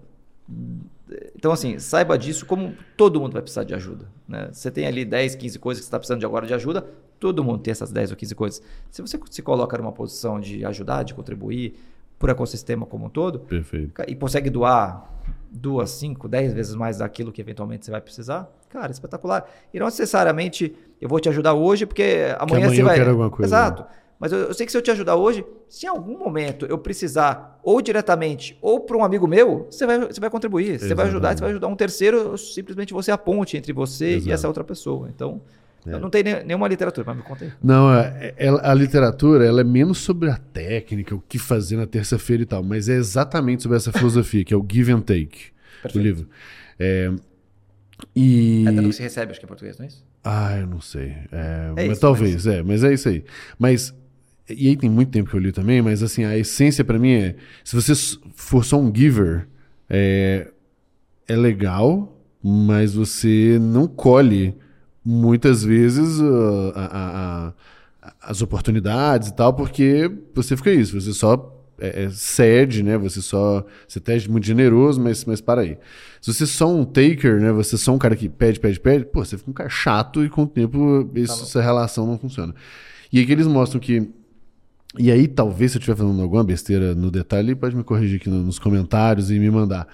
[1.37, 4.07] Então, assim, saiba disso como todo mundo vai precisar de ajuda.
[4.29, 4.49] Né?
[4.53, 6.85] Você tem ali 10, 15 coisas que você está precisando de agora de ajuda,
[7.19, 8.63] todo mundo tem essas 10 ou 15 coisas.
[8.91, 11.75] Se você se coloca numa posição de ajudar, de contribuir
[12.19, 14.03] por ecossistema como um todo, Perfeito.
[14.09, 15.13] e consegue doar
[15.51, 19.49] duas, cinco, dez vezes mais daquilo que eventualmente você vai precisar, cara, espetacular.
[19.73, 22.97] E não necessariamente eu vou te ajudar hoje, porque amanhã, amanhã você eu vai.
[22.97, 23.85] quero alguma coisa, Exato.
[24.19, 26.79] Mas eu, eu sei que se eu te ajudar hoje, se em algum momento eu
[26.79, 30.79] precisar, ou diretamente, ou para um amigo meu, você vai, você vai contribuir.
[30.81, 31.37] Você vai ajudar, Exatamente.
[31.39, 34.29] você vai ajudar um terceiro, eu simplesmente você é a ponte entre você Exato.
[34.29, 35.11] e essa outra pessoa.
[35.15, 35.43] Então.
[35.87, 37.53] Eu não tenho ne- nenhuma literatura, mas me conta aí.
[37.63, 41.87] Não, é- é- a literatura ela é menos sobre a técnica, o que fazer na
[41.87, 45.39] terça-feira e tal, mas é exatamente sobre essa filosofia, que é o give and take
[45.49, 46.05] do Perfeito.
[46.05, 46.29] livro.
[46.79, 47.11] É,
[48.15, 48.65] e.
[48.67, 50.05] É tanto que se recebe, acho que em português, não é isso?
[50.25, 51.15] Ah, eu não sei.
[51.33, 53.25] É, É mas isso, talvez, é, mas é isso aí.
[53.59, 53.95] Mas.
[54.49, 57.13] E aí tem muito tempo que eu li também, mas assim, a essência pra mim
[57.13, 57.93] é: se você
[58.35, 59.49] for só um giver,
[59.91, 60.49] é,
[61.27, 64.55] é legal, mas você não colhe
[65.07, 67.53] muitas vezes uh, a- a-
[68.03, 72.97] a- as oportunidades e tal, porque você fica isso, você só é, é, cede, né?
[72.97, 73.63] Você só.
[73.87, 75.77] Você até é muito generoso, mas, mas para aí.
[76.23, 77.53] Se você é só um taker, né?
[77.53, 80.25] Você é só um cara que pede, pede, pede, pô, você fica um cara chato
[80.25, 82.55] e com o tempo isso- essa relação não funciona.
[83.13, 84.09] E aí que eles mostram que.
[84.99, 88.31] E aí, talvez, se eu estiver falando alguma besteira no detalhe, pode me corrigir aqui
[88.31, 89.87] no- nos comentários e me mandar.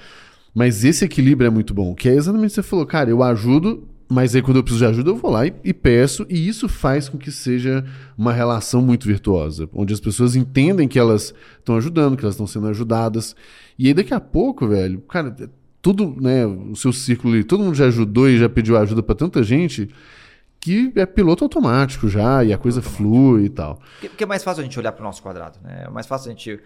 [0.55, 3.23] Mas esse equilíbrio é muito bom, que é exatamente o que você falou, cara, eu
[3.25, 6.47] ajudo, mas aí quando eu preciso de ajuda, eu vou lá e, e peço, e
[6.47, 7.85] isso faz com que seja
[8.17, 12.47] uma relação muito virtuosa, onde as pessoas entendem que elas estão ajudando, que elas estão
[12.47, 13.35] sendo ajudadas.
[13.79, 15.35] E aí daqui a pouco, velho, cara,
[15.81, 19.15] tudo, né, o seu círculo ali, todo mundo já ajudou e já pediu ajuda pra
[19.15, 19.89] tanta gente
[20.61, 23.81] que é piloto automático já, e a coisa flui e tal.
[24.01, 25.85] Porque, é mais fácil a gente olhar para o nosso quadrado, né?
[25.87, 26.61] É mais fácil a gente.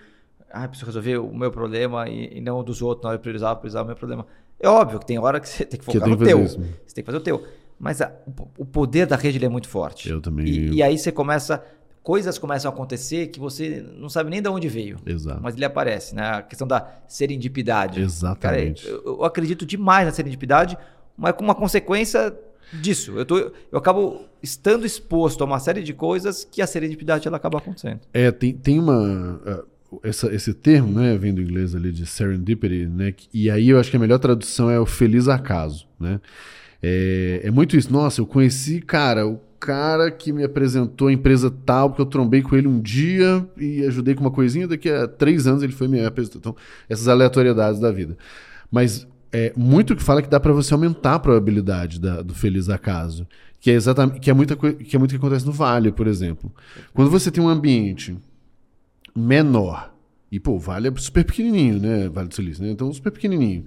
[0.50, 3.56] Ah, preciso resolver o meu problema e, e não o dos outros, hora de priorizar,
[3.56, 4.26] priorizar o meu problema.
[4.58, 6.44] É óbvio que tem hora que você tem que focar no que fazer teu.
[6.44, 6.58] isso.
[6.86, 7.44] Você tem que fazer o teu.
[7.78, 8.10] Mas a-
[8.58, 10.08] o, poder da rede é muito forte.
[10.08, 11.62] Eu também- E, e aí você começa.
[12.02, 14.96] Coisas começam a acontecer que você não sabe nem de onde veio.
[15.04, 15.40] Exato.
[15.42, 16.22] Mas ele aparece, né?
[16.36, 18.00] A questão da serendipidade.
[18.00, 18.84] Exatamente.
[18.86, 20.78] Cara, eu, eu acredito demais na serendipidade,
[21.16, 22.32] mas com uma consequência
[22.72, 23.12] disso.
[23.18, 27.36] Eu, tô, eu acabo estando exposto a uma série de coisas que a serendipidade ela
[27.36, 28.00] acaba acontecendo.
[28.14, 29.40] É, tem, tem uma.
[29.44, 29.66] uh,
[30.02, 33.14] essa- esse termo, né, vem do inglês ali de serendipity, né?
[33.32, 36.20] E aí eu acho que a melhor tradução é o feliz acaso, né?
[36.82, 37.92] É, é muito isso.
[37.92, 42.42] Nossa, eu conheci, cara, o cara que me apresentou a empresa tal, porque eu trombei
[42.42, 45.88] com ele um dia e ajudei com uma coisinha, daqui a três anos ele foi
[45.88, 46.38] me apresentar.
[46.38, 46.56] Então,
[46.88, 48.16] essas aleatoriedades da vida.
[48.70, 52.68] Mas é, muito que fala que dá para você aumentar a probabilidade da- do feliz
[52.68, 53.26] acaso.
[53.58, 56.52] Que é exatamente que é muita que é muito que acontece no Vale, por exemplo.
[56.92, 58.16] Quando você tem um ambiente
[59.16, 59.94] menor,
[60.30, 62.08] e pô, Vale é super pequenininho, né?
[62.08, 62.70] Vale do Silício, né?
[62.70, 63.64] Então, super pequenininho.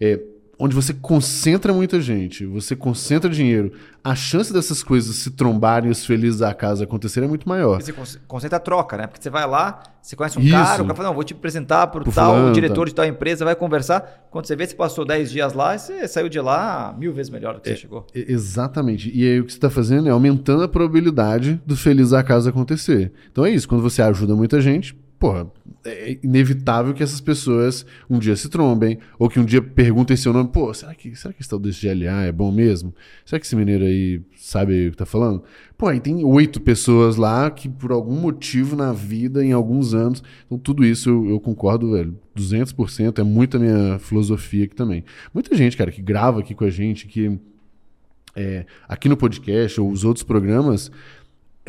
[0.00, 0.20] É,
[0.60, 3.72] onde você concentra muita gente, você concentra dinheiro,
[4.04, 7.80] a chance dessas coisas se trombarem e os felizes da casa acontecerem é muito maior.
[7.80, 7.94] Você
[8.28, 9.06] concentra a troca, né?
[9.06, 10.52] Porque você vai lá, você conhece um Isso.
[10.52, 12.84] cara, o cara fala, não, vou te apresentar para o tal fulano, diretor tá.
[12.90, 14.28] de tal empresa, vai conversar.
[14.30, 17.30] Quando você vê, você passou 10 dias lá e você saiu de lá mil vezes
[17.30, 18.06] melhor do que é, você chegou.
[18.14, 19.10] Exatamente.
[19.14, 22.50] E aí o que você está fazendo é aumentando a probabilidade do feliz da casa
[22.50, 23.10] acontecer.
[23.32, 25.52] Então é isso, quando você ajuda muita gente, porra,
[25.84, 30.32] é inevitável que essas pessoas um dia se trombem, ou que um dia perguntem seu
[30.32, 32.94] nome, pô, será que, será que esse tal desse GLA é bom mesmo?
[33.26, 35.44] Será que esse mineiro aí sabe o que tá falando?
[35.76, 40.22] Pô, aí tem oito pessoas lá que por algum motivo na vida, em alguns anos,
[40.46, 45.04] então tudo isso eu, eu concordo, velho, 200%, é muito a minha filosofia aqui também.
[45.34, 47.38] Muita gente, cara, que grava aqui com a gente, que
[48.34, 50.90] é, aqui no podcast ou os outros programas,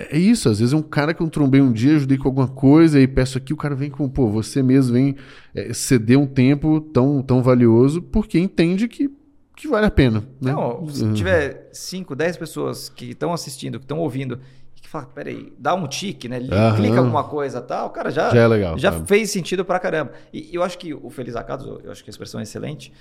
[0.10, 2.48] é isso, às vezes é um cara que eu trombei um dia, ajudei com alguma
[2.48, 5.16] coisa, e peço aqui, o cara vem com, pô, você mesmo vem
[5.54, 9.10] é, ceder um tempo tão, tão valioso, porque entende que,
[9.56, 10.24] que vale a pena.
[10.42, 10.52] Né?
[10.52, 11.14] Não, se uhum.
[11.14, 14.40] tiver 5, 10 pessoas que estão assistindo, que estão ouvindo,
[14.76, 16.40] que fala, peraí, dá um tique, né?
[16.40, 16.76] Uhum.
[16.76, 20.14] Clica alguma coisa tal, o cara já, já, é legal, já fez sentido pra caramba.
[20.34, 22.92] E eu acho que o Feliz Acaso, eu acho que a expressão é excelente,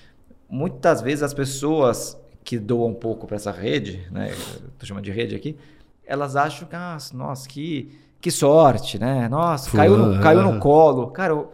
[0.49, 4.31] muitas vezes as pessoas que doam um pouco para essa rede, né?
[4.31, 5.57] Estou chamando de rede aqui,
[6.11, 7.89] elas acham que, ah, nossa, que,
[8.21, 9.29] que sorte, né?
[9.29, 11.07] Nossa, caiu no, caiu no colo.
[11.13, 11.53] Cara, eu,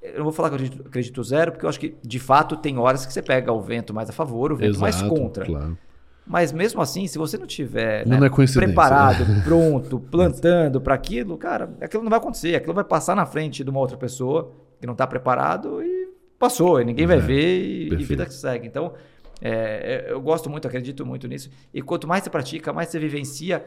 [0.00, 2.56] eu não vou falar que eu acredito, acredito, zero, porque eu acho que, de fato,
[2.56, 5.44] tem horas que você pega o vento mais a favor, o vento Exato, mais contra.
[5.44, 5.76] Claro.
[6.24, 11.36] Mas mesmo assim, se você não tiver não né, é preparado, pronto, plantando para aquilo,
[11.36, 12.54] cara, aquilo não vai acontecer.
[12.54, 16.80] Aquilo vai passar na frente de uma outra pessoa que não está preparado e passou,
[16.80, 18.68] e ninguém vai é, ver e, e, vida que segue.
[18.68, 18.92] Então,
[19.42, 21.50] é, eu gosto muito, acredito muito nisso.
[21.74, 23.64] E quanto mais você pratica, mais você vivencia,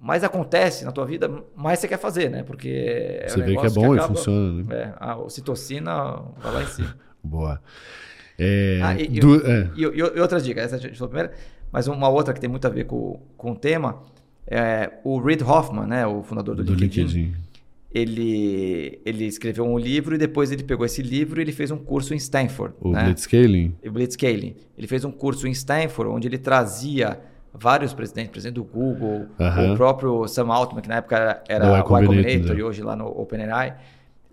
[0.00, 2.42] mais acontece na tua vida, mais você quer fazer, né?
[2.42, 2.68] Porque
[3.22, 4.76] é você um vê que é bom que acaba, e funciona, né?
[4.76, 6.96] É, a ocitocina vai lá em cima.
[7.24, 7.60] Boa.
[8.38, 9.70] É, ah, e, do, é.
[9.74, 11.32] e, e, e, outra dica, essa a gente falou primeiro,
[11.72, 14.02] mas uma outra que tem muito a ver com, com o tema,
[14.46, 17.45] é o Reid Hoffman, né, o fundador do, do LinkedIn, LinkedIn
[17.96, 21.78] ele, ele escreveu um livro e depois ele pegou esse livro e ele fez um
[21.78, 22.74] curso em Stanford.
[22.78, 23.04] O né?
[23.04, 23.74] Blitzscaling?
[23.86, 24.54] O Blitzscaling.
[24.76, 27.18] Ele fez um curso em Stanford onde ele trazia
[27.54, 29.72] vários presidentes, presidente do Google, uh -huh.
[29.72, 32.60] o próprio Sam Altman, que na época era o Y Combinator né?
[32.60, 33.74] e hoje lá no OpenAI.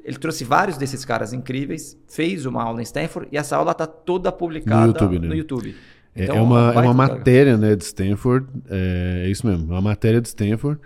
[0.03, 3.87] Ele trouxe vários desses caras incríveis, fez uma aula em Stanford e essa aula está
[3.87, 5.19] toda publicada no YouTube.
[5.19, 5.27] Né?
[5.29, 5.75] No YouTube.
[6.13, 9.75] É, então, é, uma, é uma matéria né, de Stanford, é, é isso mesmo, é
[9.75, 10.81] uma matéria de Stanford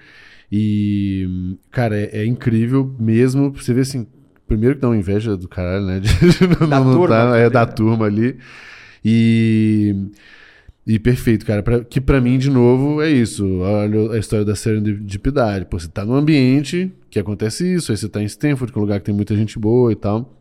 [0.51, 3.51] e, cara, é, é incrível mesmo.
[3.51, 4.07] Você vê assim,
[4.47, 5.99] primeiro que dá uma inveja do caralho, né?
[5.99, 7.15] De, não, da não turma.
[7.15, 8.37] Tá, é da turma ali.
[9.03, 9.95] E.
[10.85, 11.61] E perfeito, cara.
[11.61, 13.45] Pra, que para mim, de novo, é isso.
[13.59, 15.65] Olha a história da serendipidade.
[15.65, 18.79] Pô, você tá num ambiente que acontece isso, aí você tá em Stanford, que é
[18.79, 20.36] um lugar que tem muita gente boa e tal.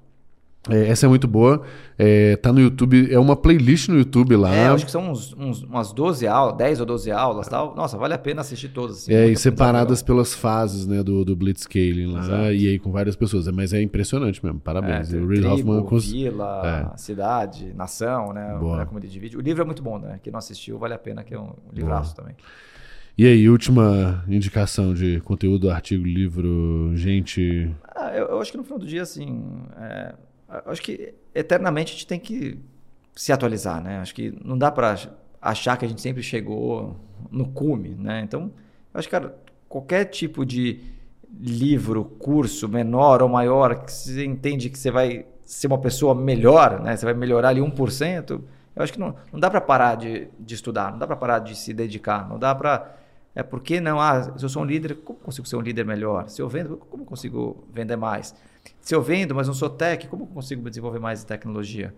[0.69, 1.63] É, essa é muito boa.
[1.99, 4.55] É, tá no YouTube, é uma playlist no YouTube lá.
[4.55, 7.75] É, acho que são uns, uns, umas 12 aulas, 10 ou 12 aulas tal.
[7.75, 8.99] Nossa, vale a pena assistir todas.
[8.99, 12.21] Assim, é, e separadas pelas fases né, do, do Blitzscaling lá.
[12.21, 12.53] Exato.
[12.53, 13.47] E aí com várias pessoas.
[13.49, 14.61] Mas é impressionante mesmo.
[14.61, 15.13] Parabéns.
[15.13, 16.11] É, o Reid Hoffman cons...
[16.11, 16.97] Vila, é.
[16.99, 18.57] cidade, nação, né?
[18.59, 18.85] Boa.
[18.87, 19.37] Como ele divide.
[19.37, 20.19] O livro é muito bom, né?
[20.23, 22.25] Quem não assistiu, vale a pena, que é um livraço Boa.
[22.25, 22.37] também.
[23.19, 27.75] E aí, última indicação de conteúdo, artigo, livro, gente.
[27.95, 29.43] Ah, eu, eu, acho que no final do dia, assim.
[29.79, 30.15] É
[30.49, 32.59] acho que eternamente a gente tem que
[33.15, 33.99] se atualizar, né?
[33.99, 34.97] Acho que não dá para
[35.41, 36.97] achar que a gente sempre chegou
[37.31, 38.21] no cume, né?
[38.23, 38.53] Então,
[38.93, 39.37] acho que cara,
[39.69, 40.81] qualquer tipo de
[41.39, 46.81] livro, curso, menor ou maior, que você entende que você vai ser uma pessoa melhor,
[46.81, 46.97] né?
[46.97, 50.55] Você vai melhorar ali 1%, eu acho que não, não dá para parar de, de
[50.55, 52.97] estudar, não dá para parar de se dedicar, não dá para
[53.37, 56.27] é porque não, ah, se eu sou um líder, como consigo ser um líder melhor?
[56.31, 58.35] Se eu vendo, como consigo vender mais?
[58.81, 61.95] Se eu vendo, mas não sou tech, como consigo me desenvolver mais tecnologia?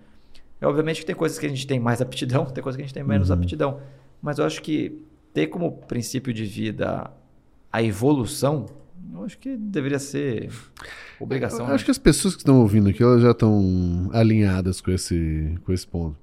[0.61, 2.87] É, obviamente que tem coisas que a gente tem mais aptidão, tem coisas que a
[2.87, 3.37] gente tem menos uhum.
[3.37, 3.81] aptidão.
[4.21, 7.11] Mas eu acho que ter como princípio de vida
[7.73, 8.67] a evolução,
[9.13, 10.51] eu acho que deveria ser
[11.21, 11.61] obrigação.
[11.61, 11.75] Eu né?
[11.75, 15.73] acho que as pessoas que estão ouvindo aqui, elas já estão alinhadas com esse, com
[15.73, 16.17] esse ponto.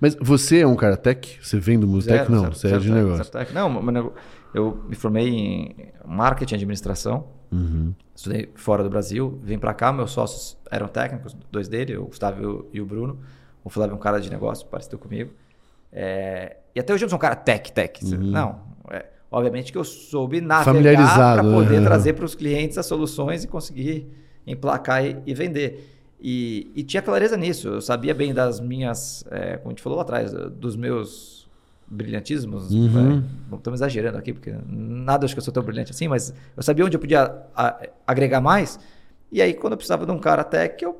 [0.00, 1.38] Mas você é um cara tech?
[1.40, 2.30] Você vem do mundo tech?
[2.30, 3.32] Não, zero, você é de negócio.
[3.54, 4.12] Não,
[4.52, 7.28] eu me formei em marketing e administração.
[7.52, 7.94] Uhum.
[8.14, 12.68] Estudei fora do Brasil, vim para cá, meus sócios eram técnicos, dois dele, o Gustavo
[12.72, 13.18] e o Bruno.
[13.64, 15.32] O Flávio é um cara de negócio, parecido comigo.
[15.92, 18.04] É, e até hoje eu não sou um cara tech, tech.
[18.04, 18.30] Uhum.
[18.30, 18.60] Não.
[18.90, 21.86] É, obviamente que eu soube navegar para poder né?
[21.86, 24.08] trazer para os clientes as soluções e conseguir
[24.46, 25.98] emplacar e, e vender.
[26.20, 27.68] E, e, tinha clareza nisso.
[27.68, 31.39] Eu sabia bem das minhas, é, como a gente falou lá atrás, dos meus
[31.90, 32.70] brilhantismos.
[32.70, 33.22] Uhum.
[33.50, 36.62] Não estamos exagerando aqui, porque nada acho que eu sou tão brilhante assim, mas eu
[36.62, 38.78] sabia onde eu podia a, agregar mais.
[39.32, 40.96] E aí, quando eu precisava de um cara tech, eu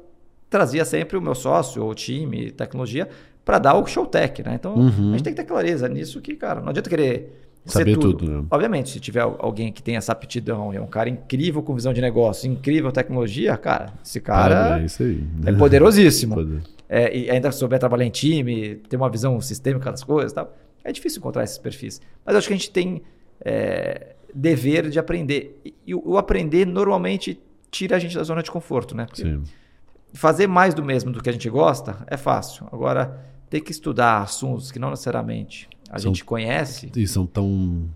[0.48, 3.08] trazia sempre o meu sócio, ou time, tecnologia,
[3.44, 4.54] para dar o show tech, né?
[4.54, 5.10] Então, Uhum.
[5.10, 7.36] a gente tem que ter clareza nisso que, cara, não adianta querer
[7.66, 8.14] Saber tudo.
[8.14, 8.44] tudo, né?
[8.50, 11.92] Obviamente, se tiver alguém que tem essa aptidão e é um cara incrível com visão
[11.92, 15.24] de negócio, incrível tecnologia, cara, esse cara é aí.
[15.46, 16.34] é poderosíssimo.
[16.40, 16.62] Poder.
[16.88, 20.56] É, e ainda souber trabalhar em time, ter uma visão sistêmica das coisas e tal.
[20.84, 22.00] É difícil encontrar esses perfis.
[22.24, 23.02] Mas acho que a gente tem
[23.44, 25.60] é, dever de aprender.
[25.64, 27.40] E, e o, o aprender normalmente
[27.70, 29.06] tira a gente da zona de conforto, né?
[29.06, 29.42] Porque Sim.
[30.14, 32.66] fazer mais do mesmo do que a gente gosta é fácil.
[32.72, 36.90] Agora, ter que estudar assuntos que não necessariamente a São- gente conhece.
[36.96, 37.88] E são tão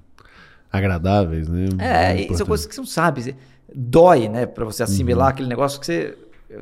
[0.71, 1.67] agradáveis, né?
[1.79, 3.35] É, e são coisas que você não sabe.
[3.75, 4.47] Dói, né?
[4.47, 4.89] Pra você Uhum.
[4.91, 6.17] assimilar aquele negócio que você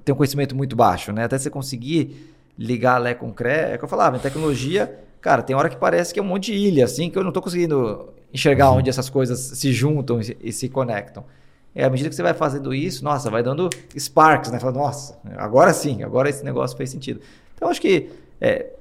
[0.04, 1.24] tem um conhecimento muito baixo, né?
[1.24, 3.72] Até você conseguir ligar Lé com Cré.
[3.72, 6.26] É o que eu falava, em tecnologia, cara, tem hora que parece que é um
[6.26, 8.78] monte de ilha, assim, que eu não tô conseguindo enxergar Uhum.
[8.78, 11.24] onde essas coisas se juntam e se, e se conectam.
[11.74, 14.60] E à medida que você vai fazendo isso, nossa, vai dando sparks, né?
[14.60, 17.20] Fala, nossa, agora sim, agora esse negócio fez sentido.
[17.54, 18.72] Então, acho que é,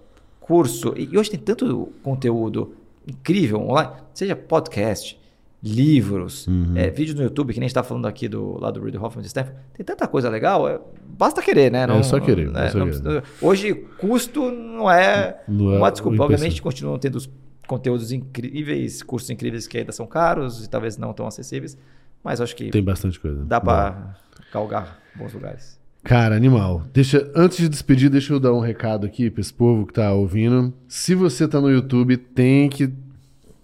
[0.41, 2.73] curso, e hoje tem tanto conteúdo
[3.07, 5.17] incrível online, seja podcast,
[5.63, 6.73] livros, Uhum.
[6.75, 8.97] é, vídeos no YouTube, que nem a gente está falando aqui do lado do Reid
[8.97, 10.79] Hoffman de Stanford, tem tanta coisa legal, é,
[11.17, 11.85] basta querer, né?
[11.89, 13.01] É só querer, né, é só não querer.
[13.01, 16.23] precisa- hoje, custo não é Não é uma desculpa.
[16.23, 17.29] Obviamente, continuam tendo os
[17.67, 21.77] conteúdos incríveis, cursos incríveis que ainda são caros e talvez não tão acessíveis,
[22.23, 23.43] mas acho que Tem bastante coisa.
[23.45, 24.15] dá para
[24.51, 25.79] galgar bons lugares.
[26.03, 26.81] Cara, animal.
[26.91, 30.11] Deixa, antes de despedir, deixa eu dar um recado aqui para esse povo que tá
[30.11, 30.73] ouvindo.
[30.87, 32.91] Se você tá no YouTube, tem que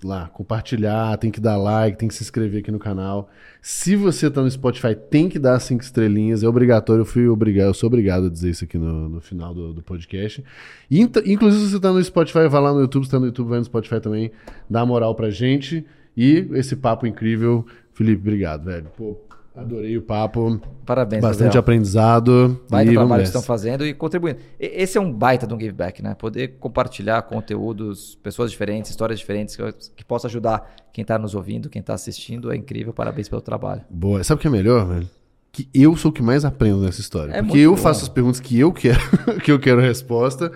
[0.03, 3.30] lá compartilhar, tem que dar like, tem que se inscrever aqui no canal.
[3.61, 6.44] Se você tá no Spotify, tem que dar cinco estrelinhas.
[6.44, 7.02] É obrigatório.
[7.02, 9.82] Eu fui obrigado, eu sou obrigado a dizer isso aqui no, no final do, do
[9.82, 10.44] podcast.
[10.90, 13.06] E, inclusive, se você tá no Spotify, vai lá no YouTube.
[13.06, 14.32] Se tá no YouTube, vai no Spotify também.
[14.69, 15.86] Dá moral pra gente.
[16.15, 17.65] E esse papo incrível.
[17.94, 18.88] Felipe, obrigado, velho.
[18.95, 19.18] Pô,
[19.58, 20.62] adorei o papo.
[20.86, 21.60] Parabéns, Bastante Gabriel.
[21.60, 22.62] aprendizado.
[22.70, 24.40] Baita e trabalho que estão fazendo e contribuindo.
[24.60, 26.14] Esse é um baita de um give back, né?
[26.14, 29.64] Poder compartilhar conteúdos, pessoas diferentes, histórias diferentes, que,
[29.98, 32.52] que possa ajudar quem está nos ouvindo, quem está assistindo.
[32.52, 32.94] É incrível.
[32.94, 33.82] Parabéns pelo trabalho.
[33.90, 34.24] Boa.
[34.24, 35.10] Sabe o que é melhor, velho?
[35.52, 37.34] Que eu sou o que mais aprendo nessa história.
[37.34, 39.00] É porque eu faço as perguntas que eu quero,
[39.44, 40.52] que eu quero resposta.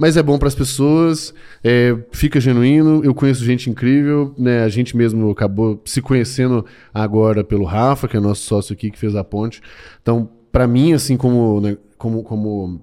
[0.00, 3.04] Mas é bom para as pessoas, é, fica genuíno.
[3.04, 4.62] Eu conheço gente incrível, né?
[4.64, 8.98] A gente mesmo acabou se conhecendo agora pelo Rafa, que é nosso sócio aqui, que
[8.98, 9.60] fez a ponte.
[10.00, 12.80] Então, para mim, assim, como, né, como, como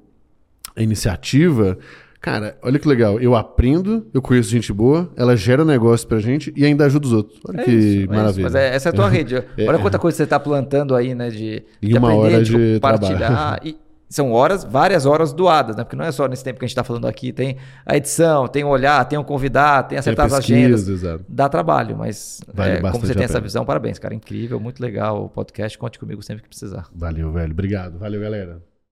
[0.78, 1.80] iniciativa,
[2.22, 3.20] cara, olha que legal.
[3.20, 7.14] Eu aprendo, eu conheço gente boa, ela gera negócio pra gente e ainda ajuda os
[7.14, 7.40] outros.
[7.50, 8.44] Olha É que isso, é maravilha.
[8.44, 9.36] Mas é- essa é a tua rede.
[9.38, 9.44] É.
[9.68, 11.32] Olha quanta coisa você está plantando aí, né?
[11.32, 13.60] De, de uma aprender, hora de de compartilhar.
[13.64, 13.76] E
[14.10, 15.84] são horas, várias horas doadas, né?
[15.84, 17.34] Porque não é só nesse tempo que a gente está falando aqui.
[17.34, 20.88] Tem a edição, tem o olhar, tem o convidar, tem acertar as pesquisa, agendas.
[20.88, 21.26] exato.
[21.28, 24.14] Dá trabalho, mas Vale é, como você tem essa visão, parabéns, cara.
[24.14, 25.78] Incrível, muito legal o podcast.
[25.78, 26.88] Conte comigo sempre que precisar.
[26.94, 27.52] Valeu, velho.
[27.52, 27.98] Obrigado.
[28.00, 28.67] Valeu, galera.